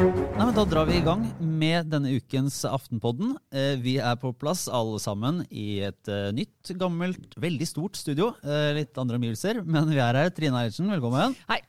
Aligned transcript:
Nei, 0.00 0.46
men 0.46 0.54
Da 0.56 0.64
drar 0.64 0.86
vi 0.88 0.96
i 0.98 1.04
gang 1.04 1.26
med 1.40 1.90
denne 1.92 2.12
ukens 2.16 2.62
Aftenpodden. 2.64 3.34
Eh, 3.52 3.74
Vi 3.82 3.98
er 4.00 4.16
på 4.20 4.32
plass 4.32 4.66
alle 4.72 5.00
sammen 5.02 5.42
i 5.50 5.80
et 5.84 6.08
eh, 6.08 6.30
nytt, 6.32 6.72
gammelt, 6.80 7.34
veldig 7.36 7.68
stort 7.68 7.98
studio. 8.00 8.30
Eh, 8.40 8.70
Litt 8.78 8.96
andre 9.00 9.20
omgivelser, 9.20 9.60
men 9.64 9.90
vi 9.92 10.00
er 10.00 10.16
her. 10.22 10.32
Trine 10.32 10.56
Eilertsen, 10.62 10.88
velkommen. 10.94 11.36
Hei. 11.50 11.60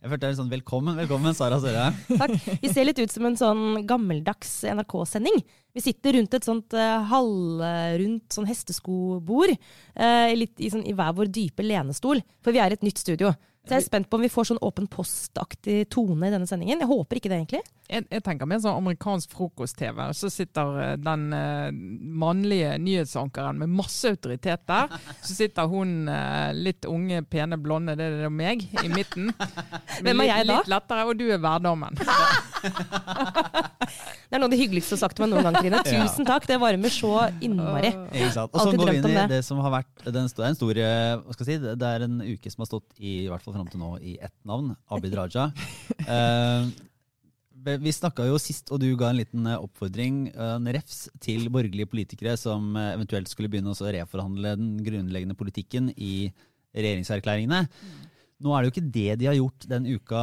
Jeg 0.00 0.14
følte 0.14 0.28
det 0.30 0.36
sånn 0.38 0.48
velkommen, 0.48 0.96
velkommen, 0.96 1.34
Sara 1.36 1.58
Søre. 1.60 1.90
Takk. 2.22 2.32
Vi 2.62 2.70
ser 2.72 2.86
litt 2.86 3.00
ut 3.02 3.12
som 3.12 3.26
en 3.28 3.34
sånn 3.36 3.64
gammeldags 3.88 4.62
NRK-sending. 4.72 5.42
Vi 5.76 5.82
sitter 5.84 6.16
rundt 6.16 6.36
et 6.38 6.46
sånt 6.48 6.72
uh, 6.72 7.02
halvrundt 7.10 8.32
sånn 8.32 8.48
hesteskobord, 8.48 9.52
eh, 10.00 10.32
litt 10.38 10.56
i, 10.56 10.70
sånn, 10.72 10.86
i 10.88 10.94
hver 10.96 11.12
vår 11.18 11.28
dype 11.28 11.66
lenestol, 11.66 12.24
for 12.40 12.56
vi 12.56 12.62
er 12.64 12.72
et 12.72 12.86
nytt 12.86 13.02
studio. 13.02 13.34
Så 13.70 13.76
jeg 13.76 13.84
er 13.84 13.86
spent 13.86 14.08
på 14.10 14.18
om 14.18 14.24
vi 14.24 14.28
får 14.32 14.48
sånn 14.48 14.58
åpen 14.66 14.88
post-aktig 14.90 15.84
tone 15.94 16.26
i 16.26 16.32
denne 16.32 16.48
sendingen. 16.50 16.80
Jeg 16.82 16.90
håper 16.90 17.20
ikke 17.20 17.30
det, 17.30 17.36
egentlig. 17.38 17.60
Jeg, 17.90 18.04
jeg 18.10 18.22
tenker 18.26 18.48
mer 18.50 18.58
sånn 18.62 18.80
amerikansk 18.80 19.30
frokost-TV. 19.34 20.00
Så 20.14 20.26
sitter 20.30 20.80
eh, 20.82 20.96
den 20.98 21.28
eh, 21.34 21.70
mannlige 22.22 22.72
nyhetsankeren 22.82 23.58
med 23.62 23.70
masse 23.70 24.10
autoritet 24.10 24.64
der. 24.66 24.90
Så 25.22 25.36
sitter 25.36 25.70
hun 25.70 26.10
eh, 26.10 26.50
litt 26.54 26.86
unge, 26.90 27.22
pene, 27.30 27.58
blonde, 27.62 27.94
det 27.98 28.08
er 28.08 28.16
det 28.24 28.32
meg, 28.34 28.66
i 28.82 28.90
midten. 28.90 29.30
Hvem 30.04 30.24
er 30.24 30.30
jeg 30.32 30.48
da? 30.50 30.58
Litt 30.58 30.70
lettere, 30.74 31.06
og 31.06 31.14
du 31.18 31.28
er 31.30 31.38
hverdamen. 31.42 31.98
Det 34.30 34.36
er 34.36 34.38
noe 34.38 34.46
av 34.46 34.52
det 34.52 34.60
hyggeligste 34.60 34.94
du 34.94 34.94
har 34.94 35.00
sagt 35.00 35.16
til 35.18 35.24
meg 35.24 35.32
noen 35.32 35.46
gang, 35.48 35.56
Trine. 35.58 35.78
Tusen 35.82 36.26
takk, 36.28 36.44
det 36.46 36.60
varmer 36.62 36.92
så 36.94 37.24
innmari. 37.42 37.88
Ikke 38.12 38.28
sant? 38.36 38.52
Og 38.52 38.60
så 38.60 38.68
Alltid 38.68 38.78
går 38.78 38.86
vi 38.86 38.92
drømt 38.92 39.00
inn 39.00 39.08
om 39.08 39.10
i 39.10 39.16
det. 39.16 39.24
det 39.32 39.40
som 39.42 39.62
har 39.64 39.72
vært 39.74 40.04
den, 40.04 40.20
en 40.20 40.30
det 40.30 40.44
er 40.44 40.52
en 40.52 40.58
stor 40.58 40.80
hva 41.24 41.34
skal 41.34 41.48
jeg 41.48 41.58
si, 41.58 41.72
det 41.80 41.88
er 41.88 42.04
en 42.06 42.20
uke 42.22 42.52
som 42.52 42.62
har 42.62 42.68
stått 42.70 43.00
i, 43.00 43.14
i 43.24 43.30
hvert 43.32 43.42
fall 43.42 43.56
fram 43.60 43.72
til 43.72 43.82
nå 43.82 43.96
i 44.00 44.16
ett 44.22 44.36
navn, 44.48 44.74
Abid 44.90 45.16
Raja. 45.18 45.50
Eh, 46.00 46.70
vi 47.60 47.92
snakka 47.92 48.24
jo 48.24 48.38
sist, 48.40 48.70
og 48.72 48.80
du 48.80 48.88
ga 48.96 49.10
en 49.10 49.18
liten 49.18 49.46
eh, 49.46 49.60
oppfordring, 49.60 50.30
eh, 50.32 50.54
en 50.56 50.70
refs, 50.72 51.10
til 51.20 51.50
borgerlige 51.52 51.90
politikere 51.92 52.36
som 52.40 52.72
eh, 52.72 52.94
eventuelt 52.94 53.28
skulle 53.28 53.50
begynne 53.52 53.74
å 53.74 53.92
reforhandle 53.96 54.54
den 54.56 54.70
grunnleggende 54.86 55.36
politikken 55.36 55.90
i 55.96 56.30
regjeringserklæringene. 56.72 57.66
Nå 58.40 58.54
er 58.54 58.62
det 58.62 58.70
jo 58.70 58.74
ikke 58.74 58.92
det 58.96 59.18
de 59.20 59.28
har 59.28 59.36
gjort 59.36 59.68
den 59.68 59.90
uka 59.92 60.22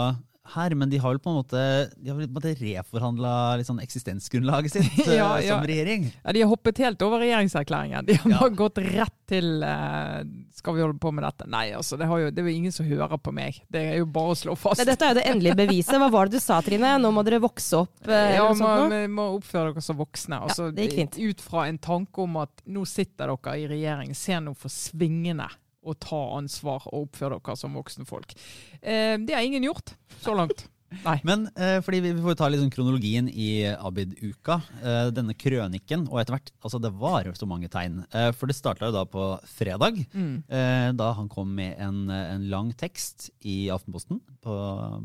her, 0.53 0.73
men 0.79 0.89
de 0.89 0.97
har 1.01 1.13
vel 1.15 1.19
på 1.23 1.31
en 1.31 1.37
måte, 1.39 1.61
de 1.97 2.09
har 2.11 2.17
vel 2.17 2.27
på 2.27 2.31
en 2.31 2.37
måte 2.39 2.53
reforhandla 2.61 3.33
sånn 3.67 3.81
eksistensgrunnlaget 3.83 4.77
sitt 4.77 4.97
ja, 5.17 5.29
som 5.41 5.47
ja. 5.47 5.57
regjering. 5.67 6.07
Ja, 6.23 6.33
de 6.35 6.43
har 6.43 6.51
hoppet 6.51 6.81
helt 6.83 7.01
over 7.05 7.23
regjeringserklæringen. 7.25 8.05
De 8.07 8.15
har 8.21 8.31
Ja. 8.31 8.39
bare 8.41 8.55
gått 8.59 8.77
rett 8.83 9.13
til 9.27 9.63
uh, 9.63 10.21
Skal 10.55 10.75
vi 10.77 10.81
holde 10.83 10.99
på 11.03 11.11
med 11.15 11.25
dette? 11.27 11.47
Nei, 11.51 11.65
altså. 11.75 11.97
Det, 11.99 12.07
har 12.07 12.21
jo, 12.21 12.29
det 12.31 12.41
er 12.43 12.47
jo 12.47 12.55
ingen 12.55 12.71
som 12.75 12.87
hører 12.87 13.19
på 13.19 13.33
meg. 13.35 13.59
Det 13.71 13.81
er 13.91 13.99
jo 14.01 14.07
bare 14.11 14.33
å 14.33 14.39
slå 14.39 14.55
fast. 14.59 14.79
Nei, 14.81 14.87
Dette 14.89 15.05
er 15.05 15.13
jo 15.13 15.19
det 15.19 15.25
endelige 15.31 15.57
beviset. 15.59 15.99
Hva 15.99 16.09
var 16.13 16.29
det 16.31 16.39
du 16.39 16.43
sa, 16.43 16.61
Trine? 16.65 16.93
Nå 17.01 17.11
må 17.15 17.23
dere 17.27 17.41
vokse 17.43 17.83
opp? 17.83 17.93
Uh, 18.07 18.15
Ja, 18.37 18.47
må, 18.55 18.71
vi 18.93 19.03
må 19.11 19.29
oppføre 19.37 19.73
dere 19.75 19.83
som 19.83 19.99
voksne. 19.99 20.41
Altså, 20.47 20.71
det 20.71 20.87
gikk 20.87 20.97
fint. 21.01 21.19
Ut 21.27 21.43
fra 21.43 21.67
en 21.67 21.79
tanke 21.81 22.23
om 22.23 22.39
at 22.43 22.63
nå 22.71 22.85
sitter 22.87 23.33
dere 23.33 23.57
i 23.59 23.67
regjering, 23.69 24.15
se 24.15 24.39
nå 24.43 24.55
for 24.57 24.71
svingene 24.71 25.49
og 25.87 25.99
ta 26.03 26.19
ansvar 26.37 26.85
og 26.91 27.07
oppføre 27.07 27.39
dere 27.39 27.55
som 27.59 27.77
voksne 27.77 28.05
folk. 28.09 28.33
Eh, 28.81 29.15
det 29.23 29.33
har 29.37 29.45
ingen 29.47 29.63
gjort 29.69 29.95
så 30.23 30.35
langt. 30.37 30.67
Nei. 31.03 31.17
Men 31.27 31.49
eh, 31.59 31.81
fordi 31.83 31.97
vi 31.99 32.13
vi 32.15 32.21
får 32.23 32.37
ta 32.39 32.47
sånn 32.53 32.69
kronologien 32.71 33.25
i 33.27 33.65
Abid-uka. 33.75 34.55
Eh, 34.79 35.09
denne 35.11 35.33
krøniken, 35.35 36.05
og 36.07 36.21
etter 36.21 36.37
hvert 36.37 36.51
Altså, 36.63 36.79
det 36.79 36.93
var 36.95 37.27
så 37.35 37.47
mange 37.49 37.67
tegn. 37.67 38.05
Eh, 38.15 38.29
for 38.31 38.47
det 38.47 38.55
starta 38.55 38.87
jo 38.87 38.95
da 38.95 39.03
på 39.03 39.25
fredag, 39.51 39.99
Mm. 40.15 40.43
eh, 40.47 40.91
da 40.95 41.09
han 41.17 41.27
kom 41.27 41.51
med 41.55 41.75
en, 41.83 42.05
en 42.09 42.47
lang 42.49 42.71
tekst 42.79 43.29
i 43.43 43.67
Aftenposten 43.73 44.21
på, 44.41 44.55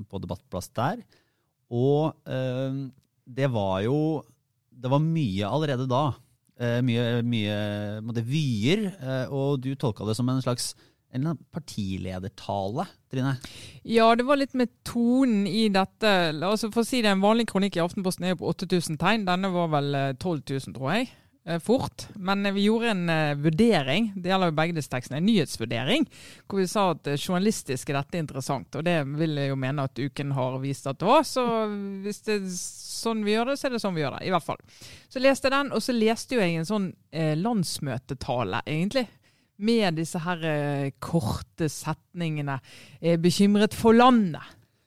på 0.06 0.22
Debattplass 0.22 0.70
der. 0.70 1.02
Og 1.74 2.14
eh, 2.30 2.78
det 3.26 3.50
var 3.50 3.80
jo 3.82 4.22
Det 4.72 4.90
var 4.90 5.02
mye 5.02 5.46
allerede 5.50 5.84
da. 5.90 6.12
Eh, 6.62 6.78
mye 6.86 7.22
mye 7.26 8.22
vyer. 8.22 8.86
Eh, 8.94 9.34
og 9.34 9.62
du 9.64 9.72
tolka 9.74 10.06
det 10.06 10.16
som 10.18 10.28
en 10.30 10.42
slags 10.44 10.72
en 11.12 11.36
partiledertale, 11.52 12.86
Trine. 13.12 13.34
Ja, 13.84 14.14
det 14.16 14.24
var 14.24 14.38
litt 14.40 14.54
med 14.56 14.70
tonen 14.88 15.44
i 15.46 15.66
dette. 15.68 16.32
La 16.32 16.52
oss 16.54 16.64
få 16.72 16.84
si 16.88 17.02
det, 17.04 17.10
En 17.12 17.20
vanlig 17.20 17.50
kronikk 17.50 17.76
i 17.76 17.82
Aftenposten 17.84 18.24
er 18.24 18.32
jo 18.32 18.40
på 18.40 18.52
8000 18.54 18.96
tegn. 18.96 19.26
Denne 19.28 19.50
var 19.52 19.68
vel 19.74 19.94
eh, 19.94 20.12
12 20.16 20.40
000, 20.48 20.76
tror 20.78 20.94
jeg. 20.94 21.10
Eh, 21.46 21.60
Fort. 21.62 22.06
Men 22.14 22.46
vi 22.54 22.66
gjorde 22.66 22.90
en 22.92 23.12
eh, 23.12 23.36
vurdering, 23.38 24.10
det 24.16 24.32
gjelder 24.32 24.52
jo 24.52 24.56
begge 24.58 24.76
disse 24.76 24.92
tekstene, 24.92 25.20
en 25.20 25.28
nyhetsvurdering, 25.28 26.06
hvor 26.46 26.62
vi 26.62 26.68
sa 26.70 26.88
at 26.94 27.12
eh, 27.12 27.20
journalistisk 27.20 27.90
er 27.90 28.00
dette 28.00 28.20
interessant. 28.20 28.78
Og 28.78 28.86
det 28.86 28.98
vil 29.20 29.40
jeg 29.40 29.52
jo 29.52 29.60
mene 29.64 29.88
at 29.88 30.02
uken 30.02 30.36
har 30.38 30.60
vist 30.62 30.90
at 30.90 31.00
det 31.00 31.08
var. 31.08 31.24
Så 31.28 31.46
hvis 32.04 32.22
det 32.28 32.38
er 32.40 32.52
sånn 32.52 33.24
vi 33.26 33.34
gjør 33.36 33.52
det, 33.52 33.58
så 33.60 33.68
er 33.68 33.76
det 33.76 33.82
sånn 33.82 33.96
vi 33.96 34.04
gjør 34.04 34.18
det. 34.18 34.26
I 34.28 34.34
hvert 34.34 34.46
fall. 34.46 34.62
Så 35.10 35.22
leste 35.22 35.48
jeg 35.50 35.56
den, 35.56 35.74
og 35.74 35.82
så 35.82 35.96
leste 35.96 36.38
jo 36.38 36.44
jeg 36.44 36.60
en 36.60 36.68
sånn 36.68 36.92
landsmøtetale, 37.12 38.62
egentlig 38.64 39.08
med 39.62 39.98
disse 40.00 40.20
her 40.22 40.42
eh, 40.46 40.90
korte 41.02 41.68
setningene. 41.70 42.58
Er 43.00 43.20
bekymret 43.22 43.76
for 43.76 43.96
landet 43.96 44.42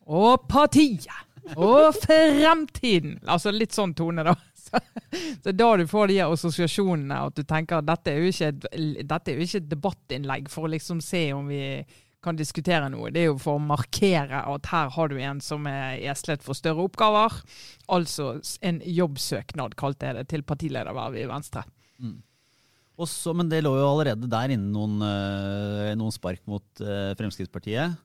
og 0.06 0.48
partiet 0.50 1.56
og 1.56 1.96
fremtiden. 2.02 3.20
Altså 3.30 3.54
litt 3.54 3.76
sånn 3.76 3.96
tone, 3.98 4.26
da. 4.26 4.36
Så, 4.66 5.52
er 5.52 5.58
da 5.58 5.68
du 5.78 5.86
får 5.90 6.10
de 6.12 6.22
assosiasjonene, 6.26 7.20
at 7.30 7.38
du 7.38 7.44
tenker 7.48 7.80
at 7.80 7.88
dette 7.88 8.12
er 8.12 8.24
jo 8.24 8.32
ikke 8.32 8.50
et, 8.52 8.66
dette 9.06 9.32
er 9.32 9.38
jo 9.38 9.46
ikke 9.46 9.62
et 9.62 9.70
debattinnlegg 9.72 10.50
for 10.52 10.68
å 10.68 10.74
liksom 10.74 11.04
se 11.04 11.28
om 11.36 11.48
vi 11.52 11.62
kan 12.26 12.38
diskutere 12.38 12.90
noe. 12.90 13.12
Det 13.14 13.22
er 13.22 13.30
jo 13.30 13.40
for 13.42 13.60
å 13.60 13.64
markere 13.64 14.42
at 14.50 14.70
her 14.72 14.92
har 14.96 15.12
du 15.12 15.20
en 15.22 15.42
som 15.46 15.68
er 15.70 16.00
eslet 16.10 16.44
for 16.46 16.58
større 16.58 16.88
oppgaver. 16.88 17.38
Altså 17.94 18.36
en 18.66 18.82
jobbsøknad, 18.82 19.78
kalte 19.80 20.10
jeg 20.10 20.18
det, 20.20 20.26
til 20.34 20.46
partiledervervet 20.48 21.22
i 21.22 21.30
Venstre. 21.30 21.66
Mm. 22.02 22.18
Også, 23.06 23.34
men 23.36 23.50
det 23.52 23.62
lå 23.66 23.74
jo 23.76 23.88
allerede 23.90 24.30
der 24.32 24.56
inne 24.56 24.72
noen, 24.72 24.98
eh, 25.04 25.94
noen 26.00 26.14
spark 26.16 26.42
mot 26.50 26.66
eh, 26.82 27.12
Fremskrittspartiet. 27.20 27.98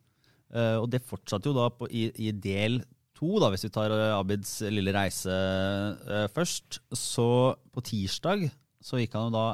Eh, 0.50 0.76
og 0.82 0.88
det 0.91 1.04
fortsatte 1.06 1.47
jo 1.47 1.54
da 1.56 1.69
på, 1.72 1.87
i, 1.88 2.09
i 2.26 2.32
del 2.34 2.81
to, 3.20 3.34
da, 3.42 3.50
hvis 3.53 3.66
vi 3.66 3.72
tar 3.75 3.92
eh, 3.94 4.16
Abids 4.16 4.54
lille 4.72 4.94
reise 4.97 5.34
eh, 5.34 6.26
først. 6.34 6.81
Så 6.97 7.28
på 7.70 7.84
tirsdag 7.86 8.48
så 8.81 9.00
gikk 9.00 9.16
han 9.19 9.28
jo 9.28 9.34
da 9.36 9.47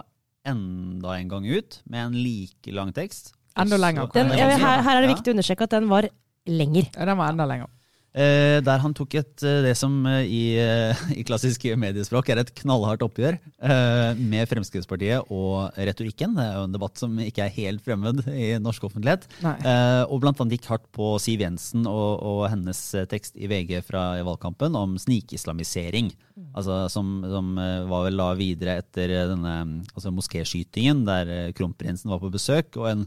enda 0.46 1.16
en 1.18 1.32
gang 1.32 1.48
ut 1.50 1.80
med 1.90 2.04
en 2.04 2.20
like 2.22 2.74
lang 2.74 2.92
tekst. 2.94 3.34
Enda 3.58 3.78
lenger. 3.80 4.10
Den, 4.14 4.30
ja, 4.36 4.52
her, 4.54 4.84
her 4.84 4.98
er 4.98 5.06
det 5.06 5.14
viktig 5.16 5.32
å 5.32 5.36
understreke 5.36 5.66
at 5.66 5.74
den 5.74 5.88
var 5.90 6.06
lenger. 6.46 6.86
Ja, 6.92 7.08
den 7.08 7.18
var 7.18 7.32
enda 7.32 7.48
lenger. 7.48 7.72
Eh, 8.16 8.62
der 8.64 8.80
han 8.80 8.94
tok 8.96 9.12
et, 9.20 9.34
eh, 9.44 9.58
det 9.66 9.74
som 9.76 9.98
eh, 10.08 10.24
i, 10.24 10.44
i 11.20 11.24
klassisk 11.26 11.66
mediespråk 11.76 12.30
er 12.32 12.40
et 12.40 12.52
knallhardt 12.62 13.04
oppgjør 13.04 13.36
eh, 13.36 14.16
med 14.16 14.48
Fremskrittspartiet 14.48 15.28
og 15.28 15.76
retorikken. 15.76 16.32
Det 16.38 16.46
er 16.46 16.56
jo 16.56 16.62
en 16.64 16.76
debatt 16.76 16.96
som 17.02 17.18
ikke 17.20 17.44
er 17.44 17.52
helt 17.58 17.84
fremmed 17.84 18.22
i 18.32 18.54
norsk 18.62 18.88
offentlighet. 18.88 19.28
Nei. 19.44 19.52
Eh, 19.60 20.02
og 20.08 20.22
blant 20.24 20.40
annet 20.40 20.56
gikk 20.56 20.70
hardt 20.72 20.88
på 20.96 21.10
Siv 21.20 21.44
Jensen 21.44 21.84
og, 21.90 22.24
og 22.24 22.46
hennes 22.54 22.80
tekst 23.10 23.36
i 23.36 23.50
VG 23.52 23.82
fra 23.84 24.08
valgkampen 24.24 24.78
om 24.80 24.96
snikislamisering. 25.00 26.14
Altså, 26.56 26.86
som, 26.92 27.20
som 27.28 27.54
var 27.88 28.08
vel 28.08 28.20
da 28.20 28.30
videre 28.36 28.80
etter 28.80 29.12
denne 29.32 29.54
altså 29.92 30.12
moskéskytingen, 30.12 31.04
der 31.08 31.52
kronprinsen 31.56 32.12
var 32.12 32.20
på 32.24 32.32
besøk. 32.32 32.76
og 32.80 32.90
en 32.92 33.06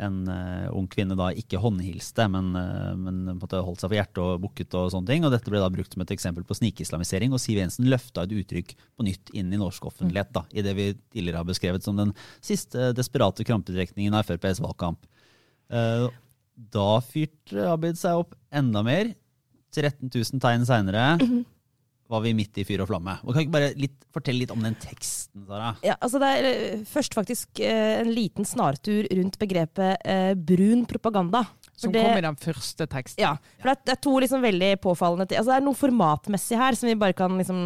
en 0.00 0.22
uh, 0.24 0.68
ung 0.72 0.86
kvinne 0.90 1.16
da 1.18 1.28
ikke 1.36 1.60
håndhilste, 1.60 2.24
men, 2.32 2.52
uh, 2.56 2.94
men 2.96 3.36
holdt 3.36 3.82
seg 3.82 3.90
for 3.90 3.96
hjertet 3.98 4.20
og 4.22 4.40
bukket 4.46 4.76
og 4.78 4.88
sånne 4.94 5.10
ting. 5.10 5.26
Og 5.26 5.32
dette 5.34 5.52
ble 5.52 5.60
da 5.60 5.70
brukt 5.72 5.92
som 5.92 6.04
et 6.04 6.14
eksempel 6.14 6.46
på 6.48 6.56
snikislamisering, 6.56 7.34
og 7.34 7.42
Siv 7.42 7.60
Jensen 7.60 7.90
løfta 7.92 8.24
et 8.24 8.34
uttrykk 8.38 8.74
på 8.78 9.06
nytt 9.06 9.32
inn 9.36 9.52
i 9.52 9.60
norsk 9.60 9.90
offentlighet, 9.90 10.32
da, 10.34 10.46
i 10.52 10.64
det 10.64 10.74
vi 10.78 10.88
tidligere 11.12 11.42
har 11.42 11.48
beskrevet 11.48 11.84
som 11.84 11.98
den 12.00 12.14
siste 12.40 12.92
desperate 12.96 13.44
krampetrekningen 13.48 14.16
av 14.16 14.24
FrPs 14.28 14.62
valgkamp. 14.64 15.04
Uh, 15.72 16.08
da 16.72 16.88
fyrte 17.04 17.68
Abid 17.68 18.00
seg 18.00 18.24
opp 18.24 18.36
enda 18.52 18.84
mer. 18.86 19.12
13 19.72 20.10
000 20.12 20.40
tegn 20.42 20.66
seinere 20.68 21.04
var 22.12 22.20
vi 22.26 22.34
midt 22.36 22.58
i 22.60 22.64
fyr 22.68 22.82
og 22.84 22.90
flamme. 22.90 23.14
Og 23.24 23.32
kan 23.32 23.44
ikke 23.46 23.54
bare 23.56 23.72
litt, 23.80 23.96
fortelle 24.12 24.42
litt 24.44 24.52
om 24.54 24.60
den 24.64 24.76
teksten, 24.82 25.46
Sara? 25.48 25.72
Ja, 25.86 25.96
altså 26.04 26.20
det 26.22 26.28
er 26.36 26.48
eh, 26.50 26.82
først 26.88 27.16
faktisk 27.16 27.62
eh, 27.64 28.02
en 28.02 28.12
liten 28.12 28.44
snartur 28.48 29.08
rundt 29.16 29.38
begrepet 29.40 30.04
eh, 30.04 30.32
brun 30.36 30.84
propaganda. 30.90 31.44
For 31.72 31.86
Som 31.88 31.94
det- 31.96 32.02
kom 32.04 32.18
i 32.20 32.26
den 32.26 32.36
første 32.38 32.86
teksten. 32.92 33.22
Ja, 33.24 33.32
for 33.58 33.70
det 33.70 33.76
er, 33.78 33.82
det 33.88 33.94
er 33.96 34.02
to 34.04 34.12
liksom 34.22 34.44
veldig 34.44 34.70
påfallende 34.84 35.26
ting. 35.26 35.40
Altså 35.40 35.54
det 35.54 35.56
er 35.62 35.66
noe 35.66 35.78
formatmessig 35.80 36.60
her 36.60 36.76
som 36.78 36.90
vi 36.92 36.98
bare 37.00 37.16
kan 37.16 37.34
liksom 37.40 37.62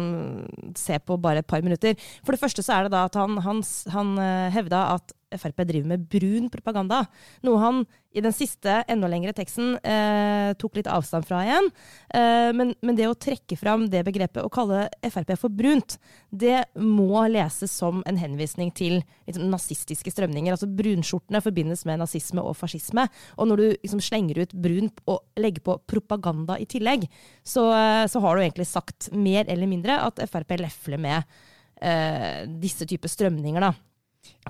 se 0.79 0.97
på 1.03 1.19
bare 1.21 1.43
et 1.43 1.49
par 1.51 1.61
minutter. 1.65 1.99
For 2.23 2.33
det 2.33 2.41
første 2.41 2.63
så 2.65 2.77
er 2.79 2.87
det 2.87 2.95
da 2.95 3.03
at 3.09 3.19
han, 3.19 3.37
han, 3.43 3.61
han 3.93 4.15
eh, 4.23 4.49
hevda 4.55 4.85
at 4.95 5.13
Frp 5.35 5.63
driver 5.67 5.91
med 5.91 6.05
brun 6.09 6.47
propaganda. 6.51 7.03
Noe 7.45 7.59
han 7.61 7.81
i 8.17 8.21
den 8.23 8.33
siste, 8.33 8.79
enda 8.89 9.09
lengre 9.11 9.33
teksten 9.35 9.75
eh, 9.85 10.53
tok 10.57 10.79
litt 10.79 10.89
avstand 10.89 11.27
fra 11.27 11.43
igjen. 11.45 11.67
Eh, 12.15 12.49
men, 12.55 12.73
men, 12.81 12.97
det 12.97 13.09
å 13.09 13.17
trekke 13.17 13.57
fram 13.59 13.85
det 13.91 14.05
begrepet 14.07 14.41
og 14.41 14.53
kalle 14.55 14.85
Frp 15.03 15.35
for 15.37 15.53
brunt, 15.53 15.97
det 16.29 16.63
må 16.79 17.25
leses 17.29 17.73
som 17.73 18.01
en 18.09 18.19
henvisning 18.19 18.71
til 18.75 19.01
liksom, 19.27 19.49
nazistiske 19.51 20.13
strømninger. 20.13 20.55
Altså 20.55 20.69
Brunskjortene 20.79 21.43
forbindes 21.45 21.85
med 21.89 22.01
nazisme 22.01 22.41
og 22.43 22.57
fascisme. 22.57 23.05
Og 23.37 23.51
når 23.51 23.61
du 23.61 23.67
liksom, 23.69 24.01
slenger 24.03 24.41
ut 24.43 24.55
brun 24.55 24.89
og 25.05 25.21
legger 25.39 25.65
på 25.67 25.77
propaganda 25.89 26.57
i 26.57 26.69
tillegg, 26.69 27.05
så, 27.45 27.67
eh, 27.75 28.05
så 28.09 28.23
har 28.23 28.33
du 28.33 28.45
egentlig 28.45 28.69
sagt 28.71 29.11
mer 29.13 29.45
eller 29.45 29.69
mindre 29.69 29.99
at 30.07 30.23
Frp 30.31 30.57
lefler 30.63 31.01
med 31.01 31.37
eh, 31.81 32.47
disse 32.63 32.87
typer 32.87 33.11
strømninger. 33.11 33.61
da. 33.61 33.75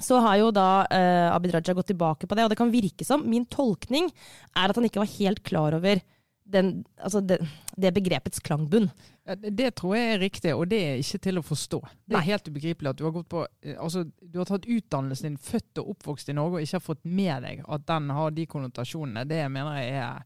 Så 0.01 0.19
har 0.23 0.37
jo 0.41 0.51
da 0.55 0.85
eh, 0.93 1.27
Abid 1.31 1.55
Raja 1.55 1.75
gått 1.77 1.89
tilbake 1.91 2.27
på 2.27 2.37
det, 2.37 2.45
og 2.45 2.53
det 2.53 2.59
kan 2.59 2.73
virke 2.73 3.05
som 3.07 3.25
Min 3.29 3.47
tolkning 3.49 4.11
er 4.55 4.69
at 4.69 4.77
han 4.77 4.87
ikke 4.87 5.03
var 5.03 5.15
helt 5.17 5.43
klar 5.47 5.77
over 5.77 6.03
den, 6.47 6.85
altså 7.03 7.19
det, 7.19 7.41
det, 7.75 7.91
begrepets 7.91 8.39
klangbunn. 8.39 8.87
Det 9.51 9.73
tror 9.75 9.97
jeg 9.97 10.13
er 10.13 10.21
riktig, 10.21 10.53
og 10.55 10.69
det 10.71 10.79
er 10.79 11.01
ikke 11.01 11.19
til 11.25 11.41
å 11.41 11.43
forstå. 11.43 11.81
Det 12.05 12.15
er 12.15 12.21
Nei. 12.21 12.27
helt 12.29 12.47
ubegripelig 12.47 12.91
at 12.93 12.99
du 12.99 13.03
har 13.03 13.13
gått 13.17 13.27
på 13.33 13.41
eh, 13.43 13.75
altså 13.75 14.05
Du 14.21 14.39
har 14.39 14.47
tatt 14.47 14.69
utdannelsen 14.69 15.33
din, 15.33 15.41
født 15.49 15.81
og 15.83 15.97
oppvokst 15.97 16.31
i 16.31 16.37
Norge, 16.37 16.61
og 16.61 16.67
ikke 16.67 16.79
har 16.79 16.85
fått 16.85 17.03
med 17.03 17.43
deg 17.43 17.65
at 17.67 17.87
den 17.91 18.09
har 18.15 18.31
de 18.37 18.47
konnotasjonene. 18.47 19.25
Det 19.27 19.43
mener 19.51 19.81
jeg 19.81 19.91
er 19.99 20.23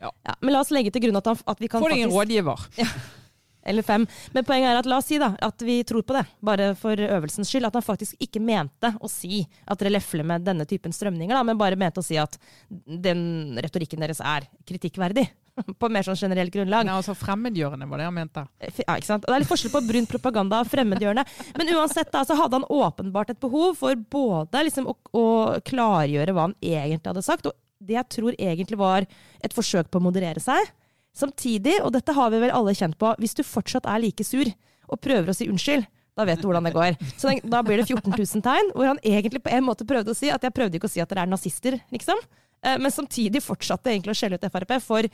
ja. 0.00 0.10
ja 0.28 0.34
men 0.40 0.52
la 0.52 0.64
oss 0.64 0.72
legge 0.72 0.92
til 0.92 1.06
grunn 1.06 1.20
at, 1.20 1.28
han, 1.28 1.44
at 1.52 1.60
vi 1.60 1.70
kan 1.72 1.84
Få 1.84 1.92
deg 1.92 2.06
en 2.06 2.16
rådgiver. 2.16 2.66
Ja 2.80 2.90
eller 3.66 3.86
fem. 3.86 4.06
Men 4.34 4.46
poenget 4.46 4.72
er 4.72 4.80
at 4.80 4.88
la 4.90 5.00
oss 5.00 5.08
si 5.10 5.20
da, 5.22 5.32
at 5.42 5.64
vi 5.66 5.80
tror 5.86 6.04
på 6.06 6.16
det, 6.16 6.24
bare 6.44 6.72
for 6.78 7.00
øvelsens 7.00 7.50
skyld. 7.50 7.68
At 7.68 7.78
han 7.78 7.86
faktisk 7.86 8.20
ikke 8.22 8.42
mente 8.42 8.92
å 9.00 9.10
si 9.10 9.42
at 9.66 9.80
dere 9.80 9.96
lefler 9.96 10.26
med 10.26 10.46
denne 10.46 10.66
typen 10.68 10.94
strømninger, 10.94 11.34
da, 11.36 11.42
men 11.46 11.58
bare 11.60 11.78
mente 11.78 12.02
å 12.02 12.06
si 12.06 12.18
at 12.20 12.38
den 12.70 13.58
retorikken 13.62 14.02
deres 14.02 14.22
er 14.24 14.48
kritikkverdig. 14.68 15.26
På 15.80 15.88
mer 15.92 16.04
sånn 16.04 16.18
generelt 16.20 16.52
grunnlag. 16.52 16.86
Nei, 16.86 16.96
altså 16.96 17.16
Fremmedgjørende 17.16 17.88
var 17.88 18.02
det 18.02 18.08
han 18.08 18.16
mente. 18.16 18.44
Ja, 18.82 18.96
ikke 18.96 19.08
sant? 19.08 19.26
Det 19.26 19.32
er 19.32 19.42
litt 19.42 19.50
forskjell 19.50 19.72
på 19.72 19.84
brun 19.88 20.08
propaganda 20.10 20.60
og 20.60 20.68
fremmedgjørende. 20.68 21.24
Men 21.56 21.70
uansett 21.78 22.10
da, 22.12 22.24
så 22.28 22.36
hadde 22.36 22.60
han 22.60 22.68
åpenbart 22.68 23.32
et 23.32 23.40
behov 23.40 23.78
for 23.80 23.96
både 24.12 24.66
liksom, 24.68 24.90
å, 24.92 24.96
å 25.16 25.24
klargjøre 25.64 26.34
hva 26.36 26.50
han 26.50 26.58
egentlig 26.60 27.08
hadde 27.08 27.24
sagt, 27.24 27.48
og 27.48 27.56
det 27.86 27.96
jeg 27.96 28.12
tror 28.12 28.36
egentlig 28.36 28.78
var 28.80 29.06
et 29.44 29.56
forsøk 29.56 29.88
på 29.92 30.00
å 30.00 30.04
moderere 30.04 30.42
seg. 30.42 30.68
Samtidig, 31.16 31.78
og 31.82 31.94
dette 31.96 32.12
har 32.12 32.32
vi 32.32 32.40
vel 32.42 32.54
alle 32.54 32.74
kjent 32.76 32.98
på, 33.00 33.14
hvis 33.22 33.36
du 33.38 33.44
fortsatt 33.46 33.88
er 33.88 34.02
like 34.02 34.24
sur 34.26 34.48
og 34.86 35.00
prøver 35.02 35.32
å 35.32 35.36
si 35.36 35.48
unnskyld, 35.50 35.86
da 36.16 36.24
vet 36.28 36.40
du 36.40 36.48
hvordan 36.48 36.68
det 36.68 36.74
går. 36.76 36.96
Så 37.20 37.34
da 37.44 37.60
blir 37.64 37.80
det 37.80 37.88
14 37.88 38.12
000 38.12 38.44
tegn, 38.44 38.70
hvor 38.76 38.88
han 38.88 39.00
egentlig 39.04 39.42
på 39.44 39.52
en 39.52 39.64
måte 39.66 39.86
prøvde 39.88 40.12
å 40.12 40.16
si 40.16 40.30
at 40.32 40.44
jeg 40.44 40.54
prøvde 40.56 40.78
ikke 40.78 40.88
å 40.88 40.92
si 40.92 41.02
at 41.02 41.10
dere 41.12 41.26
er 41.26 41.32
nazister, 41.32 41.78
liksom. 41.92 42.20
Eh, 42.64 42.78
men 42.80 42.92
samtidig 42.92 43.42
fortsatte 43.44 43.92
egentlig 43.92 44.14
å 44.14 44.18
skjelle 44.20 44.38
ut 44.40 44.46
Frp 44.52 44.76
for 44.84 45.08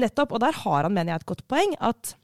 nettopp, 0.00 0.34
og 0.34 0.42
der 0.42 0.56
har 0.62 0.86
han, 0.86 0.94
mener 0.96 1.14
jeg, 1.14 1.22
et 1.22 1.30
godt 1.30 1.44
poeng, 1.50 1.76
at 1.78 2.14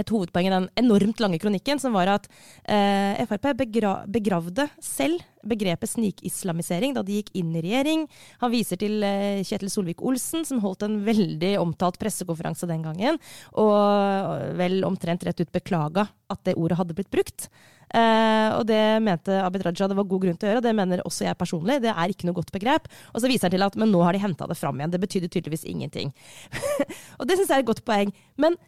et 0.00 0.12
hovedpoeng 0.12 0.48
i 0.48 0.52
den 0.52 0.68
enormt 0.80 1.22
lange 1.22 1.40
kronikken, 1.42 1.80
som 1.82 1.96
var 1.96 2.10
at 2.16 2.28
eh, 2.64 3.22
Frp 3.26 3.52
begra 3.62 3.98
begravde 4.10 4.68
selv 4.82 5.22
begrepet 5.46 5.92
snikislamisering 5.92 6.96
da 6.96 7.04
de 7.06 7.20
gikk 7.20 7.30
inn 7.38 7.54
i 7.54 7.62
regjering. 7.64 8.06
Han 8.42 8.52
viser 8.52 8.80
til 8.80 9.04
eh, 9.06 9.44
Kjetil 9.46 9.70
Solvik-Olsen, 9.72 10.46
som 10.48 10.60
holdt 10.64 10.86
en 10.86 10.98
veldig 11.06 11.54
omtalt 11.62 12.00
pressekonferanse 12.02 12.68
den 12.70 12.84
gangen, 12.86 13.20
og 13.54 14.52
vel 14.58 14.82
omtrent 14.88 15.26
rett 15.26 15.40
ut 15.42 15.54
beklaga 15.54 16.08
at 16.32 16.42
det 16.48 16.56
ordet 16.58 16.78
hadde 16.80 16.96
blitt 16.98 17.12
brukt. 17.12 17.48
Eh, 17.94 18.48
og 18.56 18.64
det 18.66 18.98
mente 19.04 19.36
Abid 19.44 19.62
Raja 19.62 19.86
det 19.86 19.96
var 19.96 20.08
god 20.10 20.24
grunn 20.24 20.38
til 20.38 20.48
å 20.48 20.50
gjøre, 20.50 20.62
og 20.62 20.66
det 20.66 20.76
mener 20.76 21.04
også 21.06 21.28
jeg 21.28 21.38
personlig. 21.38 21.78
Det 21.84 21.92
er 21.92 22.12
ikke 22.12 22.28
noe 22.28 22.38
godt 22.38 22.54
begrep. 22.54 22.88
Og 23.14 23.22
så 23.22 23.30
viser 23.30 23.46
han 23.46 23.54
til 23.54 23.66
at 23.66 23.78
men 23.78 23.92
nå 23.94 24.02
har 24.04 24.16
de 24.16 24.22
henta 24.22 24.48
det 24.50 24.58
fram 24.58 24.80
igjen. 24.80 24.94
Det 24.94 25.02
betydde 25.02 25.30
tydeligvis 25.30 25.66
ingenting. 25.70 26.14
og 27.18 27.28
det 27.28 27.38
syns 27.38 27.52
jeg 27.52 27.60
er 27.60 27.64
et 27.64 27.70
godt 27.70 27.84
poeng. 27.86 28.12
Men 28.42 28.58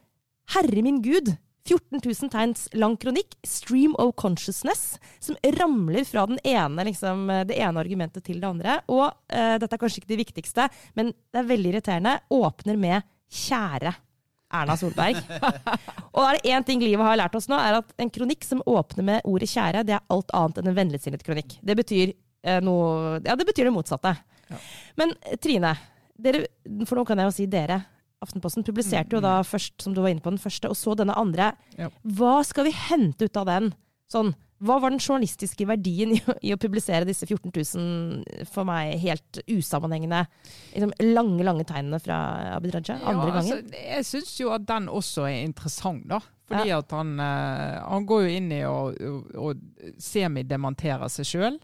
Herre 0.54 0.82
min 0.82 1.02
gud! 1.04 1.34
14 1.68 2.00
000 2.00 2.30
tegns 2.32 2.68
lang 2.72 2.96
kronikk, 2.96 3.34
'Stream 3.44 3.94
of 4.00 4.14
Consciousness', 4.16 4.96
som 5.20 5.36
ramler 5.58 6.04
fra 6.08 6.24
ene, 6.44 6.84
liksom, 6.84 7.26
det 7.44 7.58
ene 7.58 7.80
argumentet 7.80 8.24
til 8.24 8.40
det 8.40 8.48
andre. 8.48 8.78
Og 8.88 9.04
uh, 9.04 9.56
dette 9.60 9.74
er 9.74 9.80
kanskje 9.80 10.00
ikke 10.00 10.14
det 10.14 10.22
viktigste, 10.22 10.68
men 10.96 11.12
det 11.12 11.42
er 11.42 11.50
veldig 11.50 11.74
irriterende. 11.74 12.14
Åpner 12.32 12.78
med 12.80 13.02
'Kjære 13.28 13.92
Erna 14.48 14.78
Solberg'. 14.80 15.20
og 16.16 16.22
er 16.24 16.38
det 16.38 16.54
én 16.54 16.64
ting 16.64 16.80
livet 16.80 17.04
har 17.04 17.20
lært 17.20 17.36
oss 17.36 17.50
nå, 17.52 17.58
er 17.60 17.82
at 17.82 17.92
en 18.00 18.10
kronikk 18.10 18.48
som 18.48 18.64
åpner 18.64 19.04
med 19.04 19.28
ordet 19.28 19.50
'kjære', 19.52 19.84
det 19.84 19.98
er 19.98 20.08
alt 20.08 20.32
annet 20.32 20.62
enn 20.62 20.72
en 20.72 20.80
vennligsinnet 20.80 21.26
kronikk. 21.26 21.58
Det 21.60 21.76
betyr 21.76 22.14
uh, 22.48 22.60
noe 22.64 23.20
Ja, 23.20 23.36
det 23.36 23.44
betyr 23.44 23.68
det 23.68 23.76
motsatte. 23.76 24.16
Ja. 24.48 24.64
Men 24.96 25.12
Trine, 25.36 25.76
dere, 26.16 26.46
for 26.88 26.96
nå 26.96 27.04
kan 27.04 27.20
jeg 27.20 27.28
jo 27.28 27.36
si 27.36 27.46
dere. 27.52 27.82
Aftenposten 28.24 28.66
publiserte 28.66 29.14
jo 29.14 29.22
da 29.22 29.38
mm, 29.38 29.46
mm. 29.46 29.48
først, 29.52 29.76
som 29.84 29.94
du 29.94 30.02
var 30.02 30.10
inne 30.10 30.24
på, 30.24 30.32
den 30.34 30.42
første, 30.42 30.70
og 30.70 30.78
så 30.78 30.96
denne 30.98 31.14
andre. 31.18 31.52
Ja. 31.78 31.90
Hva 32.18 32.40
skal 32.46 32.66
vi 32.66 32.74
hente 32.74 33.28
ut 33.28 33.38
av 33.38 33.46
den? 33.48 33.72
Sånn, 34.10 34.32
hva 34.64 34.78
var 34.82 34.90
den 34.90 34.98
journalistiske 35.02 35.66
verdien 35.68 36.14
i, 36.16 36.20
i, 36.48 36.54
å 36.54 36.60
publisere 36.60 37.06
disse 37.06 37.28
14 37.28 37.52
000 37.52 38.48
for 38.50 38.66
meg 38.68 38.96
helt 39.02 39.42
usammenhengende 39.46 40.24
liksom, 40.72 40.94
lange 41.12 41.46
lange 41.46 41.66
tegnene 41.68 42.00
fra 42.02 42.18
Abid 42.56 42.74
Raja? 42.74 42.98
Andre 42.98 43.30
ja, 43.30 43.36
gangen? 43.36 43.60
Altså, 43.60 43.84
jeg 43.84 44.08
syns 44.10 44.34
jo 44.40 44.50
at 44.56 44.66
den 44.68 44.90
også 44.90 45.28
er 45.28 45.44
interessant, 45.44 46.08
da. 46.10 46.20
Fordi 46.48 46.72
ja. 46.72 46.80
at 46.80 46.92
han, 46.96 47.12
uh, 47.20 47.76
han, 47.84 48.06
går 48.08 48.24
jo 48.24 48.34
inn 48.38 48.52
i 48.56 48.62
å, 48.64 48.76
å, 48.88 49.14
å 49.50 49.52
semidementere 50.00 51.10
seg 51.12 51.28
sjøl. 51.28 51.58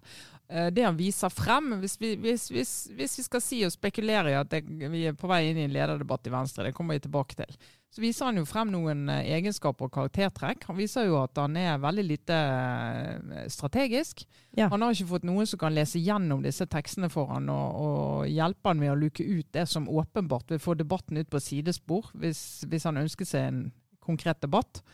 Eh, 0.54 0.70
det 0.70 0.84
han 0.86 0.98
viser 0.98 1.32
frem, 1.34 1.72
hvis 1.82 1.96
vi, 1.98 2.12
hvis, 2.20 2.46
hvis, 2.54 2.72
hvis 2.94 3.16
vi, 3.18 3.22
skal 3.26 3.42
si 3.42 3.56
og 3.66 3.72
spekulere 3.74 4.30
i 4.30 4.36
at 4.38 4.52
det, 4.52 4.60
vi 4.92 5.00
er 5.08 5.16
på 5.18 5.26
vei 5.30 5.48
inn 5.48 5.58
i 5.58 5.64
en 5.66 5.74
lederdebatt 5.74 6.28
i 6.30 6.32
Venstre, 6.34 6.68
det 6.68 6.76
kommer 6.76 6.94
vi 6.94 7.02
tilbake 7.08 7.34
til, 7.40 7.56
så 7.90 8.02
viser 8.02 8.28
han 8.28 8.38
jo 8.38 8.46
frem 8.46 8.70
noen 8.70 9.08
eh, 9.10 9.32
egenskaper 9.34 9.88
og 9.88 9.94
karaktertrekk. 9.96 10.68
Han 10.70 10.78
viser 10.78 11.08
jo 11.08 11.18
at 11.24 11.42
han 11.42 11.58
er 11.58 11.82
veldig 11.82 12.06
lite 12.06 12.38
eh, 12.38 13.48
strategisk. 13.50 14.22
Ja. 14.54 14.68
Han 14.70 14.86
har 14.86 14.94
ikke 14.94 15.10
fått 15.16 15.26
noen 15.26 15.50
som 15.50 15.62
kan 15.64 15.74
lese 15.74 16.02
gjennom 16.02 16.44
disse 16.46 16.68
tekstene 16.70 17.10
for 17.10 17.34
han 17.34 17.50
og, 17.50 17.82
og 17.88 18.30
hjelpe 18.30 18.70
han 18.70 18.82
med 18.82 18.94
å 18.94 18.98
luke 19.00 19.26
ut 19.26 19.50
det 19.56 19.66
som 19.70 19.90
åpenbart 19.90 20.54
vil 20.54 20.62
få 20.62 20.78
debatten 20.78 21.18
ut 21.18 21.30
på 21.34 21.42
sidespor, 21.42 22.14
hvis, 22.14 22.62
hvis 22.70 22.86
han 22.86 23.02
ønsker 23.02 23.26
seg 23.26 23.50
en 23.50 23.64
konkret 24.04 24.42
debatt. 24.44 24.84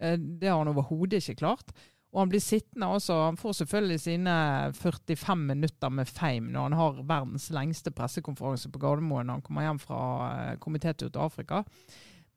Det 0.00 0.48
har 0.48 0.62
han 0.62 0.70
overhodet 0.70 1.18
ikke 1.20 1.42
klart. 1.42 1.74
Og 2.10 2.24
han 2.24 2.30
blir 2.32 2.42
sittende 2.42 2.88
også, 2.90 3.16
han 3.28 3.38
får 3.38 3.60
selvfølgelig 3.60 4.00
sine 4.02 4.36
45 4.74 5.36
minutter 5.38 5.92
med 5.94 6.10
fame 6.10 6.50
når 6.50 6.68
han 6.68 6.78
har 6.80 7.02
verdens 7.06 7.50
lengste 7.54 7.92
pressekonferanse 7.94 8.70
på 8.70 8.82
Gardermoen 8.82 9.28
når 9.28 9.38
han 9.38 9.44
kommer 9.46 9.68
hjem 9.68 9.82
fra 9.82 10.00
eh, 10.30 10.56
komitetur 10.62 11.08
til 11.08 11.22
Afrika. 11.22 11.62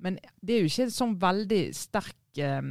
Men 0.04 0.20
det 0.42 0.56
er 0.56 0.62
jo 0.62 0.70
ikke 0.70 0.94
sånn 0.94 1.16
veldig 1.18 1.62
sterk 1.74 2.42
eh, 2.44 2.62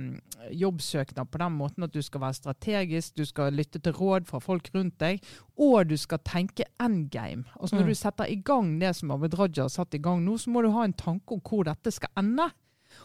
jobbsøknad 0.62 1.30
på 1.32 1.42
den 1.42 1.58
måten 1.58 1.88
at 1.88 1.94
du 1.94 1.98
skal 2.04 2.22
være 2.22 2.38
strategisk, 2.38 3.16
du 3.18 3.24
skal 3.26 3.56
lytte 3.56 3.82
til 3.82 3.96
råd 3.98 4.28
fra 4.30 4.38
folk 4.42 4.70
rundt 4.74 5.00
deg, 5.02 5.22
og 5.58 5.90
du 5.90 5.96
skal 5.98 6.22
tenke 6.22 6.68
endgame. 6.82 7.48
Altså 7.58 7.80
Når 7.80 7.88
mm. 7.88 7.90
du 7.90 7.98
setter 7.98 8.30
i 8.30 8.38
gang 8.46 8.76
det 8.78 8.94
som 8.98 9.14
Abid 9.16 9.34
Raja 9.40 9.66
har 9.66 9.74
satt 9.74 9.98
i 9.98 10.02
gang 10.02 10.22
nå, 10.22 10.38
så 10.38 10.54
må 10.54 10.62
du 10.62 10.70
ha 10.76 10.86
en 10.86 10.94
tanke 10.94 11.34
om 11.34 11.42
hvor 11.42 11.66
dette 11.66 11.94
skal 11.94 12.14
ende. 12.22 12.46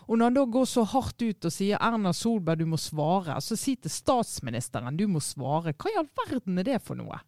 Og 0.07 0.15
når 0.15 0.29
han 0.29 0.37
da 0.37 0.43
går 0.47 0.67
så 0.71 0.83
hardt 0.87 1.21
ut 1.21 1.47
og 1.49 1.51
sier 1.51 1.81
Erna 1.83 2.13
Solberg, 2.15 2.61
du 2.61 2.69
må 2.71 2.79
svare, 2.79 3.35
så 3.43 3.57
si 3.59 3.75
til 3.75 3.91
statsministeren 3.91 4.95
du 4.97 5.03
må 5.11 5.19
svare, 5.23 5.75
hva 5.75 5.91
i 5.91 5.97
all 5.99 6.07
verden 6.23 6.61
er 6.61 6.69
det 6.69 6.79
for 6.83 6.99
noe? 6.99 7.19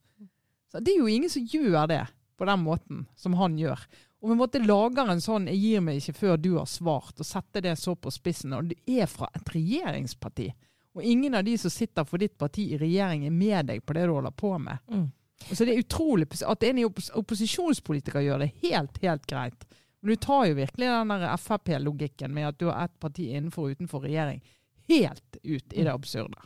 Så 0.71 0.79
Det 0.79 0.93
er 0.93 1.01
jo 1.01 1.09
ingen 1.11 1.29
som 1.29 1.43
gjør 1.43 1.89
det 1.91 2.05
på 2.39 2.47
den 2.47 2.63
måten 2.63 3.03
som 3.19 3.35
han 3.35 3.57
gjør. 3.59 3.83
Og 4.21 4.31
vi 4.31 4.37
måtte 4.39 4.61
lage 4.63 5.03
en 5.03 5.21
sånn 5.23 5.47
'jeg 5.47 5.59
gir 5.59 5.81
meg 5.81 5.97
ikke 5.97 6.19
før 6.19 6.37
du 6.37 6.57
har 6.57 6.65
svart', 6.65 7.19
og 7.19 7.25
sette 7.25 7.61
det 7.61 7.77
så 7.77 7.95
på 7.95 8.11
spissen. 8.11 8.53
Og 8.53 8.69
det 8.69 8.77
er 8.87 9.05
fra 9.07 9.27
et 9.35 9.45
regjeringsparti. 9.45 10.53
Og 10.95 11.03
ingen 11.03 11.35
av 11.35 11.43
de 11.43 11.57
som 11.57 11.69
sitter 11.69 12.03
for 12.03 12.17
ditt 12.17 12.37
parti 12.37 12.73
i 12.73 12.77
regjering, 12.77 13.25
er 13.25 13.31
med 13.31 13.67
deg 13.67 13.85
på 13.85 13.93
det 13.93 14.05
du 14.05 14.13
holder 14.13 14.31
på 14.31 14.57
med. 14.59 14.77
Mm. 14.89 15.11
Så 15.39 15.65
det 15.65 15.73
er 15.73 15.83
utrolig 15.83 16.27
At 16.43 16.63
en 16.63 16.83
opposisjonspolitiker 16.85 18.19
gjør 18.19 18.39
det 18.39 18.53
helt, 18.61 18.97
helt 19.01 19.25
greit. 19.25 19.65
Men 20.01 20.15
du 20.15 20.21
tar 20.23 20.45
jo 20.47 20.59
virkelig 20.59 20.87
den 20.87 21.11
der 21.11 21.41
Frp-logikken 21.41 22.33
med 22.33 22.47
at 22.53 22.59
du 22.59 22.69
har 22.69 22.85
ett 22.85 22.99
parti 22.99 23.29
innenfor 23.33 23.67
og 23.67 23.77
utenfor 23.77 24.05
regjering 24.07 24.41
helt 24.89 25.37
ut 25.43 25.73
i 25.73 25.83
det 25.85 25.91
absurde. 25.91 26.39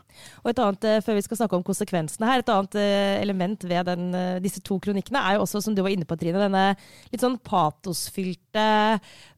Og 0.44 0.52
et 0.52 0.60
annet, 0.60 0.84
eh, 0.84 1.02
før 1.04 1.18
vi 1.18 1.24
skal 1.26 1.40
snakke 1.40 1.58
om 1.58 1.66
konsekvensene 1.66 2.28
her, 2.28 2.44
et 2.44 2.52
annet 2.52 2.76
eh, 2.80 3.22
element 3.22 3.64
ved 3.64 3.88
den, 3.88 4.10
eh, 4.16 4.40
disse 4.44 4.62
to 4.66 4.80
kronikkene 4.84 5.22
er 5.22 5.38
jo 5.38 5.46
også, 5.46 5.62
som 5.64 5.76
du 5.76 5.82
var 5.82 5.94
inne 5.94 6.08
på, 6.08 6.18
Trine, 6.20 6.42
denne 6.42 6.66
litt 7.12 7.24
sånn 7.24 7.40
patosfylte 7.40 8.68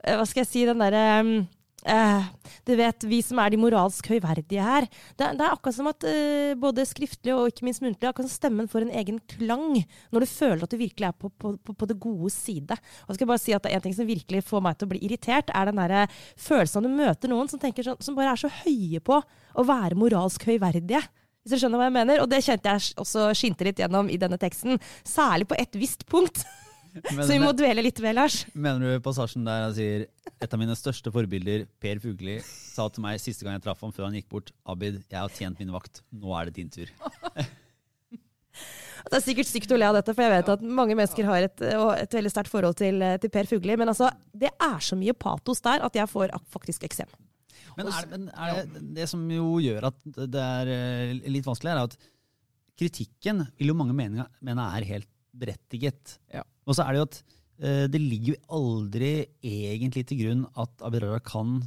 Hva 0.05 0.25
skal 0.25 0.43
jeg 0.43 0.49
si, 0.49 0.65
den 0.67 0.81
derre 0.81 1.05
mm, 1.25 1.37
eh, 1.87 2.25
du 2.65 2.73
vet, 2.79 3.05
vi 3.07 3.19
som 3.25 3.39
er 3.41 3.53
de 3.53 3.59
moralsk 3.61 4.07
høyverdige 4.09 4.63
her. 4.65 4.87
Det, 5.17 5.29
det 5.37 5.45
er 5.45 5.53
akkurat 5.53 5.77
som 5.77 5.89
at 5.91 6.05
eh, 6.09 6.53
både 6.59 6.85
skriftlig 6.87 7.33
og 7.35 7.51
ikke 7.51 7.67
minst 7.67 7.83
muntlig 7.85 8.09
akkurat 8.09 8.29
som 8.29 8.35
stemmen 8.35 8.69
får 8.71 8.87
en 8.87 8.95
egen 9.01 9.19
klang 9.35 9.81
når 10.13 10.25
du 10.25 10.29
føler 10.29 10.65
at 10.65 10.73
du 10.73 10.79
virkelig 10.81 11.09
er 11.09 11.17
på, 11.17 11.29
på, 11.29 11.55
på, 11.61 11.75
på 11.77 11.89
det 11.89 11.99
gode 12.01 12.31
side. 12.33 12.79
Og 13.05 13.13
jeg 13.13 13.19
skal 13.19 13.31
bare 13.31 13.43
si 13.43 13.55
at 13.55 13.65
det 13.65 13.71
er 13.73 13.75
En 13.75 13.83
ting 13.83 13.97
som 13.97 14.07
virkelig 14.07 14.45
får 14.47 14.63
meg 14.63 14.77
til 14.79 14.87
å 14.87 14.91
bli 14.93 15.01
irritert, 15.05 15.51
er 15.53 15.69
den 15.69 15.81
der 15.81 16.21
følelsen 16.39 16.79
av 16.79 16.87
du 16.87 16.95
møter 16.95 17.29
noen 17.29 17.51
som, 17.51 17.61
sånn, 17.61 18.01
som 18.01 18.17
bare 18.17 18.33
er 18.33 18.39
så 18.39 18.49
høye 18.63 19.01
på 19.03 19.19
å 19.19 19.67
være 19.67 19.99
moralsk 19.99 20.47
høyverdige 20.47 21.03
Hvis 21.43 21.53
du 21.53 21.59
skjønner 21.61 21.83
hva 21.83 21.89
jeg 21.91 21.97
mener. 21.99 22.21
Og 22.23 22.29
det 22.31 22.41
kjente 22.45 22.71
jeg 22.71 22.95
også 23.03 23.29
skinte 23.37 23.67
litt 23.67 23.81
gjennom 23.83 24.09
i 24.09 24.17
denne 24.21 24.39
teksten. 24.41 24.79
Særlig 25.05 25.51
på 25.51 25.59
et 25.59 25.77
visst 25.77 26.07
punkt. 26.09 26.41
Så 27.03 27.27
vi 27.27 27.41
må 27.41 27.51
dvele 27.57 27.83
litt 27.83 27.99
ved, 27.99 28.15
Lars. 28.15 28.43
Mener 28.55 28.95
du 28.95 29.03
passasjen 29.03 29.43
der 29.47 29.65
han 29.65 29.75
sier 29.75 30.05
et 30.39 30.53
av 30.55 30.61
mine 30.61 30.75
største 30.79 31.11
forbilder, 31.11 31.65
Per 31.83 31.99
Fugli, 32.03 32.37
sa 32.45 32.87
til 32.91 33.03
meg 33.03 33.19
siste 33.23 33.43
gang 33.45 33.57
jeg 33.57 33.65
traff 33.65 33.83
ham 33.83 33.91
før 33.95 34.07
han 34.07 34.15
gikk 34.15 34.29
bort, 34.31 34.53
Abid, 34.71 35.01
jeg 35.11 35.19
har 35.19 35.35
tjent 35.35 35.59
min 35.59 35.73
vakt, 35.75 36.03
nå 36.15 36.31
er 36.39 36.49
det 36.49 36.57
din 36.61 36.71
tur. 36.71 36.91
Det 39.05 39.19
er 39.19 39.21
sikkert 39.21 39.45
sykt 39.45 39.69
å 39.69 39.77
le 39.77 39.85
av 39.85 39.93
dette, 39.93 40.15
for 40.17 40.25
jeg 40.25 40.33
vet 40.33 40.47
at 40.49 40.63
mange 40.65 40.95
mennesker 40.97 41.27
har 41.29 41.45
et, 41.45 41.61
et 41.61 42.15
veldig 42.17 42.31
sterkt 42.31 42.49
forhold 42.49 42.77
til, 42.79 43.03
til 43.21 43.29
Per 43.29 43.45
Fugli. 43.51 43.75
Men 43.77 43.91
altså, 43.91 44.09
det 44.33 44.49
er 44.49 44.79
så 44.81 44.97
mye 44.97 45.13
patos 45.13 45.61
der 45.61 45.83
at 45.85 45.99
jeg 45.99 46.09
får 46.09 46.33
faktisk 46.55 46.87
eksem. 46.87 47.11
Men, 47.77 47.91
er, 47.91 48.07
men 48.09 48.25
er 48.31 48.63
det, 48.63 48.81
det 48.97 49.05
som 49.11 49.21
jo 49.29 49.59
gjør 49.61 49.91
at 49.91 49.99
det 50.15 50.41
er 50.41 50.71
eh, 50.73 51.13
litt 51.29 51.45
vanskelig, 51.45 51.75
er 51.75 51.83
at 51.83 51.97
kritikken 52.79 53.45
vil 53.59 53.75
jo 53.75 53.77
mange 53.77 53.93
mene, 53.95 54.25
mene 54.43 54.65
er 54.79 54.87
helt 54.89 55.09
berettiget. 55.37 56.17
Ja. 56.33 56.43
Og 56.65 56.75
så 56.77 56.85
er 56.85 56.91
det 56.95 57.01
jo 57.01 57.07
at 57.09 57.17
eh, 57.59 57.85
det 57.91 58.01
ligger 58.01 58.33
jo 58.35 58.41
aldri 58.59 59.11
egentlig 59.43 60.05
til 60.09 60.21
grunn 60.23 60.45
at 60.57 60.85
Abid 60.85 61.03
Raja 61.03 61.19
kan 61.19 61.59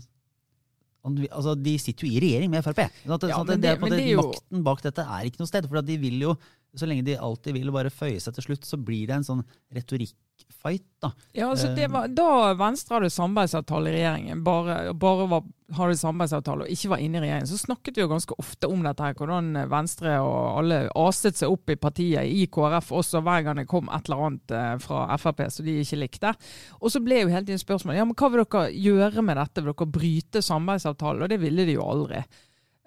Altså, 1.08 1.54
De 1.56 1.72
sitter 1.80 2.04
jo 2.04 2.10
i 2.12 2.20
regjering 2.20 2.50
med 2.52 2.60
Frp. 2.66 2.80
At, 2.84 2.90
Ja, 3.06 3.38
sånn 3.38 3.46
det, 3.46 3.60
det- 3.62 3.80
det 3.80 4.16
Makten 4.18 4.62
bak 4.66 4.82
dette 4.82 4.98
er 5.00 5.25
ikke 5.30 5.38
noe 5.40 5.46
sted. 5.48 5.68
For 5.70 5.78
at 5.78 5.87
de 5.87 5.96
vil 5.96 6.18
jo, 6.20 6.34
så 6.76 6.87
lenge 6.87 7.04
de 7.04 7.16
alltid 7.16 7.54
vil 7.56 7.70
bare 7.72 7.90
føye 7.90 8.20
seg 8.20 8.34
til 8.34 8.44
slutt, 8.50 8.64
så 8.68 8.76
blir 8.76 9.06
det 9.08 9.16
en 9.16 9.25
sånn 9.25 9.44
retorikkfight. 9.75 10.84
da. 11.00 11.12
Ja, 11.32 11.48
altså 11.50 11.72
det 11.75 11.84
Eh. 11.84 11.88
var, 11.88 12.08
Da 12.08 12.54
Venstre 12.54 12.96
hadde 12.98 13.10
samarbeidsavtale 13.10 13.88
i 13.88 13.92
regjeringen, 13.96 14.42
bare, 14.42 14.92
bare 14.94 15.28
var, 15.28 15.42
hadde 15.72 15.94
samarbeidsavtale 15.96 16.62
og 16.66 16.68
ikke 16.68 16.88
var 16.90 16.98
inne 16.98 17.18
i 17.18 17.20
regjeringen, 17.20 17.46
så 17.46 17.58
snakket 17.58 17.94
vi 17.94 18.02
jo 18.02 18.08
ganske 18.08 18.34
ofte 18.38 18.68
om 18.68 18.82
dette. 18.82 19.00
her, 19.00 19.14
Hvordan 19.14 19.68
Venstre 19.70 20.18
og 20.20 20.58
alle 20.58 20.88
aset 20.96 21.37
seg 21.37 21.50
opp 21.50 21.70
i 21.70 21.76
partiet, 21.76 22.25
i 22.26 22.46
KrF 22.46 22.90
også, 22.90 23.22
hver 23.22 23.44
gang 23.44 23.56
det 23.56 23.68
kom 23.68 23.88
et 23.88 24.08
eller 24.08 24.26
annet 24.26 24.50
eh, 24.50 24.78
fra 24.78 25.16
Frp 25.16 25.50
som 25.50 25.64
de 25.66 25.80
ikke 25.80 25.98
likte. 26.00 26.34
Og 26.82 26.90
så 26.90 27.02
ble 27.04 27.22
jo 27.22 27.28
hele 27.28 27.46
tiden 27.46 27.58
spørsmålet 27.62 27.96
ja, 27.96 28.04
men 28.04 28.14
hva 28.14 28.30
vil 28.30 28.44
dere 28.44 28.72
gjøre 28.72 29.22
med 29.22 29.37
dette, 29.37 29.62
vil 29.62 29.72
dere 29.72 29.92
bryte 29.92 30.42
samarbeidsavtalen? 30.42 31.22
Og 31.22 31.28
det 31.28 31.40
ville 31.40 31.64
de 31.66 31.72
jo 31.78 31.82
aldri. 31.87 32.25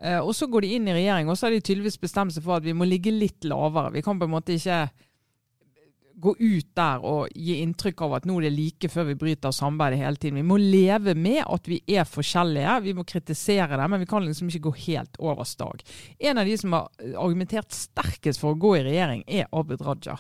Eh, 0.02 0.20
og 0.20 0.34
så 0.36 0.50
går 0.50 0.66
de 0.66 0.74
inn 0.76 0.90
i 0.90 0.98
regjering, 0.98 1.30
og 1.30 1.38
så 1.38 1.48
har 1.48 1.56
de 1.56 1.62
tydeligvis 1.62 2.02
bestemt 2.02 2.34
seg 2.34 2.46
for 2.46 2.58
at 2.58 2.66
vi 2.66 2.76
må 2.78 2.88
ligge 2.90 3.14
litt 3.14 3.46
lavere. 3.46 3.94
Vi 3.94 4.04
kan 4.06 4.20
på 4.20 4.28
en 4.28 4.34
måte 4.34 4.58
ikke 4.58 4.84
gå 6.22 6.36
ut 6.38 6.68
der 6.78 7.06
og 7.08 7.32
gi 7.34 7.58
inntrykk 7.64 8.04
av 8.06 8.16
at 8.20 8.26
nå 8.30 8.36
er 8.38 8.46
det 8.46 8.54
like 8.54 8.90
før 8.94 9.08
vi 9.10 9.18
bryter 9.18 9.54
samarbeidet 9.56 10.02
hele 10.04 10.22
tiden. 10.22 10.42
Vi 10.42 10.50
må 10.52 10.58
leve 10.62 11.16
med 11.18 11.42
at 11.46 11.70
vi 11.70 11.80
er 11.90 12.06
forskjellige, 12.06 12.76
vi 12.86 12.96
må 12.98 13.06
kritisere 13.10 13.80
det, 13.80 13.88
men 13.90 14.04
vi 14.04 14.10
kan 14.10 14.26
liksom 14.26 14.52
ikke 14.52 14.68
gå 14.68 14.76
helt 14.86 15.18
over 15.22 15.48
stag. 15.50 15.82
En 16.20 16.42
av 16.42 16.50
de 16.50 16.58
som 16.62 16.78
har 16.78 16.92
argumentert 17.16 17.74
sterkest 17.74 18.42
for 18.42 18.54
å 18.54 18.62
gå 18.62 18.76
i 18.78 18.86
regjering, 18.92 19.26
er 19.28 19.50
Abid 19.50 19.82
Raja. 19.86 20.20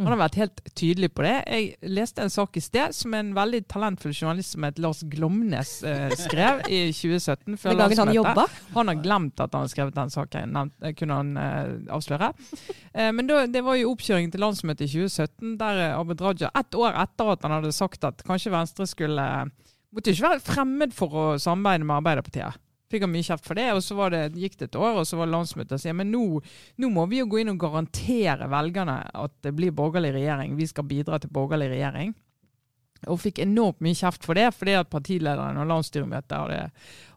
Han 0.00 0.08
har 0.08 0.16
vært 0.22 0.36
helt 0.40 0.60
tydelig 0.74 1.10
på 1.12 1.22
det. 1.22 1.32
Jeg 1.52 1.90
leste 1.92 2.22
en 2.24 2.30
sak 2.32 2.56
i 2.56 2.62
sted 2.64 2.94
som 2.96 3.12
en 3.14 3.34
veldig 3.36 3.60
talentfull 3.68 4.14
journalist 4.16 4.54
som 4.56 4.64
het 4.64 4.78
Lars 4.80 5.02
Glomnes 5.12 5.72
eh, 5.84 6.14
skrev 6.16 6.62
i 6.72 6.78
2017. 6.96 7.58
før 7.60 7.74
Den 7.76 7.82
gangen 7.82 8.00
han 8.00 8.14
jobba. 8.16 8.46
Han 8.72 8.88
har 8.88 9.02
glemt 9.04 9.42
at 9.44 9.52
han 9.52 9.66
har 9.66 9.72
skrevet 9.74 9.94
den 9.98 10.10
saken, 10.14 10.54
nevnt- 10.56 10.80
eh, 10.88 10.94
kunne 10.96 11.18
han 11.20 11.34
eh, 11.36 11.74
avsløre. 11.92 12.32
Eh, 12.94 13.12
men 13.12 13.28
da, 13.28 13.42
det 13.46 13.62
var 13.68 13.76
jo 13.78 13.92
oppkjøringen 13.92 14.32
til 14.32 14.40
landsmøtet 14.46 14.88
i 14.88 14.90
2017, 14.96 15.54
der 15.60 15.82
eh, 15.90 15.98
Abid 16.00 16.24
Raja, 16.24 16.50
ett 16.56 16.74
år 16.80 16.96
etter 17.04 17.34
at 17.36 17.44
han 17.46 17.58
hadde 17.58 17.72
sagt 17.76 18.08
at 18.08 18.24
kanskje 18.26 18.54
Venstre 18.56 18.88
skulle 18.90 19.28
Måtte 19.92 20.08
jo 20.08 20.16
ikke 20.16 20.30
være 20.30 20.40
fremmed 20.40 20.94
for 20.96 21.12
å 21.12 21.24
samarbeide 21.36 21.84
med 21.84 21.98
Arbeiderpartiet. 22.00 22.54
Fikk 22.92 23.06
han 23.06 23.12
mye 23.14 23.24
kjeft 23.24 23.46
for 23.48 23.56
det, 23.56 23.70
og 23.72 23.80
så 23.84 24.08
det, 24.12 24.26
gikk 24.36 24.58
det 24.60 24.68
et 24.68 24.76
år, 24.76 24.98
og 25.00 25.06
så 25.08 25.16
var 25.16 25.30
landsmøtet 25.32 25.78
og 25.78 25.80
sa 25.80 25.94
men 25.96 26.10
nå, 26.12 26.24
nå 26.82 26.90
må 26.92 27.06
vi 27.08 27.22
jo 27.22 27.28
gå 27.30 27.40
inn 27.40 27.54
og 27.54 27.62
garantere 27.62 28.50
velgerne 28.52 28.98
at 29.16 29.38
det 29.46 29.54
blir 29.56 29.72
borgerlig 29.76 30.12
regjering. 30.18 30.58
Vi 30.58 30.68
skal 30.68 30.88
bidra 30.90 31.20
til 31.22 31.32
borgerlig 31.32 31.70
regjering. 31.72 32.12
Og 33.10 33.18
fikk 33.18 33.40
enormt 33.42 33.80
mye 33.82 33.98
kjeft 33.98 34.26
for 34.26 34.38
det, 34.38 34.50
fordi 34.54 34.76
at 34.78 34.90
partilederen 34.92 35.58
og 35.58 35.70
landsstyremøtet 35.70 36.36
hadde, 36.36 36.58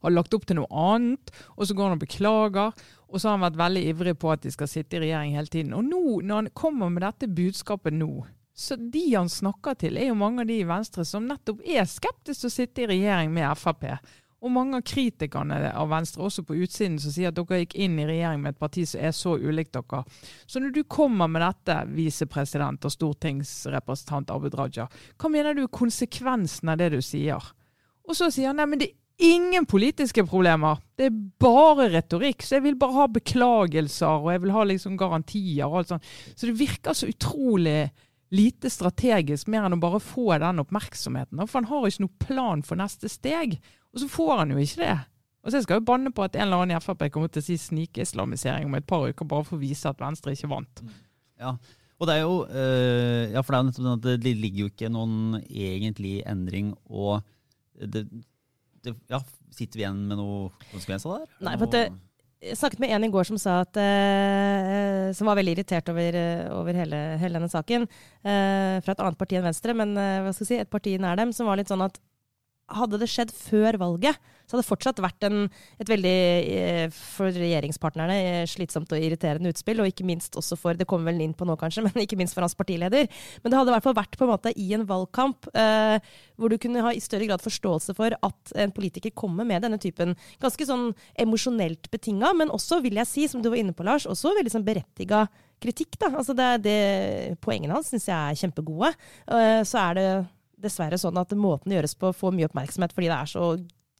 hadde 0.01 0.15
lagt 0.15 0.33
opp 0.33 0.47
til 0.49 0.57
noe 0.57 0.85
annet. 0.95 1.33
Og 1.59 1.67
så 1.67 1.77
går 1.77 1.91
han 1.91 1.97
og 1.99 2.05
beklager. 2.05 2.87
Og 3.05 3.19
så 3.21 3.29
har 3.29 3.37
han 3.37 3.45
vært 3.45 3.59
veldig 3.61 3.83
ivrig 3.91 4.15
på 4.17 4.31
at 4.33 4.41
de 4.47 4.53
skal 4.55 4.71
sitte 4.71 4.97
i 4.97 5.03
regjering 5.05 5.37
hele 5.37 5.51
tiden. 5.51 5.75
Og 5.77 5.85
nå, 5.85 6.01
når 6.25 6.41
han 6.41 6.51
kommer 6.57 6.89
med 6.89 7.05
dette 7.05 7.29
budskapet 7.29 7.93
nå, 7.93 8.25
så 8.55 8.77
de 8.79 9.03
han 9.11 9.29
snakker 9.29 9.75
til, 9.77 9.97
er 9.99 10.09
jo 10.09 10.17
mange 10.17 10.41
av 10.41 10.49
de 10.49 10.61
i 10.63 10.67
Venstre 10.67 11.03
som 11.05 11.27
nettopp 11.27 11.59
er 11.67 11.83
skeptiske 11.91 12.45
til 12.45 12.49
å 12.49 12.55
sitte 12.55 12.85
i 12.85 12.87
regjering 12.93 13.33
med 13.35 13.51
Frp. 13.59 13.83
Og 14.45 14.51
mange 14.53 14.77
av 14.77 14.85
kritikerne 14.85 15.57
av 15.73 15.89
Venstre, 15.89 16.21
også 16.27 16.43
på 16.45 16.57
utsiden, 16.61 16.99
som 17.01 17.13
sier 17.13 17.31
at 17.31 17.37
dere 17.37 17.63
gikk 17.63 17.73
inn 17.81 17.95
i 17.97 18.05
regjering 18.05 18.43
med 18.43 18.53
et 18.53 18.61
parti 18.61 18.83
som 18.85 19.01
er 19.01 19.15
så 19.17 19.33
ulikt 19.41 19.73
dere. 19.73 20.03
Så 20.45 20.61
når 20.61 20.75
du 20.75 20.83
kommer 20.85 21.31
med 21.31 21.41
dette, 21.41 21.79
visepresident 21.95 22.85
og 22.85 22.93
stortingsrepresentant 22.93 24.29
Abid 24.35 24.57
Raja, 24.59 24.85
hva 25.17 25.31
mener 25.33 25.57
du 25.57 25.63
er 25.65 25.73
konsekvensen 25.73 26.69
av 26.69 26.77
det 26.83 26.91
du 26.93 26.99
sier? 27.01 27.41
Og 28.05 28.13
så 28.13 28.29
sier 28.29 28.51
han 28.51 28.61
nei, 28.61 28.77
det 28.77 28.91
er 28.91 29.33
ingen 29.33 29.65
politiske 29.65 30.25
problemer. 30.29 30.77
Det 30.93 31.09
er 31.09 31.21
bare 31.41 31.89
retorikk. 31.95 32.45
Så 32.45 32.59
jeg 32.59 32.67
vil 32.67 32.79
bare 32.79 32.99
ha 32.99 33.11
beklagelser, 33.11 34.21
og 34.21 34.33
jeg 34.33 34.43
vil 34.43 34.53
ha 34.53 34.65
liksom 34.69 34.97
garantier 34.99 35.65
og 35.65 35.81
alt 35.81 35.95
sånt. 35.95 36.11
Så 36.35 36.51
det 36.51 36.59
virker 36.59 36.93
så 36.93 37.09
utrolig 37.09 37.87
lite 38.35 38.69
strategisk, 38.73 39.47
mer 39.51 39.67
enn 39.67 39.77
å 39.77 39.81
bare 39.81 40.01
få 40.03 40.33
den 40.41 40.61
oppmerksomheten. 40.63 41.41
For 41.45 41.61
han 41.61 41.69
har 41.69 41.87
ikke 41.87 42.05
noen 42.05 42.21
plan 42.25 42.63
for 42.65 42.79
neste 42.79 43.09
steg. 43.11 43.59
Og 43.95 44.01
så 44.03 44.09
får 44.11 44.31
han 44.41 44.51
jo 44.51 44.57
ikke 44.59 44.81
det. 44.83 44.95
Og 45.45 45.51
så 45.53 45.61
skal 45.61 45.75
jeg 45.77 45.83
jo 45.83 45.87
banne 45.87 46.11
på 46.11 46.23
at 46.25 46.35
en 46.35 46.41
eller 46.47 46.63
annen 46.65 46.75
i 46.75 46.81
Frp 46.83 47.03
kommer 47.13 47.29
til 47.31 47.43
å 47.43 47.45
si 47.45 47.55
snikislamisering 47.61 48.65
om 48.65 48.75
et 48.79 48.87
par 48.89 49.05
uker, 49.07 49.27
bare 49.29 49.45
for 49.45 49.55
å 49.57 49.61
vise 49.61 49.87
at 49.87 49.99
Venstre 50.01 50.33
ikke 50.33 50.49
vant. 50.51 50.81
Ja, 51.39 51.51
og 51.99 52.07
det 52.09 52.15
er 52.17 52.23
jo 52.25 52.37
øh, 52.49 53.31
Ja, 53.31 53.41
for 53.43 53.53
det 53.53 53.57
er 53.57 53.61
jo 53.61 53.67
nettopp 53.69 53.83
sånn 53.83 53.93
at 53.99 54.07
det 54.23 54.33
ligger 54.39 54.65
jo 54.65 54.71
ikke 54.71 54.89
noen 54.91 55.37
egentlig 55.45 56.15
endring, 56.27 56.73
og 56.89 57.21
det, 57.79 58.05
det 58.83 58.95
Ja, 59.11 59.19
sitter 59.55 59.79
vi 59.79 59.85
igjen 59.85 60.01
med 60.09 60.19
noe 60.19 60.49
konsekvenser 60.71 61.21
der? 61.21 61.29
Nei, 61.47 61.55
for 61.61 61.69
at 61.69 61.77
det- 61.77 61.93
Jeg 62.45 62.57
snakket 62.59 62.79
med 62.83 62.91
en 62.97 63.03
i 63.07 63.11
går 63.13 63.23
som 63.29 63.37
sa 63.41 63.61
at 63.63 63.77
øh, 63.79 65.13
Som 65.15 65.27
var 65.29 65.37
veldig 65.39 65.55
irritert 65.55 65.87
over, 65.93 66.17
eh, 66.19 66.49
over 66.51 66.73
hele, 66.73 66.99
hele 67.21 67.39
denne 67.39 67.49
saken. 67.49 67.85
Øh, 68.25 68.81
fra 68.83 68.91
et 68.91 68.99
annet 69.05 69.17
parti 69.17 69.37
enn 69.37 69.47
Venstre, 69.47 69.73
men 69.77 69.93
hva 69.95 70.33
skal 70.33 70.43
jeg 70.45 70.51
si, 70.51 70.59
et 70.61 70.69
parti 70.69 70.97
nær 70.99 71.15
dem. 71.21 71.31
Som 71.31 71.47
var 71.47 71.57
litt 71.61 71.69
sånn 71.71 71.85
at 71.85 71.97
hadde 72.73 72.97
det 73.01 73.09
skjedd 73.11 73.31
før 73.35 73.77
valget, 73.81 74.17
så 74.45 74.55
hadde 74.55 74.61
det 74.61 74.69
fortsatt 74.69 75.01
vært 75.01 75.25
en, 75.25 75.47
et 75.81 75.89
veldig, 75.89 76.17
eh, 76.53 76.85
for 76.93 77.33
regjeringspartnerne, 77.33 78.15
eh, 78.15 78.47
slitsomt 78.49 78.91
og 78.93 79.01
irriterende 79.01 79.49
utspill. 79.49 79.81
Og 79.81 79.89
ikke 79.89 80.05
minst 80.05 80.37
også 80.37 80.57
for, 80.57 80.77
det 80.77 80.87
kommer 80.89 81.11
vel 81.11 81.23
inn 81.25 81.33
på 81.37 81.47
nå 81.49 81.55
kanskje, 81.61 81.83
men 81.85 82.03
ikke 82.03 82.17
minst 82.19 82.37
for 82.37 82.45
hans 82.45 82.57
partileder. 82.57 83.09
Men 83.41 83.53
det 83.53 83.59
hadde 83.59 83.73
i 83.73 83.75
hvert 83.75 83.87
fall 83.87 83.97
vært 83.97 84.17
på 84.17 84.27
en 84.27 84.33
måte 84.33 84.53
i 84.53 84.67
en 84.77 84.85
valgkamp 84.89 85.49
eh, 85.57 85.97
hvor 86.37 86.53
du 86.53 86.59
kunne 86.61 86.83
ha 86.85 86.93
i 86.93 87.01
større 87.03 87.29
grad 87.29 87.41
forståelse 87.45 87.97
for 87.97 88.13
at 88.13 88.55
en 88.61 88.73
politiker 88.75 89.13
kommer 89.17 89.47
med 89.47 89.65
denne 89.65 89.81
typen 89.81 90.13
ganske 90.43 90.69
sånn 90.69 90.91
emosjonelt 91.21 91.89
betinga, 91.93 92.33
men 92.37 92.53
også, 92.53 92.81
vil 92.85 93.01
jeg 93.01 93.09
si, 93.09 93.27
som 93.31 93.41
du 93.41 93.49
var 93.49 93.61
inne 93.61 93.73
på, 93.73 93.85
Lars, 93.87 94.05
også 94.09 94.35
veldig 94.37 94.53
sånn 94.53 94.67
berettiga 94.67 95.25
kritikk. 95.61 95.97
Da. 96.01 96.11
Altså 96.13 96.35
det, 96.37 96.49
det, 96.65 96.79
poengene 97.43 97.77
hans 97.77 97.89
syns 97.93 98.09
jeg 98.09 98.15
er 98.15 98.39
kjempegode. 98.39 98.93
Eh, 99.25 99.61
så 99.65 99.81
er 99.87 99.97
det 99.97 100.07
dessverre 100.61 100.99
sånn 101.01 101.17
at 101.19 101.33
måten 101.37 101.71
det 101.71 101.79
gjøres 101.79 101.97
på, 101.99 102.13
får 102.15 102.35
mye 102.35 102.49
oppmerksomhet 102.49 102.93
fordi 102.95 103.09
det 103.11 103.17
er 103.17 103.31
så 103.31 103.49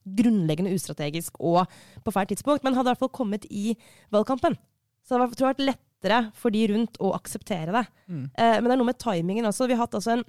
grunnleggende 0.06 0.74
ustrategisk 0.76 1.40
og 1.42 1.66
på 2.06 2.14
feil 2.14 2.30
tidspunkt, 2.30 2.64
men 2.64 2.78
hadde 2.78 2.92
i 2.92 2.94
hvert 2.94 3.04
fall 3.06 3.14
kommet 3.16 3.48
i 3.50 3.74
valgkampen. 4.14 4.58
Så 5.06 5.18
det 5.18 5.32
tror 5.34 5.48
jeg 5.48 5.50
har 5.50 5.56
vært 5.56 5.68
lettere 5.72 6.20
for 6.38 6.54
de 6.54 6.64
rundt 6.72 7.00
å 7.02 7.14
akseptere 7.18 7.74
det. 7.74 7.86
Mm. 8.06 8.26
Eh, 8.30 8.58
men 8.60 8.70
det 8.70 8.76
er 8.76 8.82
noe 8.82 8.92
med 8.92 9.02
timingen 9.02 9.50
også. 9.50 9.70
Vi 9.70 9.78
har 9.78 9.86
hatt 9.86 9.98
altså 9.98 10.16
en, 10.16 10.26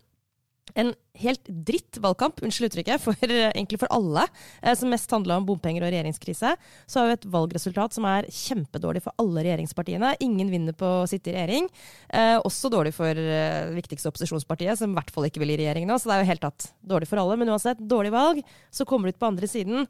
en 0.74 0.92
helt 1.20 1.48
dritt 1.66 1.98
valgkamp, 2.02 2.40
unnskyld 2.44 2.70
uttrykket, 2.70 3.00
for, 3.00 3.16
eh, 3.22 3.50
egentlig 3.56 3.78
for 3.80 3.92
alle, 3.94 4.26
eh, 4.62 4.74
som 4.74 4.90
mest 4.90 5.10
handla 5.10 5.38
om 5.38 5.46
bompenger 5.46 5.84
og 5.84 5.92
regjeringskrise. 5.92 6.54
Så 6.86 7.00
har 7.00 7.08
vi 7.08 7.16
et 7.16 7.28
valgresultat 7.36 7.96
som 7.96 8.06
er 8.08 8.28
kjempedårlig 8.32 9.04
for 9.04 9.16
alle 9.22 9.44
regjeringspartiene. 9.46 10.16
Ingen 10.26 10.50
vinner 10.52 10.76
på 10.76 10.88
å 11.02 11.08
sitte 11.08 11.30
i 11.30 11.36
regjering. 11.36 11.68
Eh, 12.10 12.36
også 12.38 12.70
dårlig 12.72 12.94
for 12.96 13.10
eh, 13.10 13.68
det 13.70 13.76
viktigste 13.78 14.10
opposisjonspartiet, 14.12 14.78
som 14.78 14.92
i 14.92 14.98
hvert 14.98 15.12
fall 15.14 15.28
ikke 15.30 15.44
vil 15.44 15.54
i 15.54 15.60
regjering 15.62 15.88
nå. 15.88 15.98
Så 16.00 16.10
det 16.10 16.18
er 16.18 16.24
jo 16.24 16.32
helt 16.32 16.46
tatt 16.48 16.70
dårlig 16.82 17.10
for 17.10 17.22
alle. 17.22 17.38
Men 17.40 17.54
uansett, 17.54 17.80
dårlig 17.80 18.14
valg. 18.14 18.42
Så 18.70 18.88
kommer 18.88 19.08
du 19.08 19.16
ut 19.16 19.22
på 19.22 19.30
andre 19.30 19.50
siden. 19.50 19.86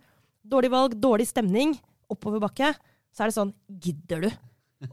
Dårlig 0.47 0.71
valg, 0.75 1.01
dårlig 1.03 1.31
stemning, 1.31 1.75
oppoverbakke. 2.13 2.75
Så 3.17 3.25
er 3.25 3.33
det 3.33 3.39
sånn, 3.39 3.57
gidder 3.67 4.29
du 4.29 4.31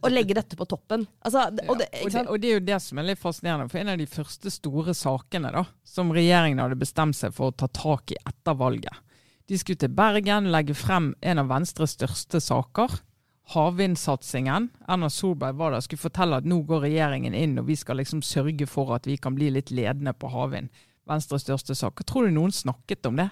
å 0.01 0.09
legge 0.11 0.33
dette 0.37 0.55
på 0.55 0.65
toppen? 0.69 1.05
Altså, 1.25 1.49
det- 1.55 1.67
og 1.69 1.77
det, 1.79 1.87
Ja, 1.93 2.03
og, 2.05 2.11
det, 2.11 2.27
og 2.29 2.39
det 2.41 2.49
er 2.49 2.53
jo 2.59 2.65
det 2.65 2.81
som 2.81 2.97
er 2.99 3.03
litt 3.03 3.19
fascinerende. 3.19 3.69
For 3.69 3.77
en 3.79 3.89
av 3.89 3.97
de 3.97 4.05
første 4.05 4.51
store 4.51 4.93
sakene 4.93 5.51
da, 5.51 5.65
som 5.83 6.11
regjeringen 6.11 6.59
hadde 6.59 6.79
bestemt 6.79 7.15
seg 7.15 7.33
for 7.33 7.51
å 7.51 7.55
ta 7.57 7.67
tak 7.67 8.11
i 8.11 8.15
etter 8.25 8.55
valget 8.55 8.93
De 9.47 9.57
skulle 9.57 9.77
til 9.77 9.89
Bergen 9.89 10.51
legge 10.51 10.73
frem 10.73 11.13
en 11.21 11.39
av 11.39 11.47
Venstres 11.49 11.97
største 11.97 12.39
saker. 12.39 13.01
Havvindsatsingen. 13.53 14.69
Erna 14.87 15.09
Solberg 15.09 15.55
var 15.59 15.71
der 15.75 15.81
skulle 15.81 15.99
fortelle 16.03 16.37
at 16.39 16.45
nå 16.47 16.61
går 16.67 16.85
regjeringen 16.87 17.35
inn 17.35 17.57
og 17.59 17.67
vi 17.67 17.75
skal 17.75 17.99
liksom 17.99 18.21
sørge 18.25 18.67
for 18.69 18.93
at 18.95 19.07
vi 19.09 19.17
kan 19.17 19.35
bli 19.35 19.49
litt 19.51 19.71
ledende 19.75 20.13
på 20.15 20.29
havvind. 20.31 20.69
Venstres 21.09 21.43
største 21.43 21.75
sak. 21.75 22.03
Tror 22.07 22.27
du 22.29 22.31
noen 22.35 22.53
snakket 22.55 23.05
om 23.09 23.17
det? 23.19 23.29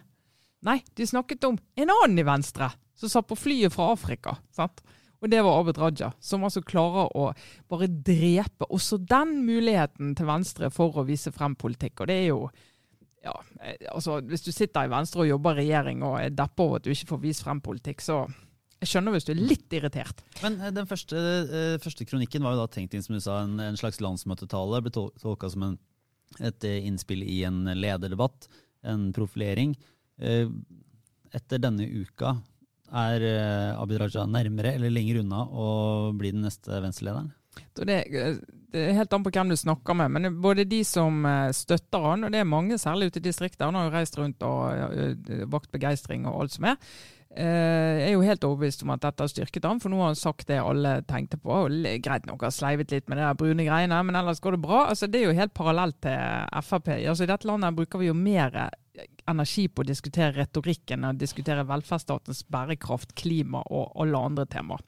Nei, 0.67 0.81
de 0.95 1.07
snakket 1.07 1.43
om 1.47 1.57
en 1.79 1.89
annen 1.95 2.19
i 2.19 2.25
Venstre 2.27 2.71
som 2.99 3.09
satt 3.09 3.27
på 3.29 3.37
flyet 3.39 3.73
fra 3.73 3.91
Afrika. 3.93 4.37
sant? 4.53 4.81
Og 5.21 5.29
det 5.29 5.41
var 5.45 5.59
Abid 5.59 5.77
Raja, 5.77 6.09
som 6.19 6.43
altså 6.47 6.63
klarer 6.65 7.11
å 7.17 7.27
bare 7.69 7.87
drepe 7.87 8.65
også 8.73 8.97
den 9.05 9.43
muligheten 9.45 10.15
til 10.17 10.29
Venstre 10.29 10.71
for 10.73 10.97
å 10.97 11.05
vise 11.05 11.33
frem 11.35 11.53
politikk. 11.59 12.01
Og 12.01 12.09
det 12.09 12.17
er 12.23 12.29
jo 12.31 12.39
ja, 13.21 13.35
eh, 13.61 13.77
altså 13.93 14.19
Hvis 14.25 14.41
du 14.41 14.51
sitter 14.51 14.87
i 14.87 14.89
Venstre 14.89 15.21
og 15.21 15.29
jobber 15.29 15.59
i 15.59 15.67
regjering 15.67 16.01
og 16.05 16.17
er 16.17 16.33
deppa 16.33 16.65
over 16.65 16.79
at 16.79 16.87
du 16.87 16.89
ikke 16.93 17.11
får 17.13 17.21
vist 17.21 17.45
frem 17.45 17.61
politikk, 17.61 18.01
så 18.01 18.23
jeg 18.81 18.89
skjønner 18.89 19.13
hvis 19.13 19.27
du 19.27 19.35
er 19.35 19.43
litt 19.43 19.75
irritert. 19.77 20.23
Men 20.41 20.57
eh, 20.57 20.73
den 20.73 20.89
første, 20.89 21.21
eh, 21.45 21.77
første 21.83 22.07
kronikken 22.09 22.41
var 22.41 22.55
jo 22.55 22.63
da 22.63 22.71
tenkt 22.73 22.97
inn 22.97 23.05
som 23.05 23.13
du 23.13 23.21
sa, 23.21 23.43
en, 23.45 23.59
en 23.61 23.77
slags 23.77 24.01
landsmøtetale. 24.01 24.81
Ble 24.87 24.93
tol 24.95 25.11
tolka 25.21 25.51
som 25.53 25.67
en, 25.67 25.77
et 26.41 26.65
innspill 26.71 27.21
i 27.21 27.43
en 27.45 27.61
lederdebatt, 27.77 28.49
en 28.89 29.09
profilering. 29.13 29.75
Etter 30.21 31.61
denne 31.61 31.85
uka, 31.85 32.33
er 32.91 33.27
eh, 33.27 33.79
Abid 33.79 34.01
Raja 34.01 34.25
nærmere 34.27 34.75
eller 34.75 34.93
lenger 34.93 35.21
unna 35.21 35.45
å 35.47 35.67
bli 36.17 36.33
den 36.35 36.43
neste 36.47 36.81
Venstre-lederen? 36.83 37.31
Det, 37.75 37.97
det 38.71 38.81
er 38.81 38.95
helt 38.95 39.13
an 39.15 39.23
på 39.23 39.31
hvem 39.33 39.51
du 39.51 39.57
snakker 39.59 39.95
med, 39.97 40.11
men 40.15 40.35
både 40.43 40.67
de 40.67 40.81
som 40.87 41.23
eh, 41.27 41.53
støtter 41.55 42.05
han, 42.09 42.27
og 42.27 42.33
det 42.33 42.41
er 42.41 42.51
mange 42.51 42.79
særlig 42.81 43.11
ute 43.11 43.21
i 43.23 43.29
distriktet, 43.29 43.65
han 43.65 43.79
har 43.79 43.89
jo 43.89 43.95
reist 43.95 44.19
rundt 44.19 44.45
og 44.47 45.47
vakt 45.51 45.71
begeistring 45.73 46.27
og 46.29 46.43
alt 46.43 46.55
som 46.57 46.69
er, 46.71 46.79
eh, 47.35 48.07
er 48.07 48.11
jo 48.13 48.23
helt 48.25 48.43
overbevist 48.47 48.83
om 48.85 48.93
at 48.95 49.03
dette 49.05 49.23
har 49.23 49.31
styrket 49.31 49.67
ham, 49.67 49.79
for 49.83 49.93
nå 49.93 50.01
har 50.01 50.11
han 50.11 50.19
sagt 50.19 50.47
det 50.51 50.59
alle 50.61 50.99
tenkte 51.07 51.39
på. 51.41 51.63
og 51.63 51.87
Greit 52.03 52.27
nok 52.29 52.43
har 52.47 52.55
sleivet 52.55 52.91
litt 52.91 53.09
med 53.11 53.21
de 53.21 53.31
brune 53.39 53.67
greiene, 53.67 54.03
men 54.03 54.19
ellers 54.19 54.43
går 54.43 54.57
det 54.57 54.63
bra. 54.65 54.85
Altså, 54.91 55.07
det 55.07 55.21
er 55.21 55.29
jo 55.29 55.39
helt 55.39 55.55
parallelt 55.57 55.99
til 56.03 56.63
Frp. 56.67 56.93
Altså, 56.99 57.25
I 57.25 57.31
dette 57.31 57.47
landet 57.47 57.77
bruker 57.77 58.01
vi 58.01 58.11
jo 58.11 58.17
mer 58.17 58.57
energi 59.29 59.67
på 59.71 59.83
å 59.83 59.87
diskutere 59.87 60.35
retorikken 60.35 61.05
og 61.07 61.19
diskutere 61.21 61.65
velferdsstatens 61.67 62.43
bærekraft, 62.51 63.15
klima 63.17 63.63
og 63.69 63.95
alle 64.03 64.19
andre 64.31 64.45
temaer. 64.51 64.83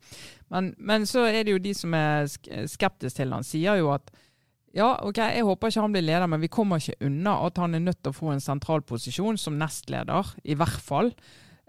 Men, 0.52 0.74
men 0.78 1.08
så 1.10 1.26
er 1.30 1.44
det 1.44 1.56
jo 1.56 1.64
de 1.64 1.74
som 1.78 1.96
er 1.98 2.28
skeptiske 2.28 3.22
til 3.22 3.36
han, 3.36 3.48
sier 3.48 3.80
jo 3.80 3.94
at 3.96 4.12
ja, 4.74 4.90
ok, 5.06 5.20
jeg 5.36 5.46
håper 5.46 5.70
ikke 5.70 5.86
han 5.86 5.94
blir 5.94 6.06
leder, 6.06 6.30
men 6.30 6.42
vi 6.42 6.50
kommer 6.50 6.82
ikke 6.82 7.06
unna 7.06 7.36
at 7.46 7.60
han 7.62 7.78
er 7.78 7.84
nødt 7.84 8.00
til 8.02 8.10
å 8.10 8.18
få 8.18 8.32
en 8.34 8.42
sentral 8.42 8.82
posisjon 8.82 9.38
som 9.38 9.60
nestleder, 9.60 10.34
i 10.50 10.58
hvert 10.58 10.82
fall. 10.82 11.12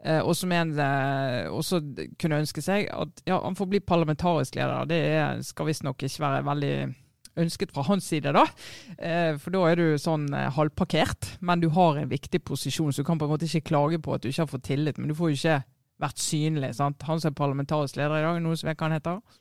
Eh, 0.05 0.21
og 0.25 0.33
som 0.37 0.53
en 0.57 0.73
eh, 0.81 1.45
også 1.53 1.83
kunne 2.21 2.41
ønske 2.41 2.65
seg 2.65 2.89
at 2.93 3.23
ja, 3.29 3.39
han 3.41 3.57
får 3.57 3.69
bli 3.73 3.83
parlamentarisk 3.85 4.57
leder. 4.57 4.89
Det 4.89 5.01
er, 5.19 5.45
skal 5.45 5.69
visstnok 5.69 6.01
ikke 6.05 6.25
være 6.25 6.47
veldig 6.49 6.77
ønsket 7.41 7.73
fra 7.75 7.85
hans 7.89 8.07
side, 8.11 8.33
da. 8.35 8.45
Eh, 8.99 9.37
for 9.41 9.55
da 9.55 9.63
er 9.71 9.81
du 9.81 10.01
sånn 10.01 10.27
eh, 10.35 10.51
halvparkert, 10.55 11.35
men 11.45 11.63
du 11.63 11.69
har 11.75 12.01
en 12.01 12.11
viktig 12.11 12.43
posisjon, 12.47 12.93
så 12.93 13.03
du 13.03 13.09
kan 13.09 13.21
på 13.21 13.29
en 13.29 13.35
måte 13.35 13.49
ikke 13.49 13.71
klage 13.73 14.01
på 14.03 14.15
at 14.15 14.25
du 14.25 14.31
ikke 14.31 14.45
har 14.45 14.53
fått 14.53 14.69
tillit. 14.71 15.01
Men 15.01 15.11
du 15.11 15.17
får 15.19 15.33
jo 15.33 15.41
ikke 15.41 15.61
vært 16.05 16.23
synlig. 16.23 16.75
sant? 16.79 17.03
Han 17.09 17.23
som 17.23 17.33
er 17.33 17.39
parlamentarisk 17.39 17.99
leder 17.99 18.21
i 18.21 18.27
dag, 18.27 18.43
noen 18.43 18.59
som 18.59 18.71
jeg 18.71 18.79
kan 18.79 18.91
han 18.91 19.01
heter? 19.01 19.41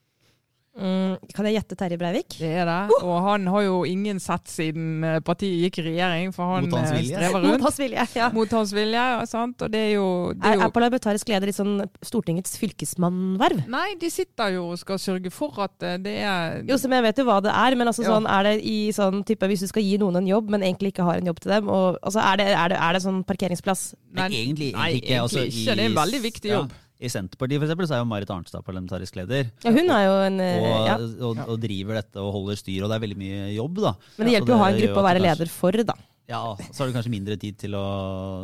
Mm, 0.74 1.20
kan 1.38 1.46
jeg 1.46 1.54
gjette 1.60 1.76
Terje 1.78 1.98
Breivik? 2.02 2.34
Det 2.42 2.50
er 2.64 2.66
det. 2.66 2.96
Og 3.06 3.18
han 3.22 3.44
har 3.54 3.62
jo 3.62 3.76
ingen 3.86 4.18
sett 4.20 4.50
siden 4.50 5.04
eh, 5.06 5.20
partiet 5.22 5.60
gikk 5.68 5.78
i 5.84 5.86
regjering, 5.92 6.32
for 6.34 6.50
han 6.50 6.66
Mot 6.66 6.80
hans 6.80 6.90
eh, 6.90 6.98
vilje. 6.98 7.20
strever 7.20 7.46
Mot 7.52 7.66
hans 7.68 7.78
vilje, 7.78 8.06
ja. 8.18 8.30
Mot 8.34 8.56
hans 8.58 8.74
vilje, 8.74 9.04
sant? 9.30 9.62
Og 9.62 9.70
det 9.74 9.84
er 9.84 9.92
jo, 10.00 10.08
det 10.34 10.50
Er, 10.50 10.58
jo... 10.58 10.66
er 10.66 10.74
parlamentarisk 10.74 11.30
leder 11.30 11.52
litt 11.52 11.60
sånn 11.60 11.76
Stortingets 12.02 12.58
fylkesmannverv? 12.58 13.62
Nei, 13.70 13.94
de 14.02 14.10
sitter 14.14 14.56
jo 14.56 14.66
og 14.74 14.82
skal 14.82 14.98
sørge 15.04 15.30
for 15.34 15.62
at 15.68 15.86
eh, 15.86 16.00
det 16.02 16.16
er 16.26 16.64
Jo, 16.66 16.80
som 16.82 16.96
jeg 16.98 17.06
vet 17.06 17.22
jo 17.22 17.28
hva 17.30 17.38
det 17.46 17.54
er, 17.54 17.78
men 17.78 17.94
altså 17.94 18.08
Ja. 18.08 18.16
sånn, 18.16 18.30
er 18.34 18.50
det 18.50 18.56
i 18.66 18.78
sånn 18.98 19.22
type 19.30 19.46
hvis 19.54 19.68
du 19.68 19.70
skal 19.70 19.86
gi 19.86 20.00
noen 20.02 20.18
en 20.24 20.32
jobb, 20.34 20.50
men 20.58 20.66
egentlig 20.66 20.96
ikke 20.96 21.06
har 21.06 21.22
en 21.22 21.30
jobb 21.30 21.40
til 21.46 21.54
dem, 21.54 21.70
og, 21.70 22.00
altså, 22.02 22.18
er, 22.26 22.42
det, 22.42 22.50
er, 22.50 22.74
det, 22.74 22.82
er 22.82 22.98
det 22.98 23.04
sånn 23.06 23.22
parkeringsplass? 23.30 23.92
Nei, 24.18 24.26
egentlig, 24.42 24.72
nei, 24.74 24.90
egentlig 24.98 25.06
ikke. 25.06 25.22
Altså, 25.22 25.44
egentlig 25.46 25.62
ikke. 25.68 25.78
Det 25.78 25.86
er 25.86 25.92
en 25.94 26.02
veldig 26.02 26.24
viktig 26.26 26.50
ja, 26.50 26.58
jobb. 26.64 26.74
I 27.04 27.12
Senterpartiet 27.12 27.60
for 27.60 27.68
eksempel, 27.68 27.88
så 27.90 27.98
er 27.98 28.02
jo 28.04 28.08
Marit 28.08 28.30
Arnstad 28.32 28.64
parlamentarisk 28.64 29.18
leder. 29.20 29.50
Ja, 29.66 29.74
hun 29.76 29.92
er 29.92 30.06
jo 30.08 30.16
en 30.30 30.40
eh, 30.40 30.56
Og, 30.64 30.88
ja. 30.88 30.96
og, 31.28 31.44
og 31.54 31.60
driver 31.64 32.00
dette 32.00 32.24
og 32.24 32.32
holder 32.38 32.60
styr, 32.62 32.86
og 32.86 32.90
det 32.92 32.96
er 32.98 33.04
veldig 33.04 33.20
mye 33.20 33.44
jobb, 33.58 33.82
da. 33.84 33.94
Men 34.18 34.30
det 34.30 34.36
hjelper 34.38 34.54
jo 34.54 34.58
å 34.58 34.64
ha 34.64 34.72
en 34.72 34.80
gruppe 34.82 35.02
å 35.04 35.08
være 35.10 35.20
kanskje- 35.24 35.30
leder 35.44 35.54
for, 35.60 35.84
da. 35.92 35.98
Ja, 36.32 36.40
så 36.72 36.78
har 36.80 36.88
du 36.88 36.94
kanskje 36.96 37.12
mindre 37.12 37.36
tid 37.36 37.58
til 37.60 37.74
å, 37.76 37.84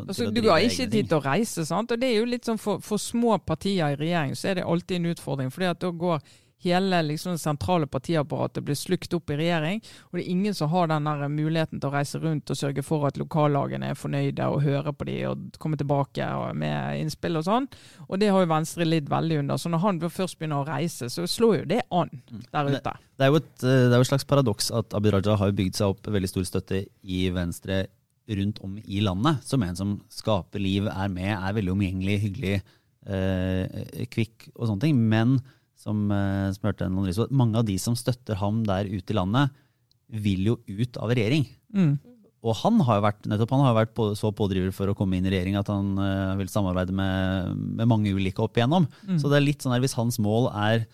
Altså, 0.03 0.25
til 0.27 0.33
å 0.33 0.43
du 0.43 0.49
har 0.51 0.59
ikke 0.65 0.89
tid 0.91 1.07
til 1.07 1.15
å 1.15 1.23
reise, 1.23 1.63
sant? 1.65 1.93
og 1.95 2.01
det 2.01 2.09
er 2.11 2.17
jo 2.19 2.25
litt 2.27 2.43
sånn 2.43 2.59
for, 2.59 2.81
for 2.83 2.99
små 2.99 3.37
partier 3.39 3.95
i 3.95 3.99
regjering 4.01 4.35
så 4.35 4.49
er 4.51 4.59
det 4.59 4.65
alltid 4.67 4.99
en 4.99 5.07
utfordring. 5.13 5.49
fordi 5.55 5.69
at 5.71 5.79
da 5.79 5.91
går 6.03 6.19
hele 6.63 7.01
liksom, 7.07 7.35
det 7.35 7.43
sentrale 7.43 7.87
partiapparatet 7.87 8.65
blir 8.65 8.77
slukt 8.77 9.13
opp 9.15 9.31
i 9.31 9.37
regjering, 9.39 9.81
og 10.09 10.17
det 10.17 10.23
er 10.23 10.31
ingen 10.33 10.55
som 10.57 10.71
har 10.73 10.89
den 10.91 11.07
muligheten 11.35 11.79
til 11.79 11.89
å 11.89 11.93
reise 11.93 12.19
rundt 12.21 12.51
og 12.51 12.59
sørge 12.59 12.83
for 12.85 13.07
at 13.07 13.19
lokallagene 13.19 13.91
er 13.91 13.99
fornøyde 13.99 14.48
og 14.51 14.63
hører 14.65 14.95
på 14.95 15.07
de 15.09 15.17
og 15.29 15.59
komme 15.61 15.79
tilbake 15.79 16.25
med 16.59 17.03
innspill 17.03 17.39
og 17.39 17.48
sånn. 17.48 17.69
Og 18.07 18.19
det 18.22 18.31
har 18.33 18.43
jo 18.43 18.51
Venstre 18.51 18.87
lidd 18.87 19.09
veldig 19.11 19.43
under. 19.43 19.59
Så 19.61 19.72
når 19.72 19.83
han 19.85 20.01
først 20.09 20.39
begynner 20.39 20.63
å 20.63 20.67
reise, 20.67 21.09
så 21.11 21.27
slår 21.29 21.61
jo 21.61 21.69
det 21.74 21.83
an 21.95 22.11
der 22.51 22.74
ute. 22.74 22.95
Det 23.19 23.27
er, 23.27 23.31
jo 23.31 23.39
et, 23.41 23.53
eh, 23.63 23.85
det 23.87 23.93
er 23.93 24.00
jo 24.00 24.07
et 24.07 24.11
slags 24.11 24.27
paradoks 24.27 24.69
at 24.75 24.95
Abid 24.98 25.15
Raja 25.15 25.37
har 25.39 25.55
bygd 25.55 25.79
seg 25.79 25.93
opp 25.93 26.07
veldig 26.07 26.31
stor 26.31 26.48
støtte 26.48 26.83
i 27.03 27.22
Venstre 27.35 27.85
rundt 28.29 28.59
om 28.65 28.77
i 28.79 29.01
landet. 29.03 29.43
Som 29.48 29.63
en 29.65 29.77
som 29.77 29.95
skaper 30.13 30.61
liv, 30.61 30.87
er 30.89 31.11
med, 31.11 31.31
er 31.33 31.55
veldig 31.57 31.74
omgjengelig, 31.74 32.19
hyggelig, 32.25 32.59
eh, 33.09 34.05
kvikk 34.11 34.51
og 34.55 34.67
sånne 34.67 34.85
ting. 34.85 35.01
Men 35.11 35.39
som, 35.79 36.05
eh, 36.11 36.51
som 36.55 36.68
hørte 36.68 36.85
en 36.85 36.98
analyse, 36.98 37.29
mange 37.31 37.59
av 37.59 37.65
de 37.68 37.77
som 37.79 37.96
støtter 37.98 38.39
ham 38.42 38.63
der 38.68 38.89
ute 38.89 39.13
i 39.13 39.18
landet, 39.18 39.55
vil 40.09 40.51
jo 40.51 40.55
ut 40.68 40.98
av 41.00 41.13
regjering. 41.13 41.46
Mm. 41.74 41.98
Og 42.39 42.55
han 42.61 42.79
har 42.87 43.00
jo 43.00 43.03
vært, 43.03 43.25
nettopp, 43.27 43.51
han 43.51 43.65
har 43.68 43.75
vært 43.75 43.94
på, 43.98 44.09
så 44.15 44.31
pådriver 44.35 44.72
for 44.75 44.89
å 44.89 44.96
komme 44.98 45.18
inn 45.18 45.27
i 45.27 45.33
regjering 45.33 45.57
at 45.59 45.68
han 45.72 45.92
uh, 46.00 46.37
vil 46.39 46.48
samarbeide 46.51 46.96
med, 46.96 47.57
med 47.81 47.89
mange 47.92 48.13
ulike 48.15 48.42
opp 48.46 48.55
igjennom. 48.55 48.87
Mm. 49.03 49.18
Så 49.20 49.27
det 49.27 49.39
er 49.39 49.46
litt 49.46 49.65
sånn 49.65 49.75
her, 49.75 49.83
hvis 49.83 49.98
hans 50.00 50.18
mål 50.24 50.48
er 50.55 50.85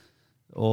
å, 0.56 0.72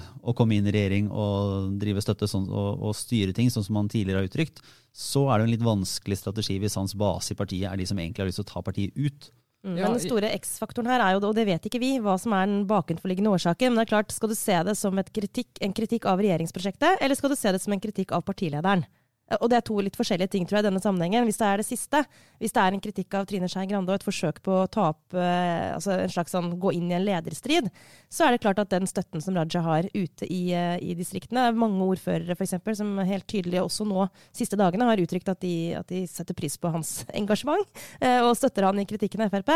å 0.00 0.34
komme 0.36 0.56
inn 0.56 0.66
i 0.66 0.74
regjering 0.74 1.10
og 1.12 1.76
drive 1.80 2.02
støtte 2.02 2.26
sånn, 2.30 2.48
og, 2.50 2.82
og 2.88 2.96
styre 2.98 3.34
ting, 3.36 3.52
sånn 3.52 3.66
som 3.66 3.78
han 3.78 3.90
tidligere 3.92 4.24
har 4.24 4.30
uttrykt, 4.30 4.62
så 4.92 5.28
er 5.30 5.38
det 5.38 5.46
en 5.46 5.54
litt 5.54 5.64
vanskelig 5.64 6.18
strategi 6.20 6.58
hvis 6.60 6.76
hans 6.80 6.96
base 6.98 7.32
i 7.32 7.38
partiet 7.38 7.70
er 7.70 7.78
de 7.78 7.86
som 7.88 8.00
egentlig 8.00 8.24
har 8.24 8.30
lyst 8.32 8.42
til 8.42 8.48
å 8.48 8.52
ta 8.52 8.64
partiet 8.64 8.98
ut. 8.98 9.30
Mm. 9.62 9.76
Men 9.78 9.94
den 9.94 10.02
store 10.02 10.30
X-faktoren 10.40 10.90
her 10.90 11.02
er 11.04 11.14
jo, 11.14 11.20
og 11.28 11.36
det 11.38 11.44
vet 11.46 11.66
ikke 11.68 11.80
vi, 11.82 11.92
hva 12.02 12.16
som 12.18 12.34
er 12.34 12.48
den 12.50 12.64
bakenforliggende 12.70 13.30
årsaken. 13.30 13.70
Men 13.70 13.78
det 13.80 13.86
er 13.86 13.92
klart, 13.92 14.14
skal 14.14 14.32
du 14.32 14.38
se 14.38 14.56
det 14.66 14.74
som 14.78 14.98
kritikk, 15.14 15.52
en 15.62 15.74
kritikk 15.76 16.08
av 16.10 16.22
regjeringsprosjektet, 16.22 16.98
eller 16.98 17.18
skal 17.18 17.30
du 17.30 17.38
se 17.38 17.54
det 17.54 17.62
som 17.62 17.74
en 17.74 17.82
kritikk 17.82 18.14
av 18.16 18.26
partilederen? 18.26 18.82
Eh, 19.30 19.38
Og 19.40 19.50
det 19.50 19.58
er 19.58 19.66
to 19.66 19.78
litt 19.82 19.96
forskjellige 19.98 20.32
ting 20.34 20.46
tror 20.46 20.58
jeg, 20.58 20.66
i 20.66 20.68
denne 20.70 20.82
sammenhengen. 20.82 21.26
Hvis 21.28 21.40
det 21.40 21.48
er 21.48 21.60
det 21.62 21.66
siste, 21.66 22.02
hvis 22.42 22.54
det 22.54 22.62
er 22.62 22.74
en 22.74 22.82
kritikk 22.82 23.14
av 23.18 23.26
Trine 23.30 23.48
Skei 23.50 23.66
Grande 23.70 23.92
og 23.92 24.00
et 24.00 24.06
forsøk 24.06 24.42
på 24.44 24.62
å 24.62 24.68
ta 24.70 24.88
opp 24.92 25.16
eh, 25.16 25.72
altså 25.74 25.96
en 25.96 26.12
slags 26.12 26.34
sånn 26.34 26.52
gå 26.62 26.72
inn 26.76 26.90
i 26.90 26.96
en 26.98 27.06
lederstrid, 27.06 27.70
så 28.12 28.26
er 28.26 28.34
det 28.34 28.42
klart 28.44 28.60
at 28.62 28.72
den 28.72 28.88
støtten 28.90 29.22
som 29.24 29.36
Raja 29.38 29.62
har 29.64 29.88
ute 29.94 30.28
i, 30.28 30.52
eh, 30.56 30.76
i 30.82 30.96
distriktene 30.98 31.42
det 31.42 31.52
er 31.52 31.60
Mange 31.62 31.84
ordførere 31.94 32.36
eksempel, 32.36 32.74
som 32.76 32.98
helt 32.98 33.26
tydelig 33.30 33.62
også 33.62 33.86
nå 33.86 34.06
siste 34.34 34.58
dagene 34.58 34.86
har 34.88 35.00
uttrykt 35.00 35.30
at 35.30 35.40
de, 35.40 35.74
at 35.78 35.88
de 35.88 36.02
setter 36.10 36.36
pris 36.36 36.56
på 36.58 36.70
hans 36.74 37.04
engasjement 37.20 37.66
og 38.02 38.32
støtter 38.36 38.66
han 38.66 38.80
i 38.80 38.86
kritikken 38.88 39.22
av 39.24 39.32
Frp. 39.32 39.50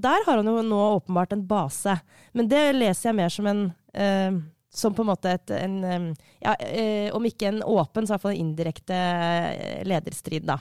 Der 0.00 0.24
har 0.26 0.40
han 0.40 0.48
jo 0.48 0.62
nå 0.64 0.78
åpenbart 0.98 1.34
en 1.36 1.44
base. 1.48 1.94
Men 2.32 2.48
det 2.50 2.62
leser 2.76 3.10
jeg 3.10 3.18
mer 3.18 3.32
som 3.32 3.48
en 3.50 3.62
som 4.74 4.94
på 4.94 5.02
en 5.02 5.10
måte 5.10 5.32
et, 5.32 5.50
en 5.56 6.14
ja, 6.42 6.54
eh, 6.60 7.08
Om 7.14 7.24
ikke 7.28 7.48
en 7.48 7.62
åpen, 7.64 8.06
så 8.06 8.12
i 8.12 8.16
hvert 8.16 8.26
fall 8.26 8.36
en 8.36 8.46
indirekte 8.46 8.94
eh, 8.94 9.84
lederstrid, 9.88 10.44
da. 10.48 10.58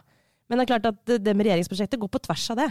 Men 0.47 0.59
det 0.59 0.65
er 0.65 0.73
klart 0.75 0.91
at 0.93 1.17
det, 1.19 1.33
med 1.35 1.47
regjeringsprosjektet 1.49 1.99
går 1.99 2.11
på 2.13 2.21
tvers 2.23 2.45
av 2.53 2.61
det. 2.61 2.67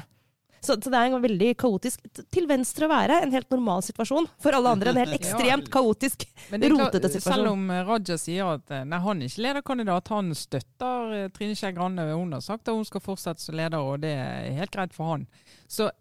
Så, 0.64 0.78
så 0.80 0.88
det 0.90 0.96
er 0.98 1.12
en 1.12 1.20
veldig 1.20 1.50
kaotisk 1.60 2.00
Til 2.32 2.46
venstre 2.48 2.86
å 2.86 2.90
være 2.90 3.18
en 3.22 3.34
helt 3.34 3.50
normal 3.52 3.84
situasjon. 3.84 4.24
For 4.42 4.56
alle 4.56 4.72
andre 4.72 4.94
en 4.94 5.00
helt 5.02 5.18
ekstremt 5.20 5.68
kaotisk 5.70 6.24
rotete 6.48 7.10
situasjon. 7.12 7.28
Selv 7.28 7.52
om 7.52 7.68
eh, 7.70 7.84
Raja 7.86 8.16
sier 8.20 8.54
at 8.56 8.72
nei, 8.88 9.02
han 9.04 9.20
er 9.20 9.30
ikke 9.30 9.44
lederkandidat, 9.44 10.10
han 10.16 10.32
støtter 10.38 11.28
Trine 11.36 11.58
Skei 11.58 11.76
Grande. 11.76 12.08
Hun 12.16 12.32
har 12.38 12.42
sagt 12.48 12.64
at 12.64 12.74
hun 12.74 12.88
skal 12.88 13.04
fortsette 13.04 13.44
som 13.44 13.60
leder, 13.60 13.76
og 13.76 14.00
det 14.06 14.16
er 14.16 14.56
helt 14.56 14.72
greit 14.72 14.96
for 14.96 15.12
han. 15.12 15.28
Så 15.68 15.92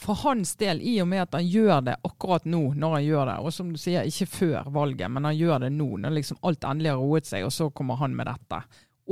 for 0.00 0.14
hans 0.14 0.56
del, 0.56 0.80
i 0.82 0.96
og 1.02 1.08
med 1.08 1.22
at 1.22 1.36
han 1.38 1.46
gjør 1.46 1.80
det 1.86 1.96
akkurat 2.02 2.44
nå, 2.44 2.62
når 2.74 2.96
han 2.96 3.04
gjør 3.04 3.30
det, 3.30 3.36
og 3.40 3.54
som 3.54 3.72
du 3.72 3.78
sier, 3.80 4.08
ikke 4.08 4.26
før 4.30 4.70
valget, 4.74 5.10
men 5.10 5.28
han 5.28 5.36
gjør 5.36 5.64
det 5.66 5.72
nå, 5.74 5.88
når 6.02 6.16
liksom 6.18 6.40
alt 6.42 6.66
endelig 6.68 6.92
har 6.92 7.02
roet 7.02 7.28
seg, 7.28 7.46
og 7.46 7.52
så 7.54 7.70
kommer 7.70 8.00
han 8.00 8.16
med 8.16 8.28
dette. 8.30 8.60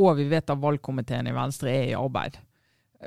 Og 0.03 0.17
vi 0.19 0.29
vet 0.31 0.51
at 0.51 0.63
valgkomiteen 0.63 1.29
i 1.29 1.35
Venstre 1.37 1.73
er 1.73 1.91
i 1.91 1.99
arbeid, 1.99 2.39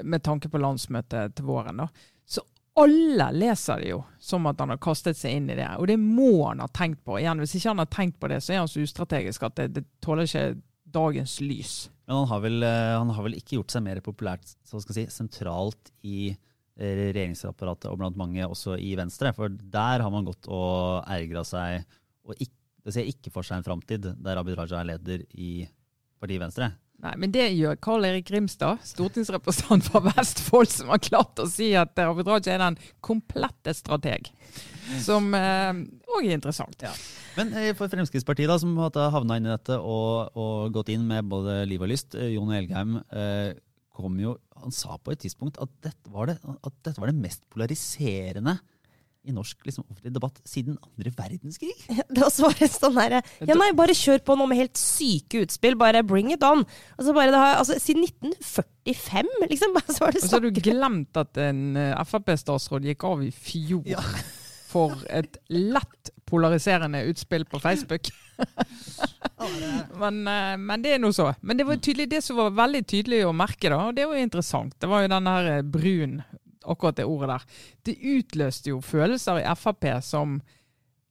med 0.03 0.23
tanke 0.23 0.51
på 0.51 0.61
landsmøtet 0.61 1.35
til 1.35 1.47
våren. 1.47 1.81
da. 1.83 1.87
Så 2.25 2.43
alle 2.79 3.29
leser 3.31 3.81
det 3.81 3.91
jo 3.93 4.01
som 4.19 4.45
at 4.51 4.59
han 4.59 4.73
har 4.73 4.81
kastet 4.83 5.17
seg 5.17 5.39
inn 5.39 5.49
i 5.49 5.57
det, 5.57 5.67
og 5.79 5.87
det 5.89 5.97
må 6.01 6.45
han 6.45 6.63
ha 6.63 6.69
tenkt 6.69 7.03
på. 7.07 7.19
Igjen, 7.19 7.41
Hvis 7.43 7.57
ikke 7.57 7.73
han 7.73 7.83
har 7.83 7.91
tenkt 7.91 8.19
på 8.19 8.31
det, 8.31 8.41
så 8.43 8.53
er 8.53 8.63
han 8.63 8.71
så 8.71 8.83
ustrategisk 8.83 9.47
at 9.47 9.59
det, 9.59 9.67
det 9.79 9.85
tåler 10.03 10.27
ikke 10.27 10.61
dagens 10.95 11.39
lys. 11.41 11.75
Men 12.05 12.21
han 12.21 12.27
har 12.29 12.41
vel, 12.43 12.63
eh, 12.63 12.97
han 12.97 13.09
har 13.09 13.23
vel 13.25 13.37
ikke 13.39 13.57
gjort 13.57 13.73
seg 13.73 13.83
mer 13.87 14.01
populært 14.05 14.51
så 14.67 14.79
skal 14.79 14.99
jeg 14.99 15.09
si, 15.09 15.17
sentralt 15.17 15.89
i 16.05 16.19
eh, 16.35 16.41
regjeringsapparatet 16.79 17.89
og 17.91 17.99
blant 18.01 18.17
mange 18.19 18.45
også 18.47 18.75
i 18.81 18.93
Venstre. 18.99 19.31
For 19.35 19.49
der 19.49 20.03
har 20.03 20.13
man 20.13 20.27
gått 20.27 20.49
og 20.51 21.05
ergra 21.07 21.45
seg 21.47 21.85
og 22.25 22.35
ikke, 22.39 22.57
det 22.85 22.93
ser 22.93 23.09
ikke 23.09 23.31
for 23.33 23.45
seg 23.45 23.59
en 23.59 23.65
framtid 23.65 24.07
der 24.21 24.41
Abid 24.41 24.57
Raja 24.57 24.81
er 24.81 24.89
leder 24.91 25.23
i 25.33 25.67
partiet 26.21 26.41
Venstre. 26.41 26.71
Nei, 27.05 27.11
men 27.21 27.33
det 27.33 27.49
gjør 27.51 27.75
Karl 27.83 28.07
Erik 28.07 28.29
Grimstad, 28.29 28.79
stortingsrepresentant 28.87 29.89
fra 29.89 30.01
Vestfold, 30.05 30.71
som 30.71 30.93
har 30.93 31.01
klart 31.03 31.41
å 31.43 31.47
si 31.49 31.73
at 31.77 31.97
eh, 31.99 32.09
Abid 32.09 32.29
Raja 32.29 32.55
er 32.55 32.63
den 32.63 32.79
komplette 33.03 33.75
strateg. 33.75 34.31
Som 35.01 35.33
òg 35.33 36.27
er 36.27 36.35
interessant. 36.37 36.77
Ja. 36.85 36.93
Men 37.35 37.51
eh, 37.53 37.73
for 37.75 37.91
Fremskrittspartiet, 37.91 38.47
da, 38.49 38.57
som 38.59 38.75
har 38.79 38.95
havna 39.13 39.37
inn 39.39 39.47
i 39.47 39.51
dette 39.51 39.77
og, 39.77 40.35
og, 40.39 40.71
gått 40.75 40.91
inn 40.93 41.05
med 41.07 41.27
både 41.29 41.63
liv 41.67 41.83
og 41.83 41.91
lyst, 41.91 42.15
eh, 42.15 42.31
Jon 42.35 42.53
Elgheim 42.55 42.99
eh, 43.11 43.51
kom 43.95 44.19
jo, 44.19 44.35
han 44.59 44.73
sa 44.75 44.97
på 44.99 45.13
et 45.13 45.23
tidspunkt 45.23 45.59
at 45.63 45.71
dette 45.85 46.11
var 46.11 46.31
det, 46.31 46.39
dette 46.83 46.99
var 46.99 47.11
det 47.11 47.19
mest 47.19 47.45
polariserende 47.53 48.57
i 49.25 49.33
norsk 49.33 49.63
liksom, 49.65 49.85
offentlig 49.89 50.13
debatt 50.13 50.37
siden 50.47 50.77
andre 50.85 51.11
verdenskrig. 51.17 51.73
Det 51.89 52.21
var 52.21 52.31
svaret 52.33 52.73
sånn 52.73 52.97
herre 52.99 53.21
Ja, 53.41 53.57
nei, 53.57 53.71
bare 53.77 53.95
kjør 53.97 54.21
på 54.25 54.37
noe 54.37 54.49
med 54.51 54.59
helt 54.61 54.79
syke 54.79 55.41
utspill. 55.45 55.77
Bare 55.79 56.03
bring 56.05 56.31
it 56.33 56.45
on. 56.45 56.65
Altså, 56.95 57.15
bare 57.15 57.33
det 57.33 57.41
har, 57.41 57.59
altså, 57.61 57.79
siden 57.81 58.05
1945, 58.05 59.31
liksom. 59.49 59.79
Så 59.95 60.03
var 60.03 60.15
det 60.15 60.21
Og 60.21 60.29
så 60.29 60.37
har 60.37 60.45
du 60.45 60.61
glemt 60.69 61.21
at 61.21 61.41
en 61.41 61.63
uh, 61.79 62.03
Frp-statsråd 62.05 62.85
gikk 62.91 63.07
av 63.09 63.25
i 63.25 63.31
fjor. 63.33 63.85
Ja. 63.95 64.03
For 64.69 65.05
et 65.09 65.39
lett 65.49 66.13
polariserende 66.35 67.05
utspill 67.09 67.47
på 67.47 67.59
Facebook. 67.63 68.11
men, 70.01 70.21
uh, 70.27 70.55
men, 70.59 70.81
det 70.83 70.95
er 70.95 71.03
nå 71.03 71.13
så. 71.15 71.31
Men 71.41 71.57
det 71.57 71.67
var 71.67 71.79
tydelig, 71.79 72.09
det 72.11 72.23
som 72.25 72.39
var 72.43 72.55
veldig 72.55 72.83
tydelig 72.85 73.23
å 73.25 73.35
merke, 73.35 73.71
da, 73.71 73.85
og 73.87 73.95
det 73.95 74.07
var 74.09 74.19
jo 74.19 74.27
interessant, 74.27 74.75
det 74.81 74.91
var 74.91 75.05
jo 75.05 75.13
den 75.15 75.31
her 75.31 75.53
brun 75.63 76.19
akkurat 76.65 76.97
det 76.97 77.05
ordet 77.05 77.29
der. 77.29 77.47
Det 77.85 77.97
utløste 78.01 78.71
jo 78.73 78.81
følelser 78.81 79.41
i 79.41 79.55
Frp 79.55 79.85
som 80.03 80.39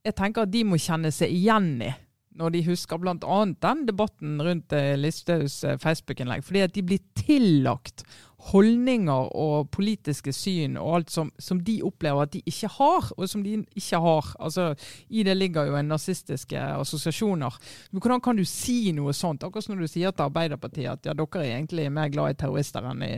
jeg 0.04 0.16
tenker 0.18 0.44
at 0.44 0.52
de 0.52 0.64
må 0.68 0.78
kjenne 0.80 1.12
seg 1.14 1.32
igjen 1.32 1.70
i. 1.86 1.92
Når 2.34 2.54
de 2.54 2.64
husker 2.66 2.98
bl.a. 2.98 3.40
den 3.62 3.86
debatten 3.86 4.38
rundt 4.42 4.74
eh, 4.74 4.94
Listhaugs 4.98 5.62
eh, 5.64 5.78
Facebook-innlegg. 5.78 6.44
Fordi 6.46 6.64
at 6.66 6.74
de 6.74 6.82
blir 6.86 7.02
tillagt 7.18 8.02
holdninger 8.50 9.30
og 9.40 9.70
politiske 9.72 10.32
syn 10.36 10.76
og 10.76 10.98
alt 10.98 11.12
som, 11.12 11.30
som, 11.40 11.60
de 11.64 11.78
opplever 11.86 12.26
at 12.26 12.32
de 12.34 12.42
ikke 12.48 12.68
har, 12.76 13.06
og 13.16 13.28
som 13.30 13.44
de 13.44 13.56
ikke 13.76 14.00
har. 14.04 14.32
Altså, 14.42 14.66
I 15.08 15.24
det 15.24 15.36
ligger 15.38 15.70
jo 15.70 15.78
en 15.78 15.88
nazistiske 15.88 16.60
assosiasjoner. 16.60 17.56
Men 17.92 18.02
hvordan 18.02 18.24
kan 18.24 18.36
du 18.36 18.44
si 18.48 18.92
noe 18.96 19.14
sånt? 19.16 19.46
Akkurat 19.46 19.64
som 19.64 19.76
når 19.76 19.86
du 19.86 19.94
sier 19.94 20.12
til 20.12 20.26
Arbeiderpartiet 20.26 20.90
at 20.92 21.08
ja, 21.08 21.16
dere 21.16 21.44
er 21.44 21.54
egentlig 21.54 21.88
mer 21.94 22.12
glad 22.12 22.34
i 22.34 22.40
terrorister 22.42 22.90
enn 22.90 23.06
i 23.06 23.14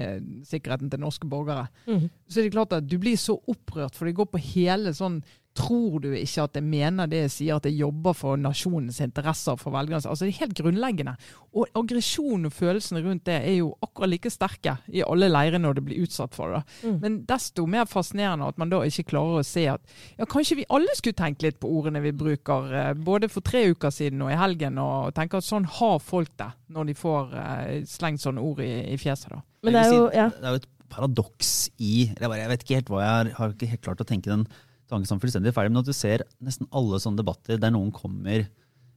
sikkerheten 0.46 0.92
til 0.92 1.02
norske 1.02 1.28
borgere. 1.30 1.66
Mm. 1.88 2.06
Så 2.28 2.40
er 2.40 2.46
det 2.46 2.54
klart 2.54 2.76
at 2.78 2.86
du 2.86 2.98
blir 3.02 3.18
så 3.18 3.38
opprørt, 3.50 3.98
for 3.98 4.06
det 4.06 4.16
går 4.20 4.30
på 4.30 4.44
hele 4.52 4.94
sånn 4.94 5.20
Tror 5.56 6.00
du 6.04 6.10
ikke 6.12 6.44
at 6.44 6.58
jeg 6.58 6.66
mener 6.66 7.08
det 7.10 7.22
jeg 7.24 7.32
sier, 7.32 7.56
at 7.56 7.66
jeg 7.68 7.78
jobber 7.80 8.16
for 8.16 8.40
nasjonens 8.40 9.00
interesser 9.04 9.56
for 9.60 9.72
velgerne? 9.74 10.02
Altså, 10.04 10.26
det 10.26 10.34
er 10.34 10.42
helt 10.44 10.56
grunnleggende. 10.58 11.16
Og 11.56 11.70
aggresjonen 11.80 12.50
og 12.50 12.52
følelsene 12.52 13.02
rundt 13.04 13.24
det 13.28 13.38
er 13.38 13.56
jo 13.58 13.70
akkurat 13.80 14.12
like 14.12 14.32
sterke 14.32 14.76
i 14.92 15.04
alle 15.06 15.30
leirer 15.32 15.62
når 15.62 15.78
det 15.78 15.86
blir 15.88 16.04
utsatt 16.04 16.36
for 16.36 16.52
det. 16.52 16.62
Mm. 16.84 16.98
Men 17.02 17.18
desto 17.28 17.66
mer 17.70 17.88
fascinerende 17.88 18.50
at 18.52 18.60
man 18.60 18.72
da 18.72 18.82
ikke 18.84 19.08
klarer 19.14 19.40
å 19.40 19.46
se 19.46 19.66
at 19.72 19.96
ja, 20.18 20.28
kanskje 20.28 20.60
vi 20.60 20.68
alle 20.76 20.98
skulle 20.98 21.16
tenkt 21.16 21.46
litt 21.46 21.60
på 21.62 21.72
ordene 21.78 22.04
vi 22.04 22.12
bruker, 22.16 22.70
eh, 22.76 22.92
både 22.94 23.32
for 23.32 23.46
tre 23.46 23.66
uker 23.72 23.94
siden 23.94 24.24
og 24.26 24.34
i 24.34 24.38
helgen, 24.38 24.78
og 24.82 25.14
tenke 25.16 25.40
at 25.40 25.48
sånn 25.48 25.68
har 25.78 25.98
folk 26.04 26.34
det 26.36 26.52
når 26.76 26.88
de 26.88 26.94
får 26.98 27.32
uh, 27.32 27.74
slengt 27.88 28.20
sånne 28.20 28.42
ord 28.42 28.60
i, 28.64 28.72
i 28.92 28.96
fjeset. 29.00 29.32
da. 29.32 29.42
Men 29.64 29.76
det 29.76 29.84
er 29.86 29.94
jo, 29.94 30.08
ja. 30.14 30.30
det 30.34 30.44
er 30.44 30.56
jo 30.56 30.60
et 30.60 30.72
paradoks 30.92 31.52
i 31.82 32.08
Jeg, 32.08 32.22
bare, 32.22 32.40
jeg 32.40 32.50
vet 32.52 32.64
ikke 32.64 32.78
helt 32.80 32.90
hva 32.92 33.02
jeg 33.02 33.36
har 33.36 33.54
ikke 33.54 33.70
helt 33.72 33.84
klart 33.84 34.02
å 34.02 34.08
tenke 34.08 34.32
den 34.32 34.46
tanken 34.90 35.08
som 35.08 35.20
fullstendig 35.22 35.52
ferdig, 35.54 35.72
men 35.72 35.82
at 35.82 35.88
du 35.88 35.96
ser 35.96 36.24
nesten 36.42 36.68
alle 36.74 37.00
sånne 37.02 37.20
debatter 37.20 37.60
der 37.60 37.74
noen 37.74 37.92
kommer 37.94 38.46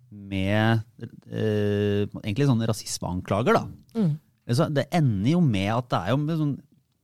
med 0.10 0.82
eh, 1.02 2.06
egentlig 2.24 2.50
sånne 2.50 2.68
rasismeanklager. 2.70 3.60
da. 3.60 3.66
Mm. 3.98 4.14
Det 4.76 4.88
ender 4.96 5.32
jo 5.36 5.42
med 5.46 5.70
at 5.76 5.90
det 5.92 6.00
er 6.00 6.14
jo, 6.14 6.38
sånn, 6.40 6.56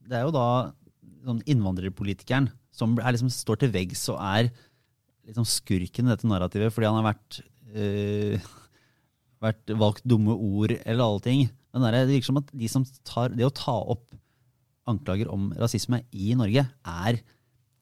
det 0.10 0.18
er 0.18 0.26
jo 0.26 0.34
da 0.34 0.48
sånn 1.26 1.42
innvandrerpolitikeren 1.50 2.50
som 2.76 2.96
liksom 2.98 3.32
står 3.32 3.62
til 3.62 3.74
veggs 3.74 4.04
og 4.14 4.20
er 4.22 4.50
liksom 5.26 5.46
skurken 5.48 6.10
i 6.10 6.14
dette 6.14 6.30
narrativet 6.30 6.74
fordi 6.74 6.90
han 6.90 7.00
har 7.00 7.08
vært, 7.14 7.40
øh, 7.74 8.50
vært 9.46 9.76
valgt 9.78 10.06
dumme 10.06 10.36
ord 10.36 10.76
eller 10.82 11.06
alle 11.06 11.24
ting. 11.26 11.48
Men 11.74 11.88
det 11.92 12.06
virker 12.10 12.30
som 12.30 12.42
at 12.42 12.52
de 12.54 12.70
som 12.72 12.86
tar, 13.08 13.34
det 13.34 13.46
å 13.48 13.54
ta 13.54 13.78
opp 13.78 14.14
anklager 14.90 15.30
om 15.34 15.50
rasisme 15.58 16.04
i 16.14 16.36
Norge 16.38 16.66
er 16.66 17.22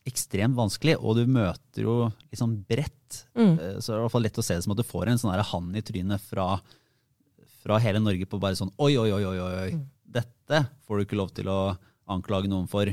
ekstremt 0.07 0.57
vanskelig, 0.57 0.97
og 0.99 1.17
du 1.17 1.29
møter 1.31 1.85
jo 1.85 1.97
liksom 2.31 2.57
bredt. 2.67 3.23
Mm. 3.37 3.53
Eh, 3.55 3.77
så 3.79 3.91
det 3.91 3.95
er 3.95 4.01
i 4.01 4.05
hvert 4.05 4.15
fall 4.15 4.25
lett 4.27 4.41
å 4.41 4.45
se 4.45 4.57
det 4.57 4.65
som 4.65 4.75
at 4.75 4.81
du 4.81 4.87
får 4.87 5.11
en 5.11 5.21
sånn 5.21 5.45
hand 5.53 5.79
i 5.79 5.83
trynet 5.85 6.23
fra, 6.27 6.47
fra, 7.63 7.79
hele 7.83 8.01
Norge 8.03 8.27
på 8.29 8.41
bare 8.41 8.59
sånn 8.59 8.73
Oi, 8.77 8.95
oi, 8.99 9.09
oi, 9.15 9.23
oi, 9.29 9.39
oi. 9.39 9.69
Mm. 9.77 9.85
dette 10.19 10.65
får 10.85 10.99
du 10.99 11.05
ikke 11.05 11.19
lov 11.19 11.31
til 11.35 11.51
å 11.51 11.59
anklage 12.11 12.51
noen 12.51 12.67
for. 12.71 12.89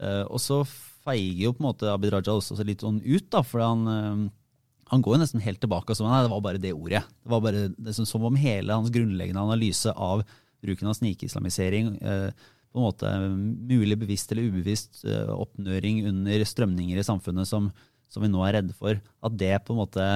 Uh, 0.00 0.24
og 0.30 0.38
så 0.40 0.62
feiger 1.04 1.48
jo 1.48 1.54
på 1.56 1.60
en 1.60 1.70
måte 1.70 1.88
Abid 1.90 2.12
Raja 2.14 2.32
også 2.32 2.56
litt 2.64 2.84
sånn 2.84 3.02
ut, 3.02 3.26
da, 3.32 3.42
for 3.44 3.60
han, 3.64 3.82
uh, 3.84 4.70
han 4.92 5.02
går 5.04 5.16
jo 5.16 5.22
nesten 5.24 5.42
helt 5.44 5.60
tilbake 5.60 5.92
og 5.92 5.98
sånn 5.98 6.08
Nei, 6.08 6.22
det 6.24 6.32
var 6.32 6.44
bare 6.46 6.62
det 6.62 6.72
ordet. 6.76 7.02
Det 7.20 7.34
var 7.34 7.42
bare 7.44 7.66
det 7.74 7.96
som, 7.96 8.06
som 8.08 8.24
om 8.28 8.38
hele 8.38 8.78
hans 8.78 8.92
grunnleggende 8.94 9.42
analyse 9.42 9.92
av 9.92 10.22
bruken 10.62 10.88
av 10.92 10.96
snikislamisering 10.96 11.94
uh, 12.00 12.30
på 12.70 12.78
en 12.78 12.86
måte 12.86 13.12
mulig 13.70 13.98
bevisst 13.98 14.30
eller 14.32 14.50
ubevisst 14.50 15.02
eh, 15.08 15.30
oppnøring 15.34 16.04
under 16.10 16.44
strømninger 16.46 17.00
i 17.00 17.06
samfunnet 17.06 17.48
som, 17.48 17.70
som, 18.10 18.22
vi 18.22 18.30
nå 18.30 18.44
er 18.46 18.60
redde 18.60 18.76
for, 18.76 19.00
at 19.00 19.38
det 19.38 19.56
på 19.66 19.74
en 19.74 19.82
måte 19.82 20.06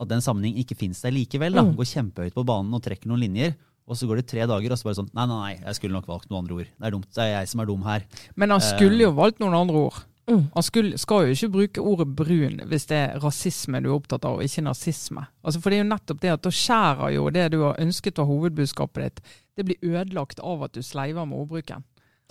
at 0.00 0.08
den 0.08 0.22
sammenheng 0.24 0.56
ikke 0.62 0.78
finnes 0.78 1.02
der 1.02 1.12
likevel. 1.12 1.58
da, 1.58 1.64
mm. 1.66 1.74
Går 1.76 1.90
kjempehøyt 1.90 2.36
på 2.36 2.46
banen 2.48 2.72
og 2.76 2.80
trekker 2.84 3.10
noen 3.10 3.20
linjer. 3.26 3.52
Og 3.90 3.98
så 3.98 4.06
går 4.06 4.20
det 4.20 4.28
tre 4.30 4.46
dager, 4.46 4.70
og 4.72 4.78
så 4.78 4.86
bare 4.86 4.98
sånn 5.00 5.10
Nei, 5.10 5.26
nei, 5.26 5.38
nei, 5.40 5.54
jeg 5.58 5.76
skulle 5.80 5.96
nok 5.96 6.06
valgt 6.08 6.30
noen 6.30 6.44
andre 6.44 6.60
ord. 6.60 6.70
Det 6.70 6.86
er 6.86 6.94
dumt. 6.94 7.08
Det 7.10 7.24
er 7.24 7.32
jeg 7.34 7.50
som 7.50 7.60
er 7.60 7.68
dum 7.68 7.82
her. 7.84 8.06
Men 8.38 8.54
han 8.54 8.62
skulle 8.62 9.02
jo 9.02 9.10
valgt 9.16 9.42
noen 9.42 9.56
andre 9.58 9.82
ord. 9.88 9.98
Mm. 10.30 10.46
Han 10.54 10.62
skulle, 10.62 10.98
skal 10.98 11.26
jo 11.26 11.34
ikke 11.34 11.52
bruke 11.56 11.84
ordet 11.92 12.08
brun 12.16 12.60
hvis 12.70 12.86
det 12.90 12.98
er 12.98 13.20
rasisme 13.22 13.80
du 13.82 13.90
er 13.90 13.96
opptatt 13.96 14.26
av, 14.28 14.38
og 14.38 14.46
ikke 14.46 14.64
nazisme. 14.64 15.26
Altså 15.42 15.62
for 15.62 15.70
det 15.70 15.80
er 15.80 15.84
jo 15.84 15.90
nettopp 15.90 16.20
det 16.22 16.34
at 16.34 16.44
Da 16.46 16.52
skjærer 16.54 17.14
jo 17.16 17.28
det 17.34 17.46
du 17.54 17.60
har 17.64 17.80
ønsket 17.82 18.20
var 18.20 18.28
hovedbudskapet 18.30 19.06
ditt, 19.06 19.22
det 19.58 19.66
blir 19.68 19.88
ødelagt 19.92 20.40
av 20.40 20.62
at 20.66 20.76
du 20.76 20.82
sleiver 20.86 21.26
med 21.26 21.42
ordbruken. 21.42 21.84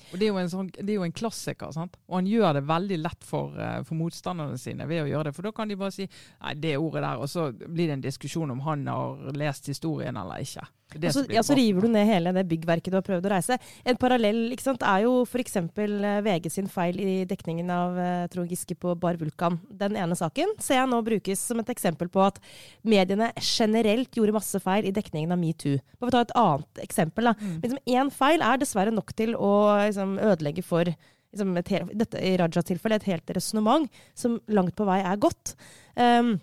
Og 0.09 0.17
Det 0.17 0.25
er 0.25 0.31
jo 0.31 0.39
en, 0.41 0.49
sånn, 0.49 0.69
det 0.73 0.87
er 0.89 0.97
jo 0.97 1.05
en 1.05 1.13
klassiker. 1.13 1.71
sant? 1.75 1.97
Og 2.07 2.19
han 2.21 2.29
gjør 2.29 2.55
det 2.57 2.65
veldig 2.69 2.99
lett 3.03 3.27
for, 3.27 3.53
uh, 3.59 3.81
for, 3.85 3.99
motstanderne 3.99 4.57
sine 4.57 4.87
ved 4.89 5.03
å 5.03 5.09
gjøre 5.09 5.29
det. 5.29 5.35
For 5.37 5.45
da 5.45 5.53
kan 5.53 5.69
de 5.69 5.77
bare 5.79 5.93
si 5.93 6.07
nei, 6.07 6.55
det 6.55 6.77
ordet 6.79 7.03
der, 7.03 7.21
og 7.21 7.29
så 7.29 7.49
blir 7.51 7.89
det 7.89 7.99
en 7.99 8.05
diskusjon 8.07 8.55
om 8.55 8.63
han 8.65 8.87
har 8.89 9.37
lest 9.37 9.69
historien 9.69 10.17
eller 10.17 10.45
ikke. 10.45 10.65
Og 10.95 11.13
så, 11.13 11.23
ja, 11.29 11.43
så 11.45 11.55
river 11.57 11.85
du 11.85 11.91
ned 11.93 12.07
hele 12.09 12.31
det 12.33 12.45
byggverket 12.49 12.93
du 12.93 12.97
har 12.97 13.05
prøvd 13.05 13.27
å 13.27 13.31
reise. 13.35 13.57
En 13.85 13.97
parallell 13.99 14.53
ikke 14.55 14.65
sant, 14.65 14.85
er 14.85 15.03
jo 15.05 15.19
f.eks. 15.27 15.59
Eh, 15.59 16.21
VG 16.25 16.49
sin 16.53 16.69
feil 16.71 16.97
i 17.01 17.13
dekningen 17.29 17.69
av 17.73 17.99
uh, 17.99 18.23
Trond 18.33 18.49
Giske 18.49 18.77
på 18.79 18.95
Bar 18.99 19.19
Vulkan. 19.21 19.59
Den 19.69 19.97
ene 19.99 20.17
saken 20.17 20.55
ser 20.57 20.81
jeg 20.81 20.89
nå 20.89 21.01
brukes 21.05 21.43
som 21.51 21.61
et 21.61 21.69
eksempel 21.73 22.09
på 22.11 22.23
at 22.25 22.41
mediene 22.81 23.29
generelt 23.37 24.17
gjorde 24.17 24.37
masse 24.39 24.63
feil 24.63 24.89
i 24.89 24.95
dekningen 24.95 25.35
av 25.35 25.41
metoo. 25.41 25.77
Å 25.99 26.09
ta 26.09 26.25
et 26.25 26.35
annet 26.39 26.83
eksempel. 26.87 27.29
da. 27.31 27.37
Mm. 27.37 27.55
Liksom, 27.63 27.79
Én 27.99 28.11
feil 28.13 28.45
er 28.45 28.61
dessverre 28.61 28.95
nok 28.95 29.13
til 29.17 29.37
å 29.37 29.53
liksom, 29.85 30.17
ødelegge 30.31 30.65
for 30.65 30.89
liksom, 30.89 31.55
et, 31.61 31.73
dette 32.01 32.25
i 32.25 32.35
Rajas 32.39 32.67
tilfelle 32.67 32.99
et 32.99 33.09
helt 33.09 33.35
resonnement 33.37 33.89
som 34.17 34.39
langt 34.49 34.75
på 34.77 34.87
vei 34.89 35.01
er 35.03 35.21
godt. 35.21 35.53
Um, 35.99 36.37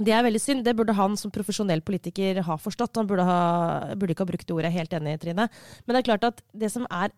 det 0.00 0.12
er 0.16 0.24
veldig 0.24 0.40
synd. 0.40 0.64
Det 0.64 0.72
burde 0.76 0.94
han 0.96 1.18
som 1.20 1.32
profesjonell 1.34 1.82
politiker 1.84 2.40
ha 2.46 2.56
forstått. 2.56 2.96
Han 2.96 3.08
burde, 3.10 3.26
ha, 3.28 3.40
burde 3.92 4.14
ikke 4.14 4.24
ha 4.24 4.30
brukt 4.30 4.48
det 4.48 4.54
ordet. 4.56 4.72
Helt 4.72 4.94
enig, 4.96 5.18
Trine. 5.20 5.48
Men 5.84 5.94
det 5.94 6.00
er 6.00 6.08
klart 6.08 6.24
at 6.30 6.40
det 6.56 6.72
som 6.72 6.86
er 6.88 7.12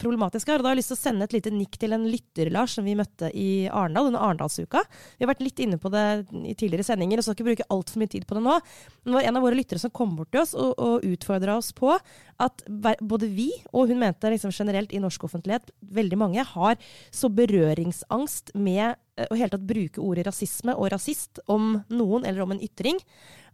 problematisk 0.00 0.48
her, 0.48 0.60
og 0.60 0.64
da 0.64 0.70
har 0.70 0.76
jeg 0.76 0.80
lyst 0.82 0.92
til 0.92 0.98
å 0.98 1.02
sende 1.02 1.26
et 1.26 1.34
lite 1.36 1.52
nikk 1.52 1.76
til 1.80 1.92
en 1.96 2.06
lytter, 2.08 2.50
Lars, 2.54 2.76
som 2.78 2.86
vi 2.86 2.94
møtte 2.96 3.28
i 3.36 3.66
Arendal 3.66 4.08
under 4.08 4.22
Arendalsuka. 4.22 4.84
Vi 5.18 5.26
har 5.26 5.32
vært 5.32 5.44
litt 5.44 5.62
inne 5.64 5.78
på 5.82 5.90
det 5.92 6.04
i 6.32 6.54
tidligere 6.54 6.86
sendinger, 6.86 7.20
og 7.20 7.26
skal 7.26 7.36
ikke 7.36 7.48
bruke 7.50 7.68
altfor 7.74 8.02
mye 8.02 8.12
tid 8.14 8.26
på 8.28 8.38
det 8.38 8.44
nå. 8.46 8.56
Men 9.02 9.12
det 9.12 9.18
var 9.18 9.28
en 9.28 9.40
av 9.40 9.46
våre 9.46 9.58
lyttere 9.58 9.82
som 9.82 9.92
kom 9.94 10.14
bort 10.18 10.32
til 10.32 10.44
oss 10.44 10.54
og, 10.54 10.72
og 10.78 11.06
utfordra 11.08 11.58
oss 11.58 11.72
på 11.76 11.92
at 11.92 12.64
både 12.68 13.28
vi, 13.34 13.50
og 13.74 13.92
hun 13.92 14.00
mente 14.02 14.32
liksom 14.32 14.54
generelt 14.54 14.94
i 14.94 15.02
norsk 15.02 15.28
offentlighet, 15.28 15.74
veldig 15.94 16.20
mange, 16.20 16.46
har 16.54 16.78
så 17.10 17.32
berøringsangst 17.32 18.54
med 18.56 18.96
Eh, 19.18 19.28
å 19.28 19.36
hele 19.36 19.52
tatt 19.52 19.68
bruke 19.68 20.00
ordet 20.00 20.26
rasisme 20.28 20.74
og 20.78 20.92
rasist 20.94 21.42
om 21.52 21.76
noen 21.92 22.24
eller 22.24 22.44
om 22.44 22.54
en 22.54 22.62
ytring. 22.64 23.00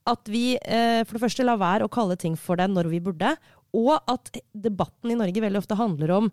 At 0.08 0.30
vi 0.30 0.54
eh, 0.56 1.02
for 1.04 1.16
det 1.16 1.24
første 1.24 1.44
lar 1.44 1.58
være 1.60 1.88
å 1.88 1.92
kalle 1.92 2.16
ting 2.20 2.38
for 2.38 2.60
det 2.60 2.68
når 2.70 2.88
vi 2.92 3.02
burde. 3.04 3.34
Og 3.76 3.94
at 3.98 4.30
debatten 4.52 5.12
i 5.12 5.18
Norge 5.18 5.42
veldig 5.44 5.60
ofte 5.60 5.76
handler 5.78 6.14
om 6.16 6.30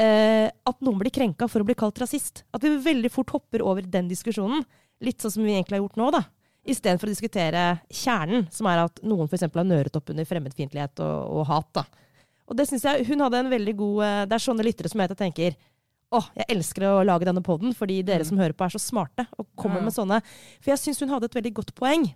eh, 0.00 0.48
at 0.50 0.84
noen 0.84 1.00
blir 1.00 1.14
krenka 1.14 1.48
for 1.50 1.62
å 1.62 1.68
bli 1.68 1.76
kalt 1.78 2.00
rasist. 2.02 2.44
At 2.52 2.64
vi 2.64 2.74
veldig 2.76 3.10
fort 3.12 3.32
hopper 3.34 3.64
over 3.64 3.86
den 3.86 4.10
diskusjonen. 4.10 4.64
Litt 5.04 5.24
sånn 5.24 5.36
som 5.38 5.46
vi 5.46 5.54
egentlig 5.54 5.78
har 5.78 5.84
gjort 5.84 6.00
nå. 6.00 6.10
da. 6.14 6.24
Istedenfor 6.64 7.10
å 7.10 7.12
diskutere 7.12 7.64
kjernen, 7.92 8.46
som 8.52 8.68
er 8.70 8.86
at 8.86 9.02
noen 9.04 9.28
f.eks. 9.28 9.44
har 9.44 9.68
nøret 9.68 9.96
opp 9.98 10.10
under 10.14 10.28
fremmedfiendtlighet 10.28 11.02
og, 11.04 11.38
og, 11.38 11.46
hat. 11.50 11.70
da. 11.80 11.84
Og 12.48 12.56
det 12.56 12.68
synes 12.68 12.84
jeg, 12.88 13.06
Hun 13.08 13.24
hadde 13.24 13.40
en 13.40 13.52
veldig 13.52 13.72
god 13.78 14.00
eh, 14.04 14.22
Det 14.28 14.36
er 14.36 14.42
sånne 14.44 14.64
lyttere 14.66 14.90
som 14.92 15.00
jeg 15.00 15.16
tenker 15.16 15.54
å, 16.14 16.20
jeg 16.36 16.46
elsker 16.52 16.84
å 16.86 17.04
lage 17.06 17.26
denne 17.26 17.42
poden 17.44 17.72
fordi 17.74 18.02
dere 18.06 18.22
mm. 18.22 18.28
som 18.28 18.40
hører 18.40 18.54
på, 18.54 18.66
er 18.66 18.74
så 18.74 18.80
smarte 18.82 19.24
og 19.40 19.48
kommer 19.58 19.82
med 19.82 19.94
sånne. 19.94 20.20
For 20.60 20.74
jeg 20.74 20.82
syns 20.82 21.00
hun 21.02 21.10
hadde 21.10 21.30
et 21.30 21.38
veldig 21.40 21.54
godt 21.56 21.72
poeng. 21.78 22.06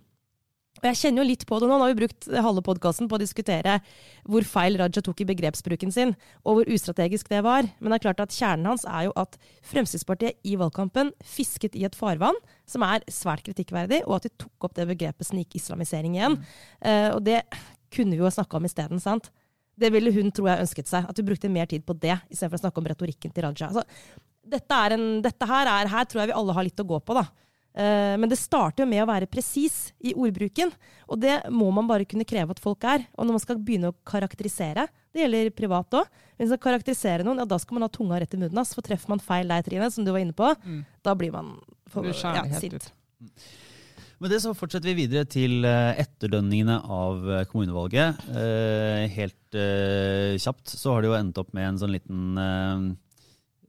Og 0.79 0.85
jeg 0.87 0.99
kjenner 0.99 1.23
jo 1.23 1.27
litt 1.27 1.43
på 1.47 1.57
det 1.59 1.67
nå. 1.67 1.75
Nå 1.75 1.83
har 1.83 1.91
vi 1.91 1.99
brukt 2.05 2.27
halve 2.45 2.61
podkasten 2.63 3.09
på 3.11 3.17
å 3.17 3.21
diskutere 3.21 3.79
hvor 4.29 4.45
feil 4.47 4.77
Raja 4.79 5.01
tok 5.03 5.23
i 5.23 5.27
begrepsbruken 5.27 5.91
sin, 5.91 6.13
og 6.45 6.59
hvor 6.59 6.71
ustrategisk 6.71 7.31
det 7.31 7.41
var. 7.43 7.67
Men 7.79 7.91
det 7.91 7.99
er 7.99 8.05
klart 8.05 8.23
at 8.23 8.35
kjernen 8.35 8.69
hans 8.69 8.85
er 8.87 9.09
jo 9.09 9.15
at 9.19 9.35
Fremskrittspartiet 9.67 10.39
i 10.47 10.55
valgkampen 10.59 11.11
fisket 11.25 11.75
i 11.75 11.83
et 11.87 11.97
farvann 11.99 12.37
som 12.69 12.85
er 12.87 13.03
svært 13.11 13.43
kritikkverdig, 13.49 14.05
og 14.05 14.19
at 14.19 14.29
de 14.29 14.33
tok 14.45 14.69
opp 14.69 14.77
det 14.77 14.87
begrepet 14.93 15.27
snikislamisering 15.27 16.15
igjen. 16.15 16.39
Mm. 16.39 16.47
Uh, 16.85 17.09
og 17.17 17.21
det 17.27 17.41
kunne 17.91 18.15
vi 18.15 18.23
jo 18.23 18.31
snakka 18.31 18.61
om 18.61 18.69
isteden, 18.69 19.03
sant? 19.03 19.31
Det 19.79 19.91
ville 19.91 20.13
hun, 20.15 20.31
tror 20.35 20.53
jeg, 20.53 20.63
ønsket 20.67 20.91
seg. 20.91 21.11
At 21.11 21.19
vi 21.19 21.27
brukte 21.27 21.51
mer 21.51 21.67
tid 21.71 21.83
på 21.87 21.95
det, 21.99 22.15
istedenfor 22.29 22.59
å 22.59 22.63
snakke 22.67 22.81
om 22.81 22.89
retorikken 22.91 23.35
til 23.35 23.47
Raja. 23.47 23.71
Altså, 23.71 23.83
dette, 24.49 24.79
en, 24.95 25.05
dette 25.23 25.47
her, 25.49 25.69
er, 25.71 25.91
her 25.91 26.07
tror 26.07 26.23
jeg 26.23 26.31
vi 26.31 26.39
alle 26.39 26.55
har 26.55 26.67
litt 26.67 26.83
å 26.83 26.87
gå 26.87 26.99
på, 27.03 27.19
da. 27.19 27.27
Eh, 27.77 28.15
men 28.17 28.29
det 28.29 28.39
starter 28.39 28.83
jo 28.83 28.89
med 28.89 29.03
å 29.03 29.09
være 29.09 29.29
presis 29.29 29.91
i 30.01 30.15
ordbruken, 30.17 30.71
og 31.09 31.21
det 31.21 31.35
må 31.53 31.69
man 31.75 31.87
bare 31.89 32.07
kunne 32.09 32.27
kreve 32.27 32.55
at 32.55 32.61
folk 32.63 32.85
er. 32.89 33.05
Og 33.15 33.27
når 33.27 33.37
man 33.37 33.43
skal 33.43 33.61
begynne 33.61 33.91
å 33.91 33.97
karakterisere, 34.07 34.87
det 35.13 35.23
gjelder 35.23 35.53
privat 35.55 35.99
òg, 36.01 36.09
hvis 36.35 36.49
man 36.49 36.53
skal 36.55 36.65
karakterisere 36.65 37.25
noen, 37.25 37.41
ja, 37.43 37.47
da 37.49 37.59
skal 37.61 37.77
man 37.77 37.87
ha 37.87 37.93
tunga 37.93 38.19
rett 38.21 38.35
i 38.35 38.41
munnen. 38.41 38.67
For 38.73 38.85
treffer 38.85 39.13
man 39.13 39.23
feil 39.23 39.49
der, 39.51 39.65
Trine, 39.65 39.89
som 39.93 40.05
du 40.05 40.13
var 40.15 40.23
inne 40.23 40.37
på, 40.37 40.51
mm. 40.63 40.83
da 41.05 41.15
blir 41.17 41.33
man 41.35 41.57
for, 41.89 42.05
ja, 42.09 42.45
sint. 42.61 42.91
Med 44.19 44.33
det 44.33 44.41
så 44.43 44.51
fortsetter 44.57 44.91
vi 44.91 45.05
videre 45.05 45.23
til 45.29 45.63
eh, 45.67 46.01
etterdønningene 46.01 46.81
av 46.83 47.29
eh, 47.29 47.45
kommunevalget. 47.47 48.25
Helt 49.15 49.35
kjapt 49.49 50.69
så 50.75 50.91
har 50.93 51.01
det 51.01 51.09
jo 51.09 51.15
endt 51.17 51.39
opp 51.41 51.53
med 51.57 51.71
en 51.71 51.79
sånn 51.81 51.93
liten 51.95 52.97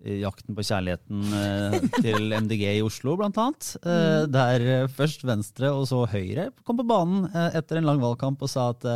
jakten 0.00 0.56
på 0.56 0.64
kjærligheten 0.64 1.32
eh, 1.36 1.74
til 2.00 2.32
MDG 2.44 2.64
i 2.72 2.84
Oslo, 2.84 3.16
blant 3.20 3.38
annet. 3.40 3.72
Eh, 3.82 4.04
mm. 4.24 4.30
Der 4.32 4.66
eh, 4.74 4.92
først 4.96 5.24
Venstre 5.28 5.72
og 5.76 5.86
så 5.90 6.04
Høyre 6.08 6.50
kom 6.64 6.80
på 6.80 6.86
banen 6.88 7.28
etter 7.52 7.80
en 7.80 7.88
lang 7.88 8.00
valgkamp 8.02 8.40
og 8.40 8.50
sa 8.50 8.70
at 8.72 8.86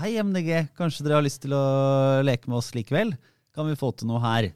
hei, 0.00 0.14
MDG, 0.22 0.70
kanskje 0.78 1.04
dere 1.04 1.18
har 1.18 1.26
lyst 1.26 1.42
til 1.44 1.56
å 1.56 1.64
leke 2.24 2.48
med 2.48 2.60
oss 2.62 2.72
likevel? 2.76 3.16
Kan 3.56 3.68
vi 3.68 3.78
få 3.78 3.90
til 3.96 4.08
noe 4.10 4.22
her? 4.22 4.50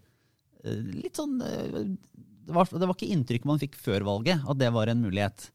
Litt 0.64 1.16
sånn 1.16 1.38
Det 1.40 2.52
var, 2.54 2.68
det 2.68 2.86
var 2.86 2.94
ikke 2.96 3.10
inntrykket 3.14 3.48
man 3.48 3.60
fikk 3.60 3.78
før 3.80 4.04
valget, 4.06 4.44
at 4.44 4.60
det 4.60 4.70
var 4.72 4.92
en 4.92 5.02
mulighet. 5.02 5.50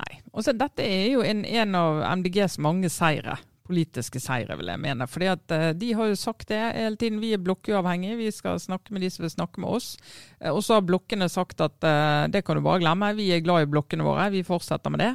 Nei. 0.00 0.20
Og 0.32 0.44
så 0.44 0.54
Dette 0.56 0.84
er 0.84 1.10
jo 1.12 1.24
en, 1.24 1.44
en 1.44 1.78
av 1.78 2.02
MDGs 2.18 2.58
mange 2.64 2.90
seire 2.92 3.38
politiske 3.66 4.20
seire, 4.22 4.56
vil 4.58 4.70
jeg 4.72 4.82
mene. 4.82 5.06
Fordi 5.10 5.28
at 5.32 5.54
uh, 5.54 5.68
De 5.78 5.92
har 5.96 6.10
jo 6.10 6.18
sagt 6.18 6.48
det 6.50 6.60
hele 6.60 6.98
tiden. 7.00 7.20
Vi 7.22 7.32
er 7.34 7.42
blokkuavhengige, 7.42 8.18
vi 8.20 8.30
skal 8.34 8.60
snakke 8.62 8.94
med 8.94 9.04
de 9.04 9.10
som 9.12 9.26
vil 9.26 9.34
snakke 9.34 9.62
med 9.62 9.70
oss. 9.78 9.94
Uh, 10.40 10.52
og 10.52 10.62
så 10.64 10.78
har 10.78 10.88
blokkene 10.88 11.28
sagt 11.32 11.62
at 11.64 11.78
uh, 11.86 12.26
det 12.32 12.44
kan 12.46 12.58
du 12.58 12.64
bare 12.64 12.82
glemme, 12.82 13.14
vi 13.18 13.30
er 13.34 13.44
glad 13.44 13.66
i 13.66 13.70
blokkene 13.70 14.06
våre, 14.06 14.30
vi 14.34 14.44
fortsetter 14.46 14.92
med 14.92 15.04
det. 15.04 15.14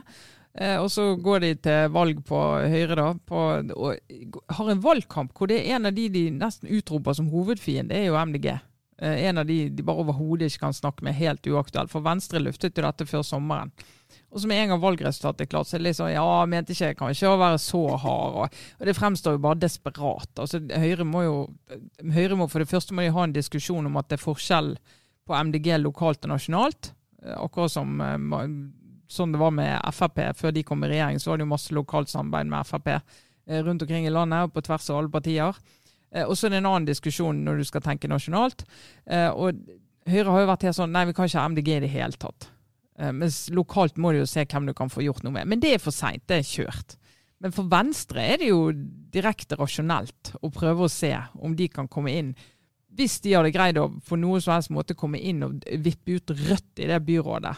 og 0.81 0.87
så 0.89 1.03
går 1.21 1.39
de 1.43 1.49
til 1.61 1.91
valg 1.93 2.23
på 2.25 2.37
Høyre, 2.65 2.95
da, 2.97 3.11
på, 3.29 3.41
og 3.77 4.53
har 4.57 4.71
en 4.71 4.81
valgkamp 4.81 5.35
hvor 5.37 5.49
det 5.51 5.59
er 5.59 5.75
en 5.75 5.85
av 5.85 5.93
de 5.93 6.07
de 6.09 6.23
nesten 6.33 6.71
utroper 6.73 7.13
som 7.13 7.29
hovedfiende, 7.29 7.93
det 7.93 7.99
er 7.99 8.07
jo 8.07 8.17
MDG. 8.17 8.47
en 8.97 9.37
av 9.37 9.45
de 9.45 9.69
de 9.69 9.83
bare 9.85 10.01
overhodet 10.01 10.49
ikke 10.49 10.63
kan 10.65 10.73
snakke 10.73 11.05
med, 11.05 11.13
helt 11.13 11.45
uaktuelt. 11.45 11.91
For 11.91 12.01
Venstre 12.01 12.41
luftet 12.41 12.77
jo 12.77 12.87
dette 12.87 13.05
før 13.05 13.21
sommeren. 13.21 13.71
Og 14.27 14.41
så 14.43 14.49
med 14.49 14.59
en 14.59 14.73
gang 14.73 14.81
valgresultatet 14.83 15.45
er 15.45 15.49
klart, 15.49 15.69
så 15.69 15.77
er 15.77 15.81
det 15.81 15.87
liksom 15.87 16.09
Ja, 16.11 16.45
mente 16.49 16.73
ikke 16.75 16.91
jeg 16.91 16.97
kanskje 16.99 17.29
ikke 17.29 17.39
være 17.39 17.61
så 17.63 17.83
hard. 17.95 18.35
Og, 18.35 18.59
og 18.79 18.89
det 18.89 18.95
fremstår 18.97 19.37
jo 19.37 19.43
bare 19.45 19.61
desperat. 19.61 20.31
Altså, 20.35 20.59
Høyre 20.59 21.07
må 21.07 21.23
jo 21.23 21.37
Høyre 22.03 22.39
må 22.39 22.49
for 22.51 22.63
det 22.63 22.69
første 22.69 22.95
må 22.95 23.05
de 23.05 23.13
ha 23.15 23.23
en 23.23 23.35
diskusjon 23.35 23.87
om 23.87 23.99
at 24.01 24.09
det 24.11 24.19
er 24.19 24.25
forskjell 24.25 24.75
på 25.27 25.39
MDG 25.47 25.77
lokalt 25.79 26.27
og 26.27 26.33
nasjonalt. 26.35 26.91
Eh, 27.23 27.37
akkurat 27.37 27.71
som 27.71 28.01
eh, 28.03 28.51
sånn 29.07 29.33
det 29.33 29.41
var 29.41 29.55
med 29.55 29.95
Frp. 29.95 30.21
Før 30.35 30.55
de 30.55 30.65
kom 30.67 30.83
i 30.83 30.91
regjering, 30.91 31.19
så 31.23 31.31
var 31.31 31.39
det 31.39 31.47
jo 31.47 31.53
masse 31.55 31.75
lokalt 31.75 32.11
samarbeid 32.11 32.51
med 32.51 32.67
Frp 32.67 32.93
eh, 32.97 33.63
rundt 33.63 33.87
omkring 33.87 34.07
i 34.07 34.13
landet, 34.13 34.47
og 34.47 34.55
på 34.55 34.65
tvers 34.67 34.89
av 34.91 35.01
alle 35.01 35.13
partier. 35.13 35.63
Og 36.17 36.37
så 36.39 36.47
er 36.47 36.53
det 36.53 36.61
en 36.61 36.69
annen 36.69 36.85
diskusjon 36.87 37.39
når 37.43 37.59
du 37.59 37.65
skal 37.67 37.83
tenke 37.83 38.07
nasjonalt. 38.07 38.61
Og 39.35 39.57
Høyre 40.07 40.31
har 40.31 40.39
jo 40.39 40.47
vært 40.47 40.63
helt 40.63 40.77
sånn 40.77 40.93
Nei, 40.95 41.01
vi 41.09 41.13
kan 41.13 41.27
ikke 41.27 41.41
ha 41.43 41.49
MDG 41.51 41.67
i 41.75 41.81
det 41.83 41.89
hele 41.91 42.15
tatt. 42.15 42.47
Eh, 42.97 43.13
mens 43.13 43.45
lokalt 43.53 43.99
må 44.01 44.11
du 44.11 44.21
jo 44.21 44.29
se 44.29 44.45
hvem 44.45 44.69
du 44.69 44.73
kan 44.77 44.91
få 44.91 45.05
gjort 45.05 45.23
noe 45.25 45.35
med. 45.35 45.49
Men 45.49 45.61
det 45.63 45.75
er 45.75 45.83
for 45.83 45.95
seint, 45.95 46.25
det 46.29 46.41
er 46.41 46.49
kjørt. 46.49 46.97
Men 47.43 47.53
for 47.53 47.69
Venstre 47.69 48.23
er 48.33 48.41
det 48.41 48.49
jo 48.49 48.71
direkte 49.13 49.57
rasjonelt 49.59 50.33
å 50.41 50.49
prøve 50.53 50.87
å 50.87 50.91
se 50.91 51.13
om 51.37 51.53
de 51.57 51.67
kan 51.69 51.89
komme 51.91 52.15
inn. 52.17 52.31
Hvis 52.97 53.19
de 53.21 53.35
hadde 53.37 53.53
greid 53.53 53.77
å 53.77 53.91
på 54.01 54.17
noen 54.17 54.41
som 54.41 54.55
helst 54.55 54.73
måte 54.73 54.97
komme 54.97 55.21
inn 55.21 55.45
og 55.45 55.61
vippe 55.83 56.17
ut 56.17 56.33
Rødt 56.33 56.81
i 56.81 56.89
det 56.89 56.97
byrådet, 57.05 57.53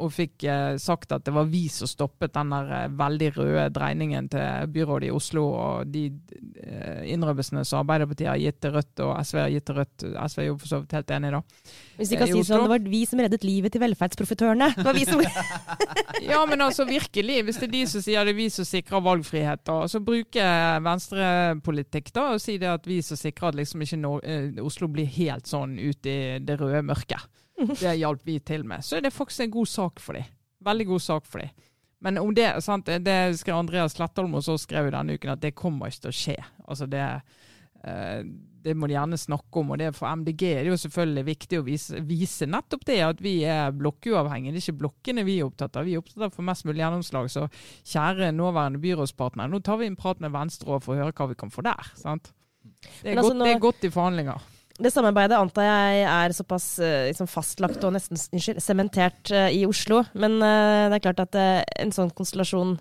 og 0.00 0.08
fikk 0.12 0.46
eh, 0.48 0.74
sagt 0.80 1.12
at 1.12 1.24
det 1.26 1.34
var 1.34 1.48
vi 1.50 1.66
som 1.70 1.88
stoppet 1.90 2.32
den 2.32 2.52
eh, 2.56 2.86
veldig 2.96 3.28
røde 3.36 3.64
dreiningen 3.74 4.28
til 4.32 4.70
byrådet 4.72 5.10
i 5.10 5.12
Oslo, 5.12 5.44
og 5.52 5.90
de 5.92 6.06
eh, 6.62 7.02
innrømmelsene 7.12 7.64
som 7.68 7.82
Arbeiderpartiet 7.82 8.30
har 8.30 8.40
gitt 8.40 8.60
til 8.64 8.72
Rødt, 8.76 9.02
og 9.04 9.12
SV 9.20 9.40
har 9.42 9.52
gitt 9.52 9.66
til 9.68 9.78
Rødt. 9.80 10.06
SV 10.32 10.40
er 10.40 10.48
jo 10.48 10.56
for 10.62 10.70
så 10.70 10.80
vidt 10.82 10.96
helt 10.96 11.12
enig, 11.18 11.32
da. 11.34 11.42
Hvis 11.98 12.14
vi 12.14 12.20
kan 12.22 12.32
si 12.32 12.44
sånn, 12.48 12.64
det 12.64 12.72
var 12.72 12.88
vi 12.94 13.02
som 13.10 13.22
reddet 13.22 13.44
livet 13.44 13.74
til 13.74 13.84
velferdsprofitørene. 13.84 14.70
Det 14.78 14.86
var 14.88 14.96
vi 14.96 15.04
som 15.08 15.22
Ja, 16.32 16.40
men 16.48 16.64
altså 16.64 16.86
virkelig. 16.88 17.42
Hvis 17.46 17.60
det 17.60 17.68
er 17.68 17.74
de 17.74 17.84
som 17.90 18.04
sier 18.04 18.26
det 18.26 18.32
er 18.32 18.40
vi 18.40 18.48
som 18.54 18.68
sikrer 18.68 19.04
valgfrihet, 19.04 19.64
da, 19.68 19.78
så 19.92 20.00
bruker 20.00 20.80
venstrepolitikk 20.86 22.12
da, 22.16 22.30
og 22.32 22.42
si 22.42 22.56
det 22.62 22.70
at 22.72 22.88
vi 22.88 23.02
som 23.04 23.20
sikrer 23.20 23.52
at 23.52 23.60
liksom 23.60 23.84
ikke 23.84 24.62
Oslo 24.64 24.88
blir 24.92 25.10
helt 25.18 25.50
sånn 25.50 25.76
ut 25.76 26.08
i 26.08 26.18
det 26.40 26.56
røde 26.60 26.80
mørket. 26.86 27.28
Det 27.82 27.96
hjalp 28.00 28.24
vi 28.26 28.38
til 28.44 28.64
med. 28.68 28.84
Så 28.84 28.98
er 28.98 29.06
det 29.06 29.14
faktisk 29.14 29.46
en 29.46 29.56
god 29.58 29.70
sak 29.70 30.02
for 30.02 30.18
dem. 30.18 30.30
Veldig 30.62 30.86
god 30.92 31.04
sak 31.04 31.28
for 31.28 31.44
dem. 31.44 31.68
Men 32.02 32.18
om 32.18 32.32
det, 32.34 32.48
sant, 32.64 32.86
det 32.86 33.18
skrev 33.38 33.60
Andreas 33.60 33.94
Slettholm 33.94 34.34
også 34.34 34.56
skrev 34.58 34.90
denne 34.90 35.14
uken 35.14 35.36
at 35.36 35.42
det 35.42 35.54
kommer 35.54 35.90
ikke 35.90 36.08
til 36.08 36.10
å 36.10 36.16
skje. 36.18 36.34
Altså 36.66 36.88
det, 36.90 37.04
eh, 37.86 38.24
det 38.62 38.74
må 38.74 38.88
de 38.90 38.96
gjerne 38.96 39.18
snakke 39.18 39.60
om. 39.60 39.70
og 39.70 39.78
det 39.78 39.92
For 39.94 40.10
MDG 40.10 40.42
er 40.48 40.64
det 40.64 40.72
jo 40.72 40.80
selvfølgelig 40.82 41.24
viktig 41.28 41.60
å 41.60 41.66
vise, 41.66 42.02
vise 42.06 42.48
nettopp 42.50 42.82
det 42.88 42.98
at 43.06 43.22
vi 43.22 43.36
er 43.46 43.70
blokkuavhengige. 43.78 44.54
Det 44.54 44.62
er 44.62 44.66
ikke 44.66 44.82
blokkene 44.82 45.26
vi 45.28 45.38
er 45.38 45.46
opptatt 45.46 45.78
av. 45.78 45.86
Vi 45.86 45.94
er 45.94 46.02
opptatt 46.02 46.26
av 46.26 46.32
å 46.32 46.36
få 46.40 46.46
mest 46.46 46.66
mulig 46.66 46.82
gjennomslag. 46.82 47.30
Så 47.30 47.46
kjære 47.94 48.32
nåværende 48.34 48.82
byrådspartner, 48.82 49.50
nå 49.50 49.62
tar 49.62 49.78
vi 49.78 49.90
en 49.92 49.98
prat 49.98 50.22
med 50.22 50.34
Venstre 50.34 50.74
og 50.74 50.82
får 50.88 51.04
høre 51.04 51.14
hva 51.14 51.30
vi 51.30 51.38
kan 51.38 51.54
få 51.54 51.62
der. 51.68 51.94
sant? 52.02 52.32
Det 53.02 53.12
er, 53.12 53.18
altså, 53.18 53.30
godt, 53.30 53.46
det 53.46 53.54
er 53.54 53.62
godt 53.62 53.86
i 53.86 53.94
forhandlinger. 53.94 54.50
Det 54.82 54.90
samarbeidet 54.90 55.38
antar 55.38 55.66
jeg 55.68 56.02
er 56.10 56.34
såpass 56.34 56.66
eh, 56.82 57.08
liksom 57.12 57.28
fastlagt 57.30 57.84
og 57.86 57.94
nesten 57.94 58.18
sementert 58.58 59.30
uh, 59.30 59.46
i 59.52 59.62
Oslo. 59.68 60.02
Men 60.18 60.40
uh, 60.42 60.90
det 60.90 60.98
er 60.98 61.04
klart 61.04 61.22
at 61.22 61.38
en 61.38 61.94
sånn 61.94 62.10
konstellasjon, 62.16 62.78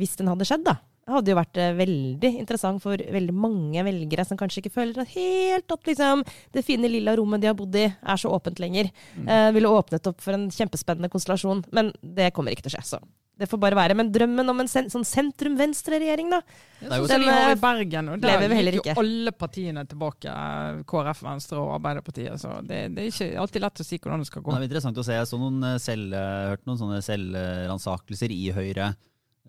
hvis 0.00 0.14
den 0.16 0.30
hadde 0.30 0.46
skjedd, 0.48 0.62
da, 0.64 0.78
hadde 1.10 1.28
jo 1.28 1.36
vært 1.36 1.58
veldig 1.76 2.30
interessant 2.40 2.80
for 2.80 2.96
veldig 2.96 3.34
mange 3.36 3.82
velgere 3.84 4.24
som 4.24 4.38
kanskje 4.40 4.62
ikke 4.62 4.72
føler 4.72 5.02
at 5.02 5.10
helt 5.12 5.74
at 5.74 5.90
liksom, 5.90 6.22
det 6.54 6.62
fine 6.64 6.88
lilla 6.88 7.12
rommet 7.18 7.42
de 7.42 7.50
har 7.50 7.56
bodd 7.58 7.76
i, 7.76 7.84
er 7.90 8.22
så 8.22 8.32
åpent 8.32 8.62
lenger. 8.62 8.88
Mm. 9.18 9.28
ville 9.58 9.74
åpnet 9.76 10.08
opp 10.08 10.24
for 10.24 10.38
en 10.38 10.46
kjempespennende 10.54 11.12
konstellasjon. 11.12 11.66
Men 11.76 11.92
det 12.00 12.30
kommer 12.36 12.54
ikke 12.54 12.64
til 12.68 12.72
å 12.72 12.78
skje. 12.78 12.86
så 12.94 13.02
det 13.38 13.46
får 13.46 13.60
bare 13.62 13.78
være. 13.78 13.94
Men 13.98 14.10
drømmen 14.12 14.50
om 14.50 14.62
en 14.62 14.70
sen 14.70 14.88
sånn 14.92 15.06
sentrum-venstre-regjering, 15.06 16.32
da 16.32 16.40
den, 16.80 17.04
vi 17.22 17.30
har 17.30 17.52
i 17.52 17.54
eh, 17.54 17.60
Bergen, 17.60 18.10
og 18.12 18.22
der 18.22 18.42
gikk 18.50 18.90
jo 18.90 18.96
alle 19.02 19.32
partiene 19.34 19.84
tilbake. 19.88 20.32
Eh, 20.32 20.80
KrF, 20.88 21.22
Venstre 21.26 21.62
og 21.62 21.76
Arbeiderpartiet. 21.76 22.34
Så 22.42 22.56
det, 22.66 22.82
det, 22.96 23.04
er 23.04 23.12
ikke 23.12 23.44
alltid 23.44 23.64
lett 23.66 23.84
å 23.84 23.86
si 23.86 24.00
hvordan 24.00 24.24
det 24.24 24.30
skal 24.30 24.44
gå. 24.44 24.54
Det 24.54 24.60
er 24.60 24.68
interessant 24.70 25.00
å 25.00 25.06
se. 25.06 25.20
Jeg 25.20 25.30
så 25.30 25.40
noen 25.40 25.70
eh, 25.70 25.78
selv, 25.82 26.18
hørte 26.18 26.70
noen 26.70 26.82
sånne 26.82 27.00
selvransakelser 27.06 28.34
i 28.34 28.42
Høyre 28.58 28.92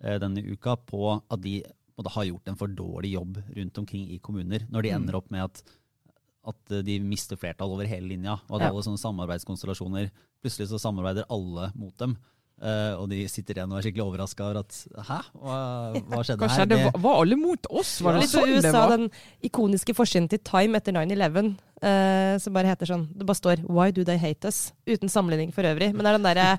denne 0.00 0.40
uka 0.40 0.78
på 0.88 1.10
at 1.12 1.42
de 1.44 1.58
har 2.00 2.24
gjort 2.24 2.48
en 2.48 2.56
for 2.56 2.72
dårlig 2.72 3.10
jobb 3.12 3.34
rundt 3.58 3.78
omkring 3.82 4.06
i 4.14 4.16
kommuner, 4.24 4.62
når 4.72 4.86
de 4.86 4.92
mm. 4.92 4.96
ender 4.96 5.18
opp 5.18 5.28
med 5.34 5.44
at 5.44 5.60
at 6.48 6.72
de 6.86 6.94
mister 7.04 7.36
flertall 7.36 7.74
over 7.74 7.84
hele 7.84 8.08
linja, 8.08 8.38
og 8.48 8.54
at 8.56 8.62
ja. 8.64 8.70
alle 8.70 8.80
sånne 8.86 9.00
samarbeidskonstellasjoner 9.02 10.06
Plutselig 10.40 10.70
så 10.70 10.78
samarbeider 10.80 11.26
alle 11.28 11.66
mot 11.76 11.92
dem. 12.00 12.14
Uh, 12.60 12.92
og 13.00 13.06
de 13.08 13.22
sitter 13.32 13.56
igjen 13.56 13.70
og 13.72 13.78
er 13.78 13.86
skikkelig 13.86 14.02
overraska 14.04 14.44
over 14.44 14.58
at 14.60 14.74
Hæ, 15.08 15.16
hva, 15.32 15.60
hva 15.96 16.18
skjedde 16.28 16.48
her? 16.52 16.66
Det, 16.68 16.80
var 17.00 17.20
alle 17.22 17.38
mot 17.40 17.68
oss? 17.72 17.94
Var 18.04 18.18
det 18.18 18.26
ja. 18.26 18.32
sånn 18.34 18.50
USA, 18.52 18.64
det 18.66 18.72
var? 18.74 18.92
Den 18.92 19.06
ikoniske 19.48 19.94
forsiden 19.96 20.28
til 20.28 20.42
Time 20.44 20.76
etter 20.76 20.92
9-11, 20.92 21.48
uh, 21.56 21.88
eh, 21.88 22.34
som 22.44 22.52
bare 22.58 22.68
heter 22.68 22.90
sånn 22.92 23.06
Det 23.16 23.24
bare 23.24 23.40
står 23.40 23.64
'Why 23.64 23.94
do 23.96 24.04
they 24.04 24.20
hate 24.20 24.52
us?' 24.52 24.74
Uten 24.84 25.08
sammenligning 25.08 25.54
for 25.56 25.64
øvrig. 25.64 25.88
Men 25.94 26.04
det 26.04 26.12
er 26.12 26.18
den 26.18 26.28
derre 26.28 26.50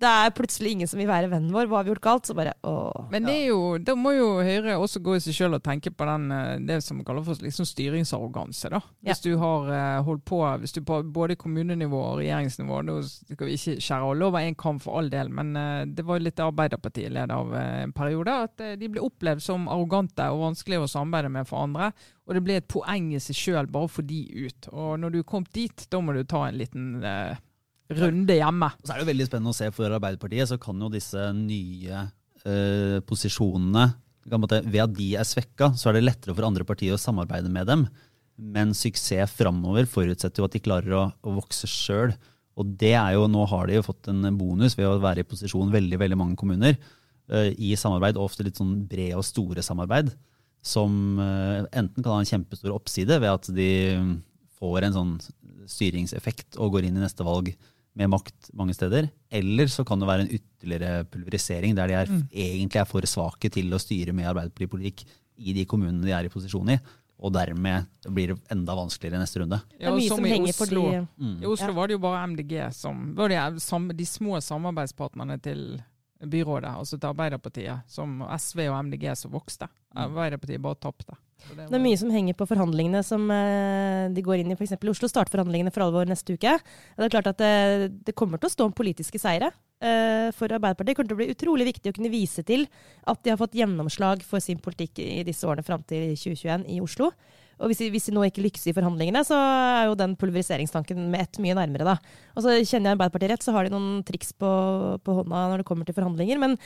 det 0.00 0.08
er 0.08 0.32
plutselig 0.32 0.72
ingen 0.74 0.88
som 0.88 1.00
vil 1.00 1.08
være 1.10 1.28
vennen 1.28 1.52
vår. 1.52 1.68
Hva 1.68 1.80
har 1.80 1.86
vi 1.86 1.92
gjort 1.92 2.04
galt? 2.04 2.28
Så 2.28 2.36
bare 2.36 2.54
åh. 2.66 3.06
Men 3.12 3.26
det 3.28 3.34
er 3.36 3.46
jo, 3.50 3.60
da 3.84 3.94
må 3.98 4.14
jo 4.16 4.28
Høyre 4.40 4.78
også 4.80 5.02
gå 5.04 5.16
i 5.16 5.22
seg 5.22 5.36
sjøl 5.36 5.58
og 5.58 5.64
tenke 5.64 5.92
på 5.92 6.06
den, 6.08 6.30
eh, 6.32 6.52
det 6.68 6.78
som 6.84 7.02
kaller 7.04 7.24
for 7.26 7.40
liksom 7.44 7.68
styringsarroganse. 7.68 8.70
da. 8.72 8.80
Hvis 9.04 9.20
ja. 9.20 9.30
du 9.30 9.40
har 9.42 9.68
uh, 9.68 10.04
holdt 10.06 10.24
på 10.28 10.40
hvis 10.62 10.74
du 10.76 10.80
på 10.86 11.02
både 11.12 11.36
kommunenivå 11.40 12.00
og 12.12 12.20
regjeringsnivå 12.20 12.80
Nå 12.86 12.96
skal 13.04 13.48
vi 13.48 13.56
ikke 13.58 13.76
skjære 13.82 14.08
alle 14.12 14.28
over 14.28 14.46
én 14.46 14.56
kam 14.58 14.80
for 14.80 14.98
all 14.98 15.10
del, 15.12 15.28
men 15.32 15.52
uh, 15.56 15.84
det 15.84 16.06
var 16.06 16.18
jo 16.18 16.26
litt 16.26 16.40
Arbeiderpartiet 16.40 17.12
led 17.12 17.34
av 17.34 17.52
en 17.60 17.92
periode. 17.92 18.38
At 18.48 18.64
de 18.80 18.88
ble 18.88 19.04
opplevd 19.04 19.44
som 19.44 19.68
arrogante 19.68 20.30
og 20.32 20.46
vanskelige 20.46 20.86
å 20.86 20.90
samarbeide 20.90 21.32
med 21.36 21.48
for 21.48 21.66
andre. 21.66 21.90
Og 22.26 22.36
det 22.36 22.44
ble 22.46 22.56
et 22.60 22.70
poeng 22.70 23.12
i 23.12 23.20
seg 23.20 23.36
sjøl 23.36 23.68
bare 23.70 23.88
å 23.88 23.92
få 23.92 24.06
de 24.06 24.22
ut. 24.46 24.70
Og 24.72 24.96
når 25.02 25.18
du 25.18 25.22
kom 25.26 25.44
dit, 25.52 25.86
da 25.92 26.00
må 26.00 26.14
du 26.16 26.22
ta 26.24 26.46
en 26.48 26.58
liten 26.60 27.00
runde 27.98 28.36
hjemme. 28.38 28.70
Så 28.84 28.94
er 28.94 29.02
det 29.02 29.10
veldig 29.10 29.26
spennende 29.28 29.54
å 29.54 29.56
se 29.56 29.70
for 29.74 29.90
Arbeiderpartiet, 29.90 30.50
så 30.50 30.58
kan 30.62 30.78
jo 30.80 30.90
disse 30.92 31.30
nye 31.36 32.04
eh, 32.44 33.00
posisjonene 33.06 33.90
måte, 34.38 34.60
Ved 34.68 34.84
at 34.84 34.92
de 34.94 35.08
er 35.18 35.26
svekka, 35.26 35.72
så 35.74 35.90
er 35.90 35.98
det 35.98 36.04
lettere 36.04 36.36
for 36.36 36.46
andre 36.46 36.66
partier 36.68 36.94
å 36.94 37.00
samarbeide 37.00 37.50
med 37.50 37.66
dem. 37.66 37.86
Men 38.40 38.74
suksess 38.76 39.32
framover 39.36 39.88
forutsetter 39.90 40.42
jo 40.42 40.46
at 40.46 40.54
de 40.54 40.62
klarer 40.62 40.96
å, 40.96 41.04
å 41.24 41.34
vokse 41.40 41.68
sjøl. 41.68 42.14
Og 42.60 42.74
det 42.80 42.94
er 42.94 43.14
jo, 43.16 43.26
nå 43.30 43.44
har 43.48 43.68
de 43.68 43.78
jo 43.78 43.86
fått 43.86 44.10
en 44.12 44.22
bonus 44.36 44.76
ved 44.78 44.88
å 44.88 45.00
være 45.02 45.24
i 45.24 45.28
posisjon 45.28 45.72
veldig 45.72 45.98
veldig 46.00 46.18
mange 46.20 46.38
kommuner 46.40 46.76
eh, 46.76 47.50
i 47.56 47.74
samarbeid, 47.78 48.18
og 48.18 48.30
ofte 48.30 48.46
litt 48.46 48.60
sånn 48.60 48.84
brede 48.90 49.18
og 49.18 49.26
store 49.26 49.64
samarbeid, 49.64 50.12
som 50.60 51.18
eh, 51.22 51.64
enten 51.80 52.04
kan 52.04 52.14
ha 52.14 52.22
en 52.22 52.28
kjempestor 52.28 52.74
oppside 52.76 53.20
ved 53.22 53.32
at 53.32 53.50
de 53.56 53.70
får 54.60 54.86
en 54.86 54.96
sånn 54.96 55.14
styringseffekt 55.70 56.58
og 56.60 56.74
går 56.76 56.88
inn 56.88 56.98
i 56.98 57.04
neste 57.04 57.24
valg 57.24 57.52
med 57.98 58.10
makt 58.12 58.52
mange 58.56 58.74
steder. 58.76 59.10
Eller 59.30 59.70
så 59.70 59.84
kan 59.86 60.00
det 60.00 60.08
være 60.08 60.26
en 60.26 60.32
ytterligere 60.38 61.04
pulverisering, 61.10 61.74
der 61.76 61.90
de 61.90 61.98
er, 61.98 62.12
egentlig 62.30 62.80
er 62.80 62.88
for 62.88 63.06
svake 63.08 63.50
til 63.52 63.72
å 63.74 63.80
styre 63.82 64.14
med 64.16 64.28
Arbeiderpartipolitikk 64.30 65.04
i 65.40 65.54
de 65.56 65.66
kommunene 65.68 66.04
de 66.04 66.14
er 66.14 66.28
i 66.28 66.32
posisjon 66.32 66.74
i. 66.74 66.78
Og 67.20 67.34
dermed 67.34 67.84
blir 68.08 68.32
det 68.32 68.38
enda 68.54 68.72
vanskeligere 68.78 69.20
neste 69.20 69.42
runde. 69.42 69.58
Mye 69.76 70.08
som 70.08 70.24
i 70.24 70.32
de 70.32 70.54
Oslo. 70.54 70.84
Mm. 71.20 71.34
I 71.42 71.48
Oslo 71.50 71.68
Ja. 71.68 71.76
var 71.76 71.88
det 71.88 71.98
jo 71.98 72.02
bare 72.06 72.26
MDG 72.30 72.72
som 72.72 73.14
var 73.14 73.28
det 73.28 73.96
de 73.96 74.06
små 74.08 74.40
samarbeidspartnerne 74.40 75.36
til 75.42 75.82
byrådet, 76.20 76.70
altså 76.76 76.98
til 76.98 77.08
Arbeiderpartiet, 77.10 77.82
som 77.88 78.20
SV 78.36 78.66
og 78.68 78.78
MDG 78.84 79.16
som 79.16 79.32
vokste. 79.32 79.68
Arbeiderpartiet 79.96 80.62
bare 80.62 80.76
tapte. 80.76 81.16
Det 81.40 81.56
var- 81.56 81.74
er 81.74 81.82
mye 81.82 81.96
som 81.96 82.10
henger 82.10 82.34
på 82.36 82.46
forhandlingene 82.46 83.02
som 83.02 83.30
eh, 83.30 84.08
de 84.12 84.22
går 84.22 84.40
inn 84.40 84.50
i. 84.50 84.54
F.eks. 84.54 84.76
Oslo 84.84 85.08
starter 85.08 85.32
forhandlingene 85.38 85.72
for 85.72 85.80
alvor 85.82 86.04
neste 86.04 86.34
uke. 86.36 86.60
Det 86.96 87.04
er 87.06 87.08
klart 87.08 87.26
at 87.32 87.38
det, 87.38 88.04
det 88.04 88.14
kommer 88.14 88.38
til 88.38 88.48
å 88.48 88.52
stå 88.52 88.64
om 88.66 88.72
politiske 88.76 89.18
seire 89.18 89.48
eh, 89.80 90.30
for 90.36 90.48
Arbeiderpartiet. 90.52 90.92
Det 90.92 90.96
kommer 90.96 91.08
til 91.08 91.16
å 91.16 91.22
bli 91.22 91.32
utrolig 91.34 91.66
viktig 91.72 91.92
å 91.92 91.96
kunne 91.96 92.12
vise 92.12 92.44
til 92.44 92.66
at 93.06 93.22
de 93.24 93.30
har 93.30 93.40
fått 93.40 93.56
gjennomslag 93.56 94.22
for 94.22 94.38
sin 94.40 94.58
politikk 94.58 94.98
i 95.00 95.22
disse 95.24 95.48
årene 95.48 95.64
fram 95.64 95.82
til 95.82 96.12
2021 96.14 96.68
i 96.68 96.80
Oslo. 96.84 97.10
Og 97.60 97.68
hvis 97.70 97.82
de, 97.82 97.90
hvis 97.92 98.06
de 98.08 98.14
nå 98.16 98.22
ikke 98.24 98.42
lykkes 98.44 98.66
i 98.70 98.74
forhandlingene, 98.76 99.20
så 99.26 99.36
er 99.36 99.90
jo 99.90 99.96
den 100.00 100.14
pulveriseringstanken 100.20 101.10
med 101.12 101.26
ett 101.26 101.40
mye 101.44 101.56
nærmere, 101.58 101.84
da. 101.84 101.96
Og 102.32 102.44
så 102.44 102.54
kjenner 102.64 102.90
jeg 102.90 102.96
Arbeiderpartiet 102.96 103.32
rett, 103.34 103.44
så 103.44 103.52
har 103.52 103.66
de 103.68 103.72
noen 103.74 104.00
triks 104.08 104.32
på, 104.40 104.50
på 105.04 105.16
hånda 105.18 105.42
når 105.52 105.60
det 105.62 105.66
kommer 105.68 105.88
til 105.88 105.96
forhandlinger. 105.98 106.40
Men 106.40 106.56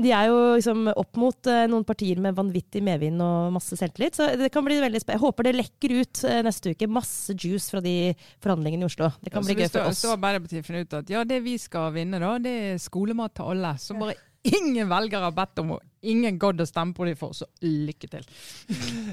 de 0.00 0.12
er 0.16 0.30
jo 0.30 0.38
liksom 0.56 0.86
opp 0.94 1.20
mot 1.20 1.50
eh, 1.52 1.66
noen 1.68 1.84
partier 1.88 2.20
med 2.24 2.36
vanvittig 2.38 2.82
medvind 2.86 3.20
og 3.24 3.52
masse 3.58 3.76
selvtillit. 3.76 4.16
Så 4.16 4.30
det 4.40 4.48
kan 4.54 4.64
bli 4.66 4.78
veldig 4.80 5.02
spennende. 5.02 5.18
Jeg 5.20 5.26
håper 5.26 5.48
det 5.50 5.54
lekker 5.58 5.96
ut 6.00 6.22
eh, 6.30 6.40
neste 6.46 6.72
uke 6.72 6.88
masse 6.98 7.36
juice 7.36 7.68
fra 7.74 7.82
de 7.84 7.96
forhandlingene 8.40 8.86
i 8.86 8.88
Oslo. 8.88 9.10
Det 9.20 9.34
kan 9.34 9.44
Ja, 9.44 9.50
bli 9.52 9.58
gøy 9.66 9.72
for 9.74 9.90
oss. 9.92 10.00
Så 10.04 10.14
Arbeiderpartiet 10.16 10.66
finner 10.66 10.88
ut 10.88 10.98
at 11.02 11.12
ja, 11.12 11.26
det 11.28 11.42
vi 11.44 11.58
skal 11.60 11.92
vinne, 11.96 12.22
da, 12.22 12.32
det 12.42 12.56
er 12.72 12.82
skolemat 12.82 13.36
til 13.36 13.52
alle. 13.52 13.74
Som 13.82 14.00
bare 14.00 14.16
ingen 14.48 14.88
velgere 14.88 15.28
har 15.28 15.34
bedt 15.36 15.60
om, 15.64 15.76
og 15.76 15.84
ingen 16.02 16.38
gadd 16.40 16.60
å 16.62 16.66
stemme 16.68 16.94
på 16.96 17.06
dem 17.08 17.16
for. 17.18 17.34
Så 17.36 17.46
lykke 17.64 18.10
til. 18.10 18.26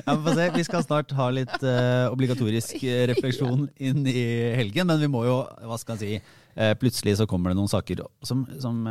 Ja, 0.05 0.15
vi, 0.15 0.33
se. 0.37 0.47
vi 0.55 0.65
skal 0.67 0.85
snart 0.85 1.13
ha 1.17 1.27
litt 1.33 1.53
uh, 1.63 2.07
obligatorisk 2.11 2.81
eh, 2.83 3.05
refleksjon 3.11 3.67
inn 3.89 4.05
i 4.09 4.25
helgen, 4.57 4.89
men 4.89 5.01
vi 5.01 5.11
må 5.11 5.25
jo, 5.27 5.37
hva 5.65 5.77
skal 5.81 5.97
jeg 5.97 6.19
si, 6.21 6.39
eh, 6.55 6.73
plutselig 6.79 7.17
så 7.19 7.27
kommer 7.29 7.51
det 7.51 7.59
noen 7.59 7.71
saker 7.71 8.03
som, 8.25 8.45
som, 8.61 8.83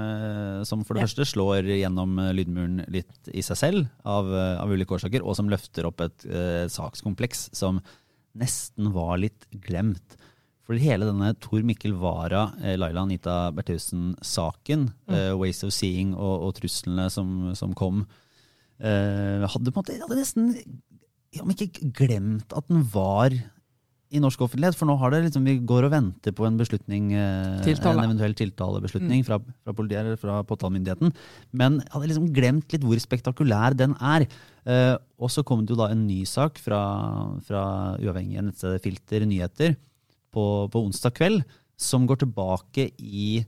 som 0.67 0.85
for 0.85 0.97
det 0.97 1.05
Ja. 1.05 1.09
første 1.09 1.29
slår 1.35 1.71
gjennom 1.77 2.19
lydmuren 2.37 2.83
litt 2.93 3.33
i 3.33 3.45
seg 3.47 3.61
selv, 3.61 3.89
av, 4.03 4.31
av 4.33 4.73
ulike 4.73 4.97
årsaker, 4.99 5.25
og 5.25 5.39
som 5.39 5.51
løfter 5.53 5.89
opp 5.91 6.05
et 6.05 6.29
uh, 6.31 6.65
sakskompleks 6.73 7.49
som 7.57 7.83
nesten 8.35 8.91
var 8.95 9.19
litt 9.23 9.47
glemt. 9.65 10.17
For 10.65 10.81
hele 10.81 11.09
denne 11.11 11.35
Tor 11.45 11.65
Mikkel 11.67 11.93
Wara, 12.01 12.47
eh, 12.63 12.79
Laila 12.81 13.05
Anita 13.05 13.51
Bertheussen-saken, 13.53 14.87
eh, 15.13 15.33
Ways 15.37 15.61
of 15.67 15.75
Seeing 15.77 16.15
og, 16.17 16.47
og 16.49 16.55
truslene 16.57 17.11
som, 17.13 17.53
som 17.59 17.75
kom, 17.77 18.07
uh, 18.81 19.45
hadde 19.45 19.71
på 19.71 19.77
en 19.77 19.83
måte 19.83 19.99
hadde 20.01 20.19
nesten 20.19 20.55
om 21.43 21.51
ikke 21.53 21.91
glemt 21.95 22.55
at 22.57 22.67
den 22.71 22.81
var 22.95 23.35
i 24.15 24.21
norsk 24.23 24.45
offentlighet. 24.47 24.77
For 24.79 24.89
nå 24.89 24.97
har 25.01 25.13
det 25.13 25.25
liksom, 25.27 25.45
vi 25.45 25.59
går 25.67 25.89
og 25.89 25.93
venter 25.93 26.33
på 26.37 26.47
en 26.47 26.57
beslutning, 26.57 27.13
Tiltale. 27.67 27.99
en 27.99 28.09
eventuell 28.09 28.37
tiltalebeslutning 28.39 29.25
fra, 29.27 29.41
fra 29.67 29.75
politiet 29.77 30.05
eller 30.05 30.21
fra 30.21 30.41
påtalemyndigheten. 30.47 31.13
Men 31.53 31.81
jeg 31.83 31.93
hadde 31.93 32.11
liksom 32.13 32.29
glemt 32.37 32.73
litt 32.73 32.87
hvor 32.87 33.01
spektakulær 33.03 33.77
den 33.77 33.97
er. 33.99 34.29
Eh, 34.65 34.95
og 35.19 35.33
så 35.35 35.43
kom 35.45 35.65
det 35.65 35.75
jo 35.75 35.81
da 35.83 35.91
en 35.93 36.07
ny 36.07 36.23
sak 36.29 36.61
fra, 36.63 36.85
fra 37.45 37.65
uavhengige 37.99 38.47
nettstedet 38.47 38.85
Filter 38.87 39.27
Nyheter 39.29 39.75
på, 40.35 40.45
på 40.73 40.83
onsdag 40.85 41.15
kveld, 41.17 41.45
som 41.81 42.07
går 42.07 42.23
tilbake 42.25 42.89
i 42.99 43.45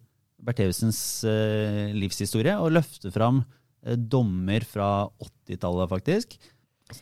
Bertheussens 0.47 1.01
eh, 1.27 1.93
livshistorie 1.97 2.57
og 2.61 2.75
løfter 2.77 3.13
fram 3.15 3.43
eh, 3.87 3.97
dommer 3.97 4.67
fra 4.67 5.09
80-tallet, 5.23 5.91
faktisk. 5.91 6.39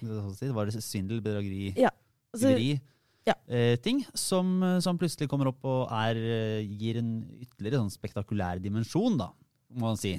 Var 0.00 0.70
det 0.70 0.80
svindel, 0.80 1.20
bedrageri, 1.24 1.74
Ja, 1.76 1.92
altså, 2.32 2.48
bedrageri 2.48 2.78
ja. 3.24 3.34
Eh, 3.48 3.78
ting 3.80 4.02
som, 4.12 4.58
som 4.84 4.98
plutselig 5.00 5.30
kommer 5.32 5.48
opp 5.48 5.64
og 5.64 5.88
er, 5.96 6.18
eh, 6.20 6.74
gir 6.76 7.00
en 7.00 7.12
ytterligere 7.40 7.80
sånn 7.80 7.92
spektakulær 7.92 8.60
dimensjon, 8.60 9.16
da, 9.20 9.30
må 9.72 9.88
man 9.88 10.00
si. 10.00 10.18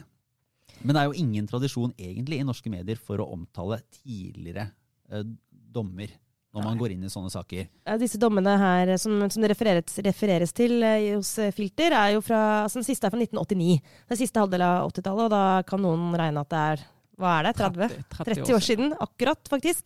Men 0.82 0.96
det 0.96 1.02
er 1.02 1.10
jo 1.12 1.20
ingen 1.22 1.48
tradisjon 1.50 1.94
egentlig 2.02 2.42
i 2.42 2.48
norske 2.48 2.72
medier 2.74 2.98
for 3.00 3.22
å 3.22 3.30
omtale 3.36 3.78
tidligere 4.02 4.72
eh, 5.12 5.26
dommer 5.52 6.14
når 6.56 6.64
man 6.64 6.80
går 6.80 6.94
inn 6.96 7.04
i 7.04 7.12
sånne 7.12 7.32
saker. 7.34 7.68
Ja, 7.88 7.98
disse 8.00 8.20
dommene 8.22 8.56
her 8.60 8.94
eh, 8.94 9.00
som, 9.02 9.18
som 9.32 9.44
det 9.44 9.52
refereres, 9.52 9.98
refereres 10.06 10.56
til 10.56 10.78
eh, 10.86 11.12
hos 11.18 11.34
eh, 11.44 11.52
Filter, 11.56 11.96
er 11.96 12.14
jo 12.16 12.24
fra, 12.24 12.42
altså 12.64 12.80
den 12.80 12.88
siste 12.88 13.10
er 13.10 13.14
fra 13.14 13.20
1989. 13.20 13.80
Det 14.06 14.16
er 14.16 14.22
siste 14.22 14.44
halvdel 14.44 14.64
av 14.66 14.92
80-tallet, 14.94 15.26
og 15.28 15.34
da 15.36 15.44
kan 15.68 15.84
noen 15.84 16.16
regne 16.16 16.46
at 16.46 16.54
det 16.54 16.62
er 16.76 16.86
hva 17.16 17.38
er 17.40 17.48
det, 17.48 17.54
30? 17.62 17.92
30, 18.12 18.34
30 18.44 18.56
år 18.58 18.64
siden, 18.64 18.96
akkurat, 19.00 19.52
faktisk. 19.52 19.86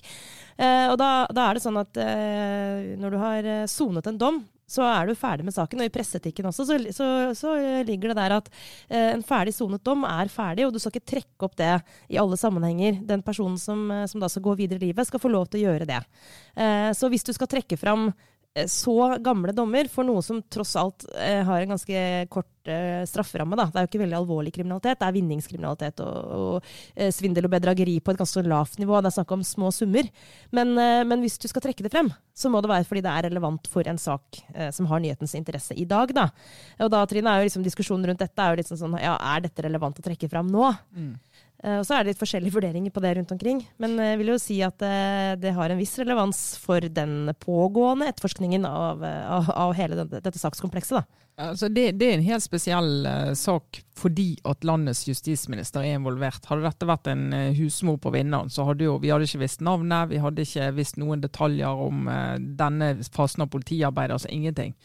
Eh, 0.58 0.86
og 0.90 0.96
da, 1.02 1.10
da 1.34 1.50
er 1.50 1.58
det 1.58 1.66
sånn 1.66 1.78
at 1.82 2.00
eh, 2.02 2.96
når 3.02 3.14
du 3.14 3.20
har 3.22 3.50
sonet 3.70 4.10
en 4.10 4.22
dom, 4.22 4.40
så 4.70 4.86
er 4.86 5.10
du 5.10 5.18
ferdig 5.18 5.48
med 5.48 5.56
saken. 5.56 5.82
Og 5.82 5.90
i 5.90 5.94
presseetikken 5.94 6.50
også 6.50 6.68
så, 6.70 6.78
så, 6.96 7.10
så 7.38 7.56
ligger 7.88 8.14
det 8.14 8.20
der 8.22 8.38
at 8.38 8.50
eh, 8.88 9.12
en 9.16 9.26
ferdig 9.26 9.56
sonet 9.58 9.84
dom 9.86 10.06
er 10.08 10.32
ferdig, 10.32 10.68
og 10.68 10.74
du 10.76 10.80
skal 10.82 10.96
ikke 10.96 11.14
trekke 11.16 11.50
opp 11.50 11.58
det 11.60 11.74
i 12.14 12.20
alle 12.22 12.38
sammenhenger. 12.40 13.02
Den 13.10 13.26
personen 13.26 13.58
som, 13.62 13.88
eh, 13.94 14.06
som 14.12 14.22
da 14.22 14.30
skal 14.32 14.46
gå 14.46 14.58
videre 14.62 14.82
i 14.82 14.90
livet, 14.90 15.10
skal 15.10 15.24
få 15.24 15.34
lov 15.34 15.50
til 15.50 15.64
å 15.64 15.70
gjøre 15.70 15.90
det. 15.90 16.02
Eh, 16.56 16.92
så 16.98 17.12
hvis 17.12 17.26
du 17.26 17.34
skal 17.36 17.52
trekke 17.52 17.80
fram 17.80 18.12
så 18.68 19.18
gamle 19.22 19.54
dommer 19.54 19.88
for 19.92 20.08
noe 20.08 20.24
som 20.26 20.42
tross 20.52 20.74
alt 20.80 21.06
eh, 21.16 21.44
har 21.46 21.62
en 21.62 21.76
ganske 21.76 22.00
kort 22.34 22.70
eh, 22.70 23.04
strafferamme. 23.08 23.58
Da. 23.60 23.68
Det 23.70 23.80
er 23.80 23.86
jo 23.86 23.90
ikke 23.92 24.02
veldig 24.02 24.18
alvorlig 24.18 24.54
kriminalitet. 24.56 25.00
Det 25.00 25.08
er 25.08 25.16
vinningskriminalitet 25.16 26.02
og, 26.04 26.32
og 26.40 26.72
eh, 26.96 27.12
svindel 27.14 27.46
og 27.48 27.54
bedrageri 27.54 28.00
på 28.02 28.14
et 28.14 28.20
ganske 28.20 28.44
lavt 28.48 28.80
nivå. 28.82 28.98
Det 29.00 29.12
er 29.12 29.18
snakk 29.20 29.36
om 29.36 29.46
små 29.46 29.70
summer. 29.76 30.10
Men, 30.56 30.74
eh, 30.82 31.04
men 31.08 31.24
hvis 31.24 31.38
du 31.42 31.48
skal 31.52 31.64
trekke 31.66 31.86
det 31.86 31.94
frem, 31.94 32.12
så 32.34 32.52
må 32.52 32.62
det 32.64 32.72
være 32.72 32.88
fordi 32.90 33.06
det 33.06 33.14
er 33.14 33.28
relevant 33.30 33.70
for 33.70 33.88
en 33.92 34.02
sak 34.02 34.42
eh, 34.56 34.72
som 34.76 34.90
har 34.90 35.04
nyhetens 35.04 35.38
interesse 35.38 35.78
i 35.78 35.86
dag. 35.90 36.14
Da. 36.16 36.30
Og 36.82 36.92
da, 36.94 37.04
Trine, 37.10 37.32
er 37.32 37.44
jo 37.44 37.52
liksom 37.52 37.66
diskusjonen 37.68 38.10
rundt 38.10 38.26
dette 38.26 38.44
er 38.44 38.54
jo 38.56 38.62
litt 38.62 38.72
sånn, 38.72 38.82
sånn 38.82 38.98
ja, 38.98 39.14
er 39.36 39.46
dette 39.46 39.66
relevant 39.66 40.02
å 40.02 40.06
trekke 40.10 40.32
frem 40.32 40.50
nå? 40.50 40.74
Mm. 40.98 41.14
Eh, 41.64 41.80
Og 41.80 41.88
så 41.88 41.96
er 41.96 42.04
det 42.04 42.14
litt 42.14 42.22
forskjellige 42.22 42.56
vurderinger 42.58 42.94
på 42.94 43.04
det 43.04 43.16
rundt 43.18 43.34
omkring. 43.36 43.64
Men 43.82 43.98
eh, 44.00 44.14
jeg 44.14 44.22
vil 44.22 44.34
jo 44.34 44.42
si 44.42 44.60
at 44.66 44.78
det, 44.82 45.42
det 45.44 45.56
har 45.58 45.72
en 45.72 45.80
viss 45.82 45.98
relevans 46.00 46.44
for 46.62 46.84
den 46.84 47.34
pågående 47.44 48.10
etterforskningen 48.12 48.68
av, 48.70 49.04
eh, 49.04 49.26
av, 49.40 49.52
av 49.68 49.74
hele 49.80 50.00
dette, 50.00 50.24
dette 50.26 50.42
sakskomplekset. 50.42 51.08
Altså 51.40 51.70
det, 51.72 51.94
det 51.96 52.08
er 52.08 52.18
en 52.18 52.26
helt 52.26 52.44
spesiell 52.44 53.06
uh, 53.08 53.30
sak 53.38 53.78
fordi 53.96 54.34
at 54.48 54.66
landets 54.68 55.06
justisminister 55.08 55.86
er 55.88 55.96
involvert. 55.96 56.44
Hadde 56.50 56.66
dette 56.68 56.90
vært 56.90 57.08
en 57.08 57.30
uh, 57.32 57.56
husmor 57.56 57.96
på 58.04 58.12
vinneren, 58.12 58.52
så 58.52 58.66
hadde 58.68 58.84
jo, 58.84 58.98
vi 59.00 59.14
hadde 59.14 59.24
ikke 59.24 59.46
visst 59.46 59.64
navnet, 59.64 60.10
vi 60.12 60.20
hadde 60.20 60.44
ikke 60.44 60.68
visst 60.76 61.00
noen 61.00 61.24
detaljer 61.24 61.84
om 61.88 62.10
uh, 62.12 62.36
denne 62.36 62.92
fasen 63.16 63.46
av 63.46 63.54
politiarbeidet, 63.56 64.18
altså 64.18 64.34
ingenting. 64.36 64.76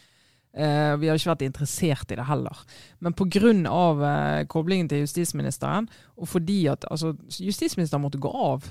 Eh, 0.55 0.95
vi 1.03 1.11
har 1.11 1.19
ikke 1.19 1.33
vært 1.33 1.47
interessert 1.49 2.15
i 2.15 2.19
det 2.21 2.29
heller. 2.29 2.65
Men 3.03 3.17
pga. 3.19 3.53
Uh, 3.75 4.45
koblingen 4.49 4.89
til 4.89 5.03
justisministeren, 5.03 5.89
og 6.17 6.29
fordi 6.31 6.67
at 6.71 6.87
altså, 6.91 7.15
justisministeren 7.43 8.03
måtte 8.05 8.23
gå 8.23 8.31
av 8.31 8.65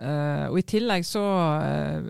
Eh, 0.00 0.46
og 0.48 0.56
I 0.56 0.64
tillegg 0.64 1.04
så 1.04 1.22
eh, 1.60 2.06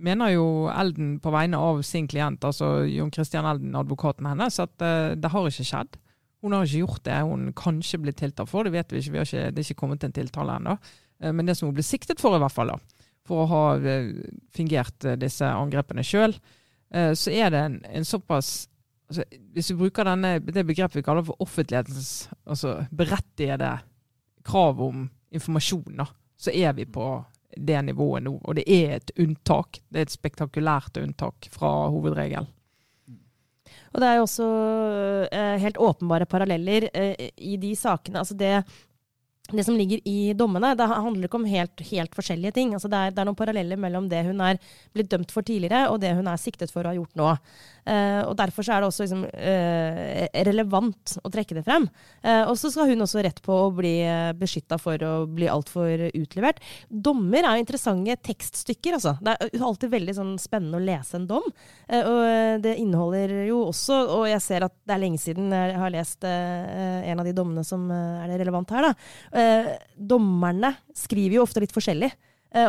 mener 0.00 0.32
jo 0.32 0.46
Elden 0.72 1.18
på 1.20 1.32
vegne 1.34 1.60
av 1.60 1.82
sin 1.84 2.06
klient, 2.08 2.44
altså 2.46 2.86
Jon 2.88 3.12
Christian 3.12 3.44
Elden, 3.48 3.74
advokaten 3.76 4.28
hennes, 4.30 4.56
at 4.62 4.84
eh, 4.84 5.12
det 5.20 5.32
har 5.32 5.48
ikke 5.50 5.66
skjedd. 5.68 5.98
Hun 6.44 6.56
har 6.56 6.64
ikke 6.64 6.80
gjort 6.80 7.04
det 7.08 7.18
hun 7.24 7.50
kanskje 7.56 8.00
ble 8.00 8.14
tiltalt 8.16 8.48
for, 8.48 8.64
det 8.64 8.72
vet 8.72 8.92
vi 8.92 9.02
ikke, 9.02 9.12
vi 9.12 9.24
ikke 9.26 9.44
det 9.52 9.60
er 9.60 9.68
ikke 9.68 9.80
kommet 9.82 10.00
til 10.00 10.08
en 10.10 10.16
tiltale 10.16 10.56
ennå. 10.56 10.78
Eh, 11.20 11.34
men 11.36 11.50
det 11.50 11.58
som 11.58 11.68
hun 11.68 11.76
ble 11.76 11.84
siktet 11.84 12.22
for, 12.22 12.36
i 12.36 12.40
hvert 12.40 12.56
fall, 12.56 12.72
da, 12.72 13.10
for 13.28 13.44
å 13.44 13.50
ha 13.52 13.64
eh, 13.92 14.08
fingert 14.56 15.04
eh, 15.04 15.20
disse 15.20 15.48
angrepene 15.48 16.04
sjøl, 16.04 16.38
så 16.94 17.32
er 17.34 17.48
det 17.50 17.58
en, 17.58 17.76
en 17.90 18.04
såpass 18.06 18.68
altså, 19.08 19.24
Hvis 19.54 19.70
vi 19.70 19.78
bruker 19.82 20.08
denne, 20.08 20.38
det 20.40 20.66
begrepet 20.66 21.00
vi 21.00 21.04
kaller 21.06 21.26
for 21.26 21.40
offentlighetens 21.42 22.30
altså 22.44 22.80
berettigede 22.90 23.76
krav 24.44 24.80
om 24.82 25.06
informasjon, 25.34 25.96
da, 25.98 26.08
så 26.36 26.52
er 26.54 26.74
vi 26.76 26.86
på 26.86 27.08
det 27.56 27.82
nivået 27.86 28.24
nå. 28.26 28.34
Og 28.42 28.58
det 28.58 28.64
er 28.70 28.96
et 28.96 29.12
unntak. 29.22 29.80
Det 29.88 30.00
er 30.00 30.08
et 30.08 30.14
spektakulært 30.14 30.98
unntak 31.00 31.48
fra 31.54 31.70
hovedregelen. 31.94 32.50
Og 33.94 34.02
det 34.02 34.08
er 34.08 34.18
jo 34.18 34.24
også 34.26 34.48
eh, 35.30 35.54
helt 35.62 35.78
åpenbare 35.78 36.26
paralleller 36.26 36.88
eh, 36.90 37.30
i 37.38 37.54
de 37.62 37.70
sakene. 37.78 38.24
Altså 38.24 38.34
det 38.38 38.56
det 39.52 39.64
som 39.64 39.76
ligger 39.76 40.00
i 40.08 40.32
dommene, 40.32 40.70
det 40.72 40.86
handler 40.88 41.28
ikke 41.28 41.36
om 41.36 41.44
helt, 41.44 41.82
helt 41.90 42.14
forskjellige 42.16 42.54
ting. 42.56 42.72
Altså 42.72 42.88
det, 42.88 42.96
er, 42.96 43.12
det, 43.12 43.20
er, 43.20 43.28
noen 43.28 43.36
paralleller 43.36 43.80
mellom 43.80 44.06
det 44.08 44.22
hun 44.24 44.40
er 44.40 44.56
blitt 44.96 45.10
dømt 45.12 45.34
for 45.34 45.44
tidligere, 45.44 45.90
og 45.92 46.00
det 46.00 46.14
hun 46.16 46.30
er 46.30 46.40
siktet 46.40 46.72
for 46.72 46.80
å 46.80 46.94
ha 46.94 46.96
gjort 46.96 47.20
nå. 47.20 47.28
Uh, 47.84 48.24
og 48.30 48.34
Derfor 48.38 48.64
er 48.64 48.80
det 48.80 48.88
også 48.88 49.04
liksom, 49.04 49.24
uh, 49.28 50.24
relevant 50.48 51.16
å 51.20 51.32
trekke 51.32 51.58
det 51.58 51.64
frem. 51.66 51.86
Uh, 52.24 52.48
og 52.48 52.56
så 52.60 52.70
skal 52.72 52.88
hun 52.90 53.04
også 53.04 53.22
rett 53.24 53.40
på 53.44 53.58
å 53.66 53.70
bli 53.74 53.94
beskytta 54.38 54.78
for 54.80 55.00
å 55.04 55.12
bli 55.28 55.48
altfor 55.50 56.06
utlevert. 56.16 56.62
Dommer 56.88 57.44
er 57.44 57.58
jo 57.58 57.64
interessante 57.64 58.16
tekststykker. 58.24 58.96
Altså. 58.96 59.16
Det 59.20 59.36
er 59.36 59.64
alltid 59.68 59.92
veldig 59.92 60.16
sånn, 60.16 60.34
spennende 60.40 60.80
å 60.80 60.84
lese 60.84 61.18
en 61.18 61.28
dom. 61.28 61.46
og 61.94 62.20
det 62.64 62.74
inneholder 62.80 63.32
jo 63.48 63.60
også, 63.68 63.96
og 64.16 64.26
jeg 64.28 64.42
ser 64.42 64.66
at 64.66 64.74
det 64.84 64.94
er 64.94 65.02
lenge 65.02 65.20
siden 65.20 65.52
jeg 65.52 65.78
har 65.80 65.92
lest 65.92 66.24
en 66.24 67.20
av 67.20 67.26
de 67.26 67.34
dommene 67.36 67.64
som 67.66 67.86
er 67.92 68.30
det 68.30 68.38
relevant 68.40 68.70
her, 68.74 68.88
da. 68.88 69.74
dommerne 69.96 70.74
skriver 70.96 71.38
jo 71.38 71.44
ofte 71.44 71.62
litt 71.64 71.74
forskjellig. 71.74 72.10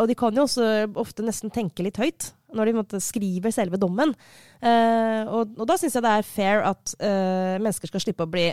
Og 0.01 0.07
de 0.09 0.17
kan 0.17 0.35
jo 0.35 0.45
også 0.47 0.69
ofte 0.97 1.25
nesten 1.25 1.53
tenke 1.53 1.85
litt 1.85 1.99
høyt 2.01 2.31
når 2.55 2.69
de 2.69 2.75
måte, 2.79 3.01
skriver 3.03 3.53
selve 3.53 3.79
dommen. 3.81 4.13
Uh, 4.61 5.23
og, 5.29 5.55
og, 5.57 5.63
da 5.69 5.77
syns 5.79 5.97
jeg 5.97 6.05
det 6.05 6.13
er 6.15 6.27
fair 6.27 6.65
at 6.65 6.95
uh, 6.99 7.55
mennesker 7.61 7.91
skal 7.91 8.03
slippe 8.03 8.25
å 8.25 8.31
bli 8.31 8.47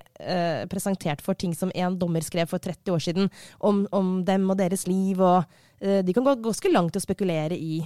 presentert 0.70 1.22
for 1.24 1.38
ting 1.38 1.53
som 1.57 1.70
en 1.74 1.96
dommer 1.98 2.24
skrev 2.24 2.48
for 2.50 2.62
30 2.62 2.94
år 2.94 3.03
siden 3.03 3.28
om, 3.64 3.82
om 3.94 4.14
dem 4.26 4.48
og 4.50 4.59
deres 4.61 4.86
liv. 4.90 5.20
og 5.20 5.44
de 5.82 6.14
kan 6.14 6.22
gå 6.22 6.36
ganske 6.44 6.70
langt 6.70 6.94
i 6.94 7.00
å 7.00 7.03
spekulere 7.03 7.57
i 7.59 7.80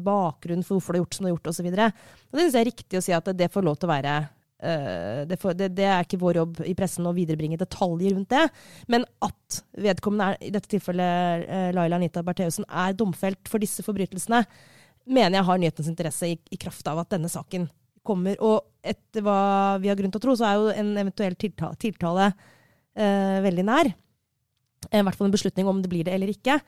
bakgrunnen 0.00 0.64
for 0.64 0.78
hvorfor 0.78 0.96
de 0.96 1.02
har 1.02 1.04
gjort 1.04 1.16
som 1.18 1.26
de 1.26 1.28
har 1.28 1.34
gjort 1.34 1.50
osv. 1.52 1.68
Det 1.68 2.40
syns 2.40 2.56
jeg 2.56 2.62
er 2.62 2.70
riktig 2.70 3.00
å 3.00 3.04
si 3.04 3.12
at 3.12 3.28
det 3.36 3.50
får 3.52 3.66
lov 3.66 3.76
til 3.76 3.90
å 3.90 3.92
være 3.92 4.14
Uh, 4.60 5.24
det, 5.24 5.38
for, 5.40 5.56
det, 5.56 5.70
det, 5.72 5.86
er 5.88 6.04
ikke 6.04 6.20
vår 6.20 6.40
jobb 6.42 6.58
i 6.68 6.74
pressen 6.76 7.06
å 7.08 7.14
viderebringe 7.16 7.58
detaljer 7.60 8.12
rundt 8.12 8.32
det. 8.32 8.42
Men 8.92 9.06
at 9.24 9.60
vedkommende, 9.80 10.34
er, 10.34 10.42
i 10.44 10.52
dette 10.52 10.68
tilfellet 10.68 11.46
uh, 11.48 11.70
Laila 11.76 11.96
Anita 11.96 12.22
Bertheussen, 12.26 12.66
er 12.68 12.96
domfelt 12.98 13.48
for 13.48 13.62
disse 13.62 13.84
forbrytelsene, 13.86 14.42
mener 15.10 15.38
jeg 15.38 15.48
har 15.48 15.60
nyhetens 15.60 15.90
interesse 15.90 16.30
i, 16.30 16.36
i, 16.50 16.58
kraft 16.60 16.86
av 16.90 17.02
at 17.02 17.10
denne 17.14 17.30
saken 17.30 17.66
kommer. 18.06 18.38
Og 18.44 18.62
etter 18.82 19.24
hva 19.24 19.78
vi 19.82 19.90
har 19.90 19.98
grunn 19.98 20.12
til 20.12 20.20
å 20.20 20.24
tro, 20.24 20.36
så 20.38 20.48
er 20.48 20.58
jo 20.58 20.70
en 20.72 20.94
eventuell 21.02 21.36
tiltale, 21.40 21.78
tiltale 21.80 22.30
eh, 22.30 23.40
veldig 23.44 23.66
nær. 23.66 23.92
I 24.90 25.02
hvert 25.04 25.18
fall 25.18 25.28
en 25.28 25.34
beslutning 25.34 25.68
om 25.68 25.82
det 25.82 25.90
blir 25.92 26.06
det 26.06 26.14
eller 26.16 26.32
ikke. 26.32 26.60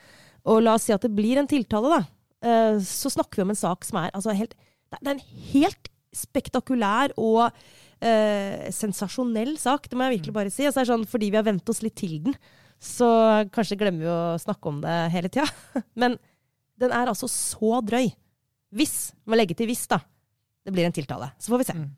Og 0.51 0.61
la 0.65 0.77
oss 0.77 0.89
si 0.89 0.95
at 0.95 1.05
det 1.05 1.15
blir 1.15 1.41
en 1.41 1.49
tiltale, 1.49 1.97
da. 1.97 2.03
så 2.83 3.11
snakker 3.15 3.39
vi 3.39 3.45
om 3.47 3.53
en 3.55 3.59
sak 3.59 3.87
som 3.87 4.01
er 4.01 4.11
altså 4.19 4.35
helt 4.35 4.57
Det 4.91 4.99
er 4.99 5.13
en 5.13 5.27
helt 5.53 5.93
spektakulær 6.13 7.15
og 7.21 7.47
eh, 8.03 8.69
sensasjonell 8.75 9.55
sak, 9.61 9.89
det 9.89 9.99
må 9.99 10.07
jeg 10.07 10.19
virkelig 10.19 10.35
mm. 10.35 10.39
bare 10.41 10.53
si. 10.53 10.67
Altså, 10.69 10.85
sånn, 10.89 11.07
fordi 11.09 11.31
vi 11.33 11.41
har 11.41 11.47
vent 11.47 11.73
oss 11.73 11.83
litt 11.85 11.97
til 11.99 12.19
den, 12.27 12.37
så 12.83 13.09
kanskje 13.55 13.79
glemmer 13.81 14.03
vi 14.03 14.11
å 14.11 14.41
snakke 14.43 14.71
om 14.71 14.83
det 14.83 14.97
hele 15.15 15.31
tida. 15.33 15.47
Men 16.01 16.19
den 16.83 16.95
er 16.95 17.11
altså 17.11 17.31
så 17.31 17.81
drøy. 17.87 18.11
Hvis, 18.73 19.13
må 19.29 19.37
legge 19.37 19.57
til 19.59 19.69
hvis, 19.69 19.85
da. 19.91 20.01
Det 20.63 20.73
blir 20.75 20.87
en 20.87 20.95
tiltale. 20.95 21.33
Så 21.43 21.53
får 21.53 21.63
vi 21.63 21.69
se. 21.69 21.77
Mm. 21.77 21.91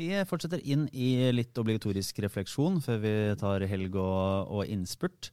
Vi 0.00 0.08
fortsetter 0.28 0.62
inn 0.64 0.86
i 0.96 1.14
litt 1.34 1.58
obligatorisk 1.60 2.22
refleksjon 2.24 2.80
før 2.84 3.00
vi 3.02 3.14
tar 3.40 3.64
helg 3.68 3.96
og, 4.00 4.52
og 4.52 4.70
innspurt. 4.72 5.30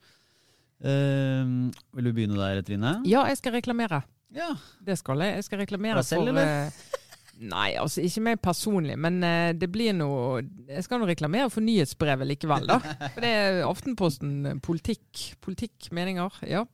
Uh, 0.80 1.70
vil 1.96 2.10
du 2.10 2.16
begynne 2.16 2.40
der, 2.40 2.64
Trine? 2.68 2.98
Ja, 3.08 3.26
jeg 3.32 3.40
skal 3.40 3.56
reklamere. 3.56 4.02
Ja. 4.36 4.54
Det 4.86 5.00
skal 5.00 5.24
jeg. 5.24 5.40
Jeg 5.40 5.48
skal 5.48 5.64
reklamere 5.64 6.04
selv, 6.06 6.28
for 6.28 6.34
eller? 6.34 6.68
Eh, 6.68 6.98
Nei, 7.50 7.70
altså 7.80 8.04
ikke 8.04 8.24
meg 8.26 8.42
personlig, 8.44 8.98
men 9.00 9.22
uh, 9.24 9.52
det 9.56 9.70
blir 9.72 9.94
noe 9.96 10.42
Jeg 10.68 10.84
skal 10.84 11.00
nå 11.00 11.08
reklamere 11.08 11.48
for 11.54 11.64
nyhetsbrevet 11.64 12.28
likevel, 12.28 12.68
da. 12.68 12.82
For 13.14 13.24
det 13.24 13.32
er 13.32 13.62
Aftenposten 13.64 14.34
eh, 14.44 14.60
politikk, 14.64 15.24
politikk 15.44 15.88
meninger. 15.96 16.36
Ja. 16.50 16.66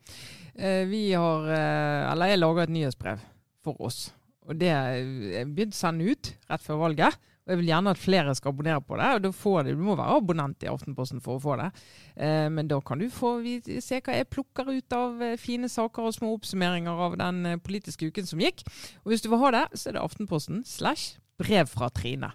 Uh, 0.58 0.84
vi 0.90 1.08
har 1.14 1.46
uh, 1.46 2.12
Eller 2.12 2.34
jeg 2.34 2.42
lager 2.42 2.66
et 2.66 2.76
nyhetsbrev 2.80 3.22
for 3.66 3.80
oss. 3.84 4.10
Og 4.46 4.60
det 4.62 4.70
er 4.70 5.00
jeg 5.34 5.54
begynt 5.54 5.74
å 5.74 5.80
sende 5.80 6.06
ut 6.06 6.36
rett 6.50 6.64
før 6.64 6.84
valget. 6.86 7.18
Og 7.46 7.54
jeg 7.54 7.60
vil 7.60 7.68
gjerne 7.70 7.92
at 7.94 8.02
flere 8.02 8.34
skal 8.34 8.54
abonnere 8.56 8.82
på 8.82 8.98
det. 8.98 9.10
og 9.16 9.22
da 9.22 9.32
får 9.32 9.64
det, 9.64 9.76
Du 9.78 9.84
må 9.86 9.96
være 9.96 10.18
abonnent 10.18 10.64
i 10.64 10.70
Aftenposten 10.70 11.22
for 11.22 11.38
å 11.38 11.44
få 11.44 11.58
det. 11.62 11.70
Eh, 12.18 12.50
men 12.50 12.68
da 12.68 12.80
kan 12.82 12.98
du 12.98 13.06
få 13.10 13.38
se 13.82 14.02
hva 14.02 14.16
jeg 14.18 14.30
plukker 14.34 14.72
ut 14.72 14.94
av 14.98 15.22
eh, 15.22 15.38
fine 15.38 15.70
saker 15.70 16.10
og 16.10 16.16
små 16.16 16.34
oppsummeringer 16.40 17.06
av 17.06 17.18
den 17.22 17.46
eh, 17.46 17.62
politiske 17.62 18.10
uken 18.10 18.26
som 18.26 18.42
gikk. 18.42 18.66
Og 19.04 19.14
hvis 19.14 19.22
du 19.22 19.30
vil 19.30 19.44
ha 19.46 19.52
det, 19.60 19.66
så 19.78 19.90
er 19.90 19.98
det 19.98 20.02
Aftenposten 20.02 20.66
slash 20.66 21.20
brev 21.38 21.66
fra 21.70 21.90
Trine. 21.90 22.32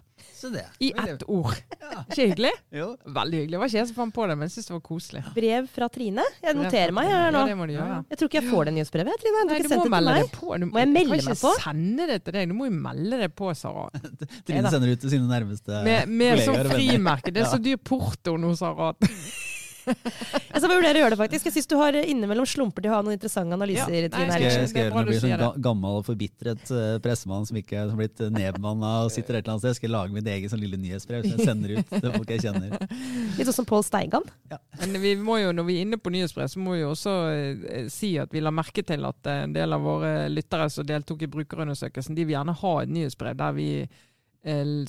I 0.79 0.91
ett 0.91 1.23
ord. 1.29 1.53
Ja. 1.79 2.03
Ikke 2.09 2.25
hyggelig? 2.27 2.51
Jo. 2.73 2.87
Veldig 3.05 3.37
hyggelig. 3.37 3.53
Det 3.53 3.59
var 3.61 3.69
ikke 3.69 3.77
jeg 3.77 3.89
som 3.89 3.97
fant 3.97 4.15
på 4.15 4.25
det, 4.29 4.35
men 4.37 4.49
jeg 4.49 4.53
syns 4.55 4.69
det 4.69 4.73
var 4.73 4.81
koselig. 4.85 5.21
Brev 5.35 5.67
fra 5.69 5.89
Trine? 5.93 6.25
Jeg 6.41 6.57
noterer 6.57 6.93
meg 6.97 7.09
her 7.11 7.33
nå. 7.33 7.43
Ja, 7.43 7.51
det 7.51 7.57
må 7.59 7.67
du 7.69 7.73
gjøre. 7.75 7.99
Jeg 8.09 8.21
tror 8.21 8.31
ikke 8.31 8.39
jeg 8.39 8.49
får 8.49 8.69
det 8.69 8.73
nyhetsbrevet. 8.77 9.21
Trine. 9.21 9.43
Nei, 9.49 9.59
du 9.61 9.69
må 9.73 9.85
melde 9.95 10.15
det 10.17 10.31
på. 10.33 10.55
Du, 10.55 10.65
må 10.65 10.81
jeg 10.81 10.91
melde 10.93 11.13
meg 11.13 11.21
på? 11.21 11.21
Du 11.21 11.27
kan 11.27 11.37
ikke 11.37 11.67
sende 11.67 12.09
det 12.09 12.19
til 12.25 12.37
deg, 12.37 12.49
du 12.49 12.57
må 12.57 12.69
jo 12.69 12.75
melde 12.87 13.21
det 13.25 13.31
på, 13.37 13.53
Sara. 13.57 13.87
Trine 14.47 14.73
sender 14.73 14.95
ut 14.95 15.05
til 15.05 15.15
sine 15.15 15.29
nærmeste 15.29 15.85
med, 15.85 16.17
med 16.21 16.43
sånn 16.45 16.73
frimerke. 16.73 17.33
Det 17.33 17.45
er 17.45 17.53
så 17.53 17.61
dyr 17.61 17.81
porto 17.81 18.37
nå, 18.41 18.55
Sara. 18.59 18.93
jeg 20.53 20.61
skal 20.61 20.71
vurdere 20.71 20.99
å 20.99 21.01
gjøre 21.03 21.13
det, 21.13 21.19
faktisk. 21.19 21.47
Jeg 21.47 21.55
syns 21.55 21.69
du 21.71 21.75
har 21.79 21.97
innimellom 21.97 22.47
slumper 22.49 22.83
til 22.83 22.91
å 22.91 22.97
ha 22.97 23.01
noen 23.05 23.15
interessante 23.17 23.57
analyser. 23.57 23.91
Ja, 23.95 24.09
nei, 24.11 24.27
skal, 24.29 24.45
jeg, 24.45 24.69
skal 24.71 24.85
gjøre 24.85 25.03
det 25.05 25.11
blir 25.11 25.21
sånn 25.23 25.63
gammel, 25.65 26.01
forbitret 26.07 26.71
uh, 26.73 26.97
pressemann 27.03 27.47
som 27.49 27.59
ikke 27.61 27.83
har 27.83 27.93
blitt 27.97 28.21
nedmanna 28.33 28.91
og 29.05 29.13
sitter 29.13 29.39
et 29.39 29.43
eller 29.43 29.55
annet 29.55 29.63
sted. 29.63 29.73
Jeg 29.73 29.79
skal 29.81 29.95
lage 29.95 30.15
mitt 30.17 30.29
eget 30.33 30.53
sånn 30.53 30.61
lille 30.63 30.79
nyhetsbrev 30.81 31.25
som 31.25 31.39
jeg 31.39 31.49
sender 31.49 31.75
ut 31.77 31.95
til 31.95 32.13
folk 32.17 32.35
jeg 32.35 32.45
kjenner. 32.45 32.77
Litt 33.37 33.49
sånn 33.49 33.57
som 33.61 33.69
Pål 33.69 33.85
Steigan. 33.87 34.27
Ja. 34.51 34.59
Men 34.83 34.99
vi 35.03 35.15
må 35.19 35.39
jo, 35.41 35.55
når 35.55 35.67
vi 35.67 35.79
er 35.79 35.87
inne 35.87 36.01
på 36.01 36.13
nyhetsbrev, 36.13 36.51
så 36.51 36.61
må 36.61 36.75
vi 36.75 36.83
jo 36.83 36.93
også 36.93 37.17
uh, 37.31 37.81
si 37.91 38.13
at 38.21 38.35
vi 38.35 38.43
la 38.43 38.53
merke 38.53 38.85
til 38.87 39.07
at 39.09 39.31
uh, 39.31 39.41
en 39.47 39.57
del 39.57 39.77
av 39.77 39.83
våre 39.85 40.13
lyttere 40.31 40.69
som 40.73 40.87
deltok 40.87 41.25
i 41.25 41.31
brukerundersøkelsen, 41.31 42.17
de 42.17 42.27
vil 42.27 42.37
gjerne 42.37 42.57
ha 42.61 42.77
et 42.81 42.95
nyhetsbrev 42.99 43.37
der 43.41 43.57
vi 43.57 43.71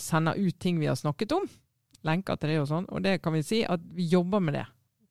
sender 0.01 0.39
ut 0.41 0.57
ting 0.65 0.79
vi 0.81 0.87
har 0.89 0.97
snakket 0.97 1.35
om 1.37 1.45
lenker 2.07 2.39
til 2.39 2.53
det 2.53 2.61
og 2.63 2.69
sånn. 2.71 2.87
Og 2.93 3.03
det 3.05 3.19
kan 3.23 3.35
vi 3.37 3.43
si 3.47 3.63
at 3.69 3.83
vi 3.95 4.09
jobber 4.11 4.43
med 4.45 4.59
det 4.59 4.67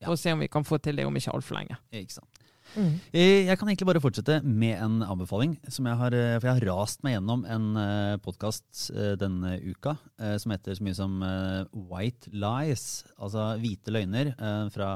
å 0.09 0.17
se 0.17 0.33
om 0.33 0.41
vi 0.41 0.49
kan 0.49 0.65
få 0.65 0.81
til 0.81 0.97
det 0.97 1.05
om 1.05 1.17
ikke 1.17 1.33
altfor 1.35 1.59
lenge. 1.59 1.77
Ikke 1.93 2.17
sant. 2.17 2.41
Mm. 2.71 2.93
Eh, 3.11 3.47
jeg 3.49 3.57
kan 3.59 3.67
egentlig 3.67 3.87
bare 3.89 4.01
fortsette 4.03 4.37
med 4.47 4.79
en 4.79 5.01
anbefaling. 5.03 5.57
Som 5.67 5.87
jeg 5.89 5.99
har, 5.99 6.13
eh, 6.15 6.37
for 6.39 6.47
jeg 6.47 6.59
har 6.59 6.67
rast 6.69 7.03
meg 7.03 7.17
gjennom 7.17 7.43
en 7.45 7.65
eh, 7.77 8.17
podkast 8.23 8.91
denne 9.19 9.57
uka 9.59 9.97
som 10.39 10.51
heter 10.53 10.77
så 10.77 10.83
mye 10.85 10.95
som 10.95 11.19
White 11.89 12.31
Lies, 12.31 13.03
altså 13.19 13.57
hvite 13.59 13.91
løgner, 13.91 14.33
fra 14.71 14.89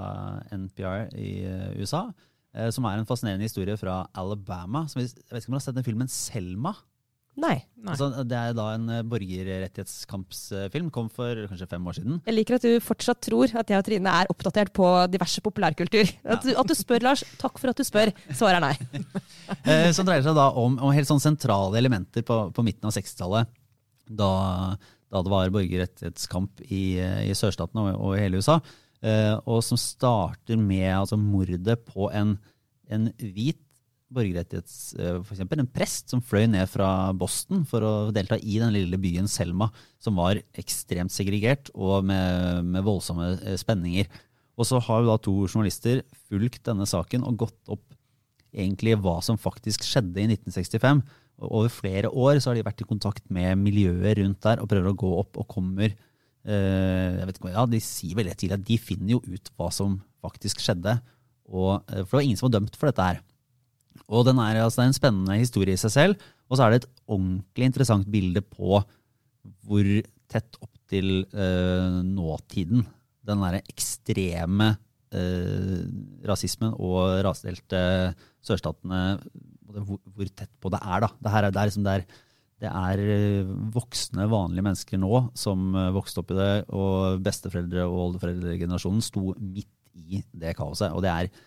NPR 0.54 1.12
i 1.18 1.46
USA. 1.80 2.08
Som 2.72 2.86
er 2.88 3.00
en 3.00 3.08
fascinerende 3.08 3.48
historie 3.48 3.76
fra 3.78 4.06
Alabama. 4.16 4.86
Som 4.88 5.02
jeg 5.02 5.12
vet 5.12 5.42
ikke 5.42 5.50
om 5.50 5.56
dere 5.56 5.60
har 5.60 5.66
sett 5.66 5.80
den 5.80 5.88
filmen 5.88 6.12
Selma? 6.12 6.76
Nei. 7.36 7.56
Nei. 7.84 7.92
Altså, 7.92 8.24
det 8.24 8.38
er 8.40 8.54
da 8.56 8.66
en 8.78 8.86
eh, 8.96 9.02
borgerrettighetskampsfilm. 9.12 10.88
Kom 10.94 11.10
for 11.14 11.42
kanskje 11.50 11.68
fem 11.70 11.90
år 11.90 11.98
siden. 11.98 12.22
Jeg 12.26 12.36
liker 12.38 12.58
at 12.58 12.66
du 12.66 12.78
fortsatt 12.84 13.20
tror 13.28 13.52
at 13.60 13.72
jeg 13.72 13.82
og 13.82 13.86
Trine 13.88 14.14
er 14.22 14.32
oppdatert 14.32 14.72
på 14.76 14.88
diverse 15.12 15.44
populærkultur. 15.44 16.08
Ja. 16.08 16.38
At, 16.38 16.48
du, 16.48 16.54
at, 16.56 16.72
du, 16.72 16.76
spør, 16.80 17.04
Lars. 17.10 17.26
Takk 17.42 17.60
for 17.60 17.74
at 17.74 17.82
du 17.82 17.84
spør. 17.88 18.14
Svaret 18.32 18.62
er 18.62 18.64
nei. 18.64 19.04
eh, 19.68 19.92
som 19.96 20.08
dreier 20.08 20.24
seg 20.26 20.38
da 20.38 20.48
om, 20.62 20.80
om 20.80 20.96
helt 20.96 21.10
sånn 21.12 21.24
sentrale 21.24 21.80
elementer 21.82 22.26
på, 22.26 22.40
på 22.56 22.66
midten 22.66 22.88
av 22.88 22.96
60-tallet. 22.96 23.52
Da, 24.06 24.32
da, 25.12 25.20
det 25.20 25.36
var 25.36 25.54
borgerrettighetskamp 25.54 26.66
i, 26.70 26.86
i 27.28 27.36
sørstatene 27.36 27.90
og, 27.90 28.00
og, 28.00 28.16
i 28.16 28.24
hele 28.24 28.40
USA. 28.40 28.62
Eh, 29.04 29.36
og 29.44 29.60
som 29.66 29.80
starter 29.80 30.56
med 30.56 30.88
altså, 30.94 31.20
mordet 31.20 31.82
på 31.92 32.08
en, 32.16 32.38
en 32.88 33.12
hvit 33.20 33.60
borgerrettighets... 34.16 34.96
F.eks. 34.96 35.26
for 35.28 35.36
eksempel, 35.36 35.62
en 35.62 35.72
prest 35.72 36.14
som 36.14 36.24
fløy 36.24 36.48
ned 36.52 36.70
fra 36.72 36.90
Boston 37.18 37.66
for 37.70 37.86
å 37.86 37.94
delta 38.16 38.38
i 38.40 38.60
den 38.62 38.74
lille 38.76 39.00
byen 39.02 39.30
Selma, 39.32 39.70
som 40.02 40.18
var 40.20 40.40
ekstremt 40.58 41.14
segregert 41.14 41.72
og 41.74 42.08
med, 42.08 42.66
med 42.72 42.86
voldsomme 42.86 43.34
eh, 43.38 43.60
spenninger. 43.60 44.10
Og 44.56 44.68
så 44.70 44.80
har 44.80 45.04
jo 45.04 45.12
da 45.12 45.20
to 45.20 45.36
journalister 45.50 46.02
fulgt 46.30 46.64
denne 46.68 46.88
saken 46.88 47.26
og 47.28 47.44
gått 47.44 47.76
opp 47.76 47.84
egentlig 48.56 48.96
hva 49.04 49.18
som 49.26 49.40
faktisk 49.40 49.84
skjedde 49.84 50.24
i 50.24 50.30
1965. 50.32 51.04
Og 51.44 51.56
over 51.60 51.74
flere 51.74 52.12
år 52.12 52.40
så 52.40 52.52
har 52.52 52.60
de 52.60 52.66
vært 52.66 52.86
i 52.86 52.88
kontakt 52.88 53.26
med 53.34 53.60
miljøet 53.60 54.22
rundt 54.22 54.40
der 54.46 54.64
og 54.64 54.72
prøver 54.72 54.94
å 54.94 55.00
gå 55.00 55.12
opp 55.20 55.42
og 55.42 55.50
kommer 55.52 55.90
eh, 55.92 57.20
jeg 57.20 57.28
vet 57.28 57.42
ikke, 57.42 57.56
ja, 57.58 57.66
De 57.68 57.82
sier 57.84 58.16
veldig 58.16 58.38
tidlig 58.40 58.60
at 58.62 58.68
de 58.70 58.80
finner 58.80 59.18
jo 59.18 59.22
ut 59.28 59.52
hva 59.60 59.70
som 59.76 60.00
faktisk 60.24 60.64
skjedde. 60.64 60.96
Og, 61.52 61.84
for 61.86 62.16
det 62.16 62.18
var 62.18 62.26
ingen 62.26 62.40
som 62.40 62.48
var 62.48 62.58
dømt 62.58 62.78
for 62.80 62.90
dette 62.90 63.10
her. 63.12 63.20
Og 64.12 64.26
den 64.28 64.40
er, 64.42 64.62
altså, 64.62 64.82
det 64.82 64.86
er 64.86 64.92
en 64.92 65.00
spennende 65.00 65.40
historie 65.40 65.76
i 65.76 65.82
seg 65.82 65.94
selv. 65.94 66.26
Og 66.50 66.58
så 66.58 66.66
er 66.66 66.74
det 66.74 66.84
et 66.84 66.92
ordentlig 67.10 67.70
interessant 67.70 68.10
bilde 68.12 68.44
på 68.46 68.82
hvor 69.66 69.90
tett 70.32 70.60
opp 70.62 70.74
til 70.90 71.24
uh, 71.34 72.02
nåtiden 72.06 72.84
den 73.26 73.42
derre 73.42 73.64
ekstreme 73.72 74.76
uh, 75.16 75.80
rasismen 76.30 76.76
og 76.78 77.24
rasdelte 77.26 77.82
sørstatene 78.46 79.18
hvor, 79.66 79.98
hvor, 80.14 80.30
tett 80.30 80.52
på 80.62 80.70
det 80.74 80.82
er. 80.82 81.06
da. 81.06 81.10
Det, 81.18 81.32
er, 81.32 81.50
det, 81.50 81.60
er 81.62 81.70
liksom 81.72 81.88
der, 81.88 82.06
det 82.64 82.70
er 82.70 83.02
eh, 83.16 83.50
voksne, 83.74 84.28
vanlige 84.32 84.64
mennesker 84.64 85.02
nå 85.02 85.24
som 85.36 85.74
vokste 85.96 86.22
opp 86.22 86.32
i 86.32 86.38
det, 86.38 86.52
og 86.72 87.24
besteforeldre 87.26 87.88
og 87.90 87.98
oldeforeldregenerasjonen 88.06 89.04
sto 89.04 89.34
midt 89.42 89.74
i 89.96 90.22
det 90.32 90.56
kaoset. 90.58 90.94
Og 90.94 91.04
det 91.04 91.12
er 91.12 91.28
eh, 91.28 91.42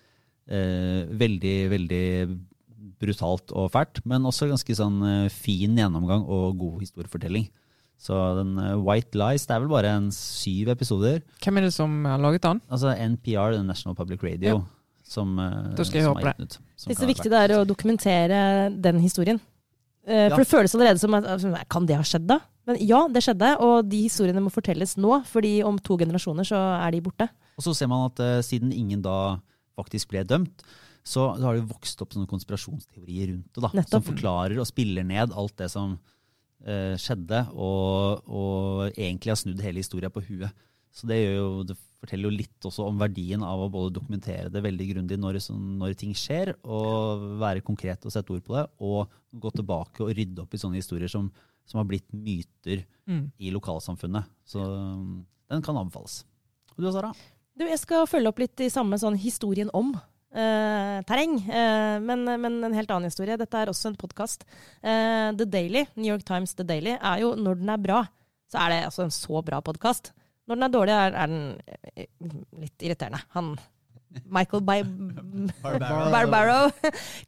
veldig, 0.49 1.57
veldig 1.71 2.05
brutalt 2.99 3.53
og 3.55 3.71
fælt, 3.75 4.01
men 4.09 4.27
også 4.29 4.49
ganske 4.51 4.75
sånn 4.77 4.99
eh, 5.07 5.31
fin 5.33 5.77
gjennomgang 5.79 6.25
og 6.27 6.59
god 6.61 6.81
historiefortelling. 6.83 7.47
Så 7.99 8.17
den 8.39 8.57
eh, 8.63 8.75
White 8.79 9.19
Lies, 9.19 9.47
det 9.47 9.55
er 9.57 9.63
vel 9.65 9.73
bare 9.73 9.93
en 9.99 10.09
syv 10.15 10.73
episoder. 10.75 11.23
Hvem 11.45 11.61
er 11.61 11.69
det 11.69 11.75
som 11.77 11.95
har 12.09 12.23
laget 12.23 12.45
den? 12.47 12.63
Altså 12.71 12.95
NPR, 12.95 13.57
The 13.59 13.63
National 13.67 13.97
Public 13.99 14.25
Radio, 14.27 14.63
som, 15.07 15.39
eh, 15.43 15.73
Da 15.79 15.87
skal 15.87 16.01
jeg 16.01 16.09
som 16.09 16.17
høre 16.19 16.27
på 16.27 16.33
har 16.33 16.43
ut. 16.43 16.59
Det 16.59 16.95
er 16.95 17.01
så 17.03 17.11
viktig 17.13 17.33
det 17.33 17.45
er 17.45 17.57
å 17.59 17.65
dokumentere 17.69 18.43
den 18.75 19.01
historien. 19.05 19.41
Eh, 20.07 20.29
For 20.31 20.39
Ja. 20.39 20.45
det 20.45 20.49
føles 20.51 20.75
allerede 20.75 20.99
som 20.99 21.15
at 21.15 21.25
altså, 21.25 21.53
Kan 21.69 21.87
det 21.87 21.97
ha 21.97 22.03
skjedd, 22.03 22.27
da? 22.27 22.41
Men 22.67 22.77
ja, 22.85 23.07
det 23.09 23.23
skjedde, 23.25 23.59
og 23.65 23.89
de 23.89 24.03
historiene 24.03 24.43
må 24.45 24.51
fortelles 24.53 24.97
nå, 24.97 25.25
fordi 25.25 25.63
om 25.65 25.79
to 25.79 25.97
generasjoner 25.97 26.45
så 26.45 26.59
er 26.87 26.91
de 26.93 27.01
borte. 27.01 27.29
Og 27.57 27.65
så 27.65 27.75
ser 27.75 27.89
man 27.89 28.11
at 28.11 28.21
uh, 28.21 28.43
siden 28.45 28.73
ingen 28.73 29.01
da 29.01 29.41
faktisk 29.79 30.11
ble 30.13 30.27
dømt, 30.29 30.63
så 31.09 31.31
har 31.41 31.55
det 31.57 31.63
jo 31.63 31.71
vokst 31.73 32.03
opp 32.05 32.13
sånne 32.13 32.29
konspirasjonsteorier 32.29 33.31
rundt 33.33 33.49
det. 33.55 33.63
da, 33.65 33.71
Nettopp. 33.79 33.95
Som 34.03 34.07
forklarer 34.11 34.59
og 34.61 34.67
spiller 34.69 35.07
ned 35.09 35.33
alt 35.33 35.55
det 35.63 35.71
som 35.73 35.95
eh, 36.67 36.95
skjedde, 37.01 37.45
og, 37.55 38.25
og 38.29 38.89
egentlig 38.99 39.33
har 39.33 39.39
snudd 39.41 39.63
hele 39.65 39.81
historia 39.81 40.11
på 40.13 40.21
huet. 40.27 40.51
Så 40.93 41.07
det, 41.07 41.19
jo, 41.23 41.63
det 41.69 41.77
forteller 42.01 42.29
jo 42.31 42.37
litt 42.39 42.67
også 42.67 42.85
om 42.89 42.99
verdien 43.01 43.43
av 43.47 43.61
å 43.63 43.69
både 43.71 43.93
dokumentere 43.95 44.51
det 44.51 44.63
veldig 44.65 44.87
grundig 44.93 45.19
når, 45.21 45.39
sånn- 45.45 45.77
når 45.81 45.95
ting 46.01 46.13
skjer, 46.17 46.53
og 46.67 47.25
være 47.41 47.63
konkret 47.67 48.05
og 48.09 48.13
sette 48.15 48.35
ord 48.35 48.43
på 48.47 48.57
det, 48.59 48.65
og 48.83 49.13
gå 49.39 49.53
tilbake 49.55 50.03
og 50.05 50.13
rydde 50.19 50.43
opp 50.45 50.55
i 50.57 50.61
sånne 50.61 50.81
historier 50.81 51.11
som, 51.13 51.31
som 51.69 51.81
har 51.83 51.89
blitt 51.91 52.09
myter 52.13 52.85
Mm. 53.09 53.31
i 53.41 53.49
lokalsamfunnet. 53.55 54.27
Så 54.45 54.61
den 55.49 55.63
kan 55.65 55.79
anbefales. 55.81 56.19
Og 56.77 56.83
du, 56.85 56.91
Sara? 56.93 57.09
Du, 57.59 57.65
jeg 57.67 57.81
skal 57.81 58.07
følge 58.07 58.31
opp 58.31 58.39
litt 58.39 58.63
i 58.63 58.71
samme 58.71 58.99
sånn 59.01 59.19
historien 59.19 59.71
om. 59.75 59.97
eh, 60.31 60.99
terreng, 61.09 61.39
eh, 61.49 61.97
men, 62.05 62.23
men 62.39 62.61
en 62.69 62.77
helt 62.77 62.91
annen 62.95 63.11
historie. 63.11 63.39
Dette 63.41 63.59
er 63.59 63.73
også 63.73 63.91
en 63.91 63.99
podkast. 63.99 64.45
The 64.83 65.47
Daily, 65.49 65.87
New 65.97 66.13
York 66.13 66.23
Times 66.29 66.55
The 66.55 66.67
Daily, 66.69 66.95
er 67.01 67.25
jo 67.25 67.33
når 67.35 67.59
den 67.63 67.73
er 67.75 67.83
bra, 67.83 68.05
så 68.53 68.63
er 68.63 68.75
det 68.75 68.85
altså 68.91 69.09
en 69.09 69.15
så 69.15 69.43
bra 69.43 69.59
podkast. 69.65 70.13
Når 70.49 70.57
den 70.57 70.65
er 70.65 70.73
dårlig, 70.73 70.95
er, 70.97 71.17
er 71.19 71.29
den 71.29 71.43
eh, 71.93 72.07
litt 72.63 72.87
irriterende. 72.87 73.21
Han 73.37 73.57
Michael 74.25 74.63
By 74.65 74.79
Barbaro 76.15 76.71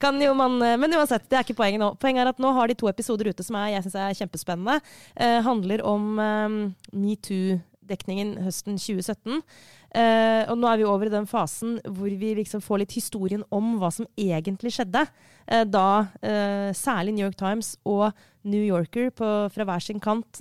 kan 0.00 0.16
jo 0.22 0.30
man 0.34 0.54
eh, 0.64 0.78
Men 0.80 0.94
uansett, 0.96 1.26
det 1.28 1.36
er 1.36 1.44
ikke 1.44 1.58
poenget 1.58 1.82
nå. 1.82 1.90
Poenget 2.00 2.24
er 2.24 2.30
at 2.32 2.40
nå 2.40 2.52
har 2.56 2.70
de 2.70 2.78
to 2.80 2.88
episoder 2.88 3.28
ute 3.28 3.44
som 3.44 3.58
er, 3.60 3.74
jeg 3.74 3.84
synes 3.84 3.98
er 4.00 4.16
kjempespennende. 4.22 4.78
Eh, 5.16 5.40
handler 5.44 5.84
om 5.84 6.06
eh, 6.24 6.56
metoo-dekningen 6.96 8.38
høsten 8.46 8.80
2017. 8.80 9.42
Eh, 9.90 10.44
og 10.46 10.54
nå 10.54 10.68
er 10.70 10.78
vi 10.78 10.86
over 10.86 11.08
i 11.08 11.12
den 11.12 11.26
fasen 11.26 11.80
hvor 11.82 12.12
vi 12.14 12.34
liksom 12.38 12.62
får 12.62 12.84
litt 12.84 12.94
historien 12.94 13.42
om 13.50 13.72
hva 13.80 13.90
som 13.94 14.06
egentlig 14.14 14.74
skjedde. 14.76 15.02
Uh, 15.50 15.64
da 15.66 15.86
uh, 16.22 16.70
særlig 16.76 17.16
New 17.16 17.24
York 17.24 17.38
Times 17.40 17.72
og 17.88 18.12
New 18.46 18.62
Yorker 18.62 19.10
på, 19.10 19.30
fra 19.50 19.66
hver 19.66 19.82
sin 19.84 19.98
kant 20.00 20.38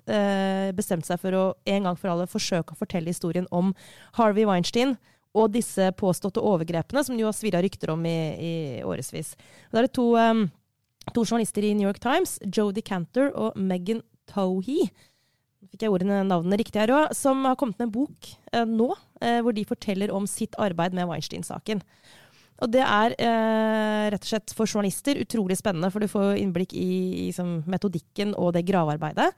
bestemte 0.77 1.09
seg 1.09 1.19
for 1.19 1.35
å 1.35 1.41
en 1.67 1.87
gang 1.89 1.97
for 1.99 2.13
alle 2.13 2.29
forsøke 2.31 2.71
å 2.71 2.79
fortelle 2.79 3.11
historien 3.11 3.49
om 3.51 3.73
Harvey 4.15 4.45
Weinstein 4.47 4.93
og 5.35 5.51
disse 5.51 5.89
påståtte 5.99 6.39
overgrepene, 6.39 7.03
som 7.03 7.17
det 7.17 7.25
jo 7.25 7.27
har 7.27 7.35
svirra 7.35 7.59
rykter 7.65 7.91
om 7.91 8.05
i, 8.07 8.15
i 8.39 8.53
årevis. 8.87 9.33
Da 9.67 9.81
er 9.81 9.89
det 9.89 9.93
to, 9.97 10.07
um, 10.15 10.45
to 11.11 11.25
journalister 11.25 11.67
i 11.67 11.73
New 11.75 11.89
York 11.89 11.99
Times, 11.99 12.37
Jodie 12.47 12.85
Cantor 12.87 13.33
og 13.35 13.59
Megan 13.59 13.99
nå 14.29 14.89
fikk 15.71 15.85
jeg 15.85 15.93
ordene 15.93 16.23
navnene 16.27 16.59
riktig 16.59 16.81
her 16.81 16.93
òg, 16.95 17.13
som 17.17 17.43
har 17.47 17.57
kommet 17.59 17.79
med 17.79 17.89
en 17.89 17.95
bok 17.95 18.31
eh, 18.53 18.65
nå, 18.65 18.89
eh, 19.21 19.39
hvor 19.45 19.55
de 19.55 19.67
forteller 19.69 20.13
om 20.15 20.25
sitt 20.29 20.57
arbeid 20.61 20.97
med 20.97 21.09
Weinstein-saken. 21.09 21.83
Og 22.59 22.71
det 22.73 22.81
er 22.83 23.15
eh, 23.23 24.05
rett 24.11 24.25
og 24.25 24.31
slett 24.33 24.53
for 24.55 24.67
journalister 24.67 25.19
utrolig 25.21 25.55
spennende, 25.59 25.91
for 25.93 26.03
du 26.03 26.11
får 26.11 26.41
innblikk 26.41 26.75
i, 26.75 26.89
i 27.23 27.29
som, 27.35 27.59
metodikken 27.71 28.33
og 28.35 28.51
det 28.57 28.65
gravearbeidet. 28.67 29.29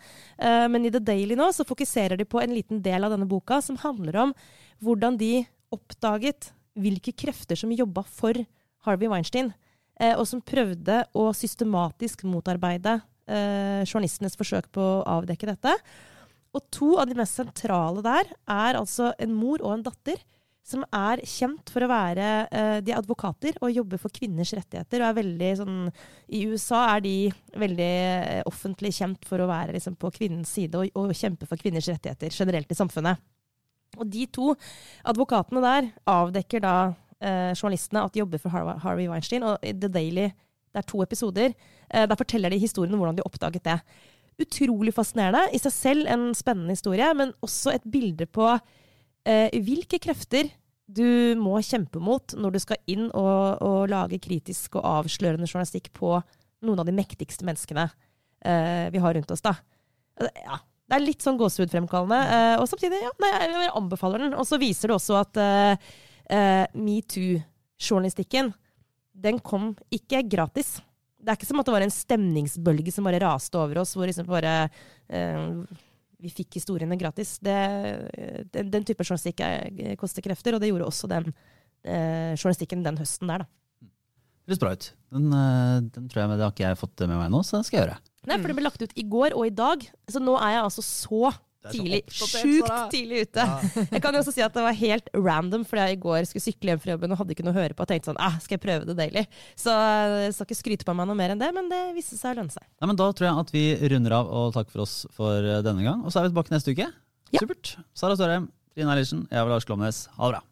Eh, 0.41 0.65
men 0.73 0.87
i 0.87 0.93
The 0.93 1.03
Daily 1.11 1.37
nå 1.37 1.51
så 1.53 1.67
fokuserer 1.67 2.17
de 2.17 2.25
på 2.25 2.41
en 2.41 2.55
liten 2.55 2.81
del 2.81 3.05
av 3.05 3.13
denne 3.13 3.29
boka 3.29 3.61
som 3.61 3.77
handler 3.83 4.17
om 4.25 4.33
hvordan 4.81 5.19
de 5.21 5.43
oppdaget 5.71 6.49
hvilke 6.81 7.13
krefter 7.13 7.59
som 7.59 7.71
jobba 7.73 8.03
for 8.07 8.37
Harvey 8.87 9.11
Weinstein, 9.11 9.51
eh, 9.99 10.15
og 10.15 10.25
som 10.29 10.41
prøvde 10.41 11.03
å 11.13 11.29
systematisk 11.37 12.25
motarbeide 12.25 12.97
eh, 13.29 13.83
journalistenes 13.85 14.37
forsøk 14.39 14.71
på 14.73 14.81
å 14.81 15.03
avdekke 15.19 15.51
dette. 15.51 15.75
Og 16.51 16.67
to 16.73 16.93
av 16.99 17.07
de 17.07 17.15
mest 17.15 17.39
sentrale 17.39 18.03
der 18.03 18.27
er 18.49 18.79
altså 18.79 19.13
en 19.21 19.33
mor 19.35 19.63
og 19.63 19.77
en 19.77 19.85
datter 19.85 20.19
som 20.67 20.83
er 20.93 21.23
kjent 21.25 21.71
for 21.73 21.83
å 21.83 21.89
være 21.89 22.25
eh, 22.53 22.77
De 22.85 22.93
er 22.93 22.99
advokater 22.99 23.57
og 23.63 23.73
jobber 23.73 23.99
for 23.99 24.13
kvinners 24.13 24.53
rettigheter. 24.55 25.01
og 25.01 25.19
er 25.19 25.57
sånn, 25.57 25.89
I 26.29 26.43
USA 26.51 26.83
er 26.93 27.03
de 27.05 27.15
veldig 27.57 27.89
eh, 27.89 28.41
offentlig 28.49 28.93
kjent 28.99 29.25
for 29.27 29.41
å 29.41 29.49
være 29.49 29.75
liksom, 29.75 29.97
på 29.99 30.11
kvinnens 30.15 30.53
side 30.53 30.77
og, 30.77 30.91
og 30.95 31.15
kjempe 31.17 31.49
for 31.49 31.59
kvinners 31.59 31.89
rettigheter 31.89 32.29
generelt 32.29 32.71
i 32.71 32.77
samfunnet. 32.77 33.23
Og 33.99 34.07
de 34.07 34.27
to 34.31 34.53
advokatene 35.07 35.63
der 35.65 35.89
avdekker 36.07 36.63
da 36.63 36.75
eh, 37.19 37.51
journalistene 37.57 38.05
at 38.05 38.13
de 38.13 38.21
jobber 38.21 38.41
for 38.41 38.53
Harvey 38.53 39.09
Weinstein. 39.09 39.43
Og 39.47 39.59
i 39.65 39.73
The 39.73 39.89
Daily, 39.91 40.29
det 40.71 40.83
er 40.83 40.87
to 40.87 41.01
episoder, 41.03 41.55
eh, 41.89 42.07
der 42.07 42.19
forteller 42.19 42.53
de 42.53 42.61
historien 42.61 42.93
om 42.95 43.01
hvordan 43.01 43.19
de 43.19 43.27
oppdaget 43.27 43.65
det. 43.67 43.79
Utrolig 44.39 44.93
fascinerende. 44.95 45.49
I 45.51 45.59
seg 45.61 45.73
selv 45.75 46.09
en 46.11 46.31
spennende 46.37 46.75
historie, 46.77 47.09
men 47.17 47.33
også 47.43 47.75
et 47.75 47.85
bilde 47.91 48.27
på 48.31 48.47
eh, 48.53 49.51
hvilke 49.59 49.99
krefter 50.01 50.49
du 50.91 51.35
må 51.39 51.59
kjempe 51.63 52.01
mot 52.03 52.33
når 52.35 52.55
du 52.55 52.59
skal 52.63 52.79
inn 52.91 53.07
og, 53.15 53.61
og 53.63 53.91
lage 53.91 54.19
kritisk 54.23 54.75
og 54.79 54.87
avslørende 54.99 55.47
journalistikk 55.47 55.91
på 55.95 56.17
noen 56.65 56.81
av 56.81 56.87
de 56.87 56.95
mektigste 56.95 57.45
menneskene 57.47 57.87
eh, 57.87 58.89
vi 58.93 59.01
har 59.01 59.15
rundt 59.17 59.31
oss. 59.33 59.43
da. 59.45 59.55
Ja, 60.19 60.59
det 60.61 60.97
er 60.97 61.05
litt 61.05 61.23
sånn 61.23 61.39
gåsehudfremkallende. 61.39 62.19
eh, 62.35 62.55
og 62.59 62.67
samtidig, 62.69 62.99
ja, 63.05 63.11
nei, 63.23 63.31
jeg, 63.39 63.71
anbefaler 63.79 64.25
den. 64.25 64.35
Og 64.35 64.47
så 64.49 64.59
viser 64.61 64.91
det 64.91 64.97
også 64.97 65.21
at 65.21 65.39
eh, 65.41 66.67
metoo-journalistikken, 66.75 68.51
den 69.11 69.39
kom 69.43 69.71
ikke 69.93 70.23
gratis. 70.27 70.79
Det 71.21 71.29
er 71.29 71.37
ikke 71.37 71.49
som 71.51 71.61
at 71.61 71.69
det 71.69 71.75
var 71.75 71.85
en 71.85 71.93
stemningsbølge 71.93 72.93
som 72.93 73.05
bare 73.07 73.21
raste 73.21 73.59
over 73.59 73.83
oss, 73.83 73.93
hvor 73.97 74.09
liksom 74.09 74.27
bare 74.29 74.55
eh, 74.65 75.79
vi 76.21 76.31
fikk 76.33 76.59
historiene 76.59 76.97
gratis. 76.99 77.35
Det, 77.43 77.57
den, 78.53 78.69
den 78.73 78.85
type 78.87 79.05
journalistikk 79.05 79.43
er, 79.45 79.95
koster 80.01 80.25
krefter, 80.25 80.57
og 80.57 80.63
det 80.63 80.71
gjorde 80.71 80.89
også 80.89 81.09
den 81.11 81.29
eh, 81.29 82.33
journalistikken 82.37 82.85
den 82.85 82.99
høsten 83.01 83.31
der, 83.31 83.45
da. 83.45 83.89
Høres 84.49 84.61
bra 84.61 84.73
ut. 84.73 84.89
Den, 85.13 85.29
eh, 85.37 85.77
den 85.93 86.09
tror 86.09 86.23
jeg, 86.23 86.33
det 86.33 86.45
har 86.45 86.55
ikke 86.55 86.67
jeg 86.67 86.81
fått 86.81 87.05
med 87.05 87.17
meg 87.17 87.31
nå, 87.33 87.43
så 87.45 87.61
det 87.61 87.69
skal 87.69 87.79
jeg 87.79 87.85
gjøre. 87.85 88.01
Nei, 88.29 88.37
for 88.37 88.49
det 88.51 88.57
ble 88.57 88.65
lagt 88.67 88.83
ut 88.83 88.97
i 88.97 89.07
går 89.09 89.37
og 89.37 89.47
i 89.47 89.55
dag, 89.61 89.85
så 90.09 90.21
nå 90.21 90.35
er 90.37 90.57
jeg 90.57 90.65
altså 90.65 90.85
så 90.85 91.31
tidlig, 91.69 91.99
sjukt 92.09 92.71
tidlig 92.93 93.25
ute. 93.27 93.45
Jeg 93.93 94.01
kan 94.03 94.15
jo 94.15 94.21
også 94.23 94.33
si 94.33 94.43
at 94.45 94.55
det 94.55 94.63
var 94.65 94.77
helt 94.77 95.09
random, 95.13 95.65
fordi 95.67 95.85
jeg 95.85 95.97
i 95.97 96.01
går 96.01 96.27
skulle 96.29 96.45
sykle 96.45 96.73
hjem 96.73 96.81
fra 96.81 96.93
jobben 96.95 97.13
og 97.13 97.21
hadde 97.21 97.35
ikke 97.35 97.45
noe 97.45 97.53
å 97.53 97.59
høre 97.59 97.77
på. 97.77 97.85
Og 97.85 97.91
tenkte 97.91 98.11
sånn, 98.11 98.19
ah, 98.21 98.37
skal 98.41 98.57
jeg 98.57 98.63
prøve 98.65 98.87
det 98.89 98.97
daily? 98.97 99.25
Så 99.59 99.73
jeg 100.25 100.35
skal 100.37 100.49
ikke 100.49 100.59
skryte 100.59 100.87
på 100.87 100.95
meg 100.97 101.09
noe 101.09 101.19
mer 101.19 101.35
enn 101.35 101.41
det, 101.41 101.51
men 101.55 101.69
det 101.71 101.81
viste 101.97 102.17
seg 102.19 102.33
å 102.33 102.41
lønne 102.41 102.55
seg. 102.55 102.65
Nei, 102.81 102.89
men 102.91 102.99
Da 103.01 103.09
tror 103.13 103.29
jeg 103.29 103.45
at 103.45 103.53
vi 103.55 103.65
runder 103.93 104.17
av 104.21 104.31
og 104.41 104.53
takker 104.57 104.75
for 104.75 104.85
oss 104.85 104.95
for 105.15 105.37
eh, 105.41 105.61
denne 105.65 105.85
gang. 105.85 106.01
Og 106.05 106.13
så 106.13 106.21
er 106.21 106.27
vi 106.29 106.33
tilbake 106.33 106.55
neste 106.55 106.73
uke. 106.75 106.89
Ja. 107.31 107.43
Supert. 107.43 107.75
Sara 107.97 108.17
Størheim, 108.19 108.49
Trine 108.75 108.95
Eilertsen, 108.95 109.27
jeg 109.31 109.41
er 109.41 109.51
Lars 109.51 109.67
Glomnes. 109.67 110.05
Ha 110.17 110.27
det 110.27 110.37
bra. 110.39 110.45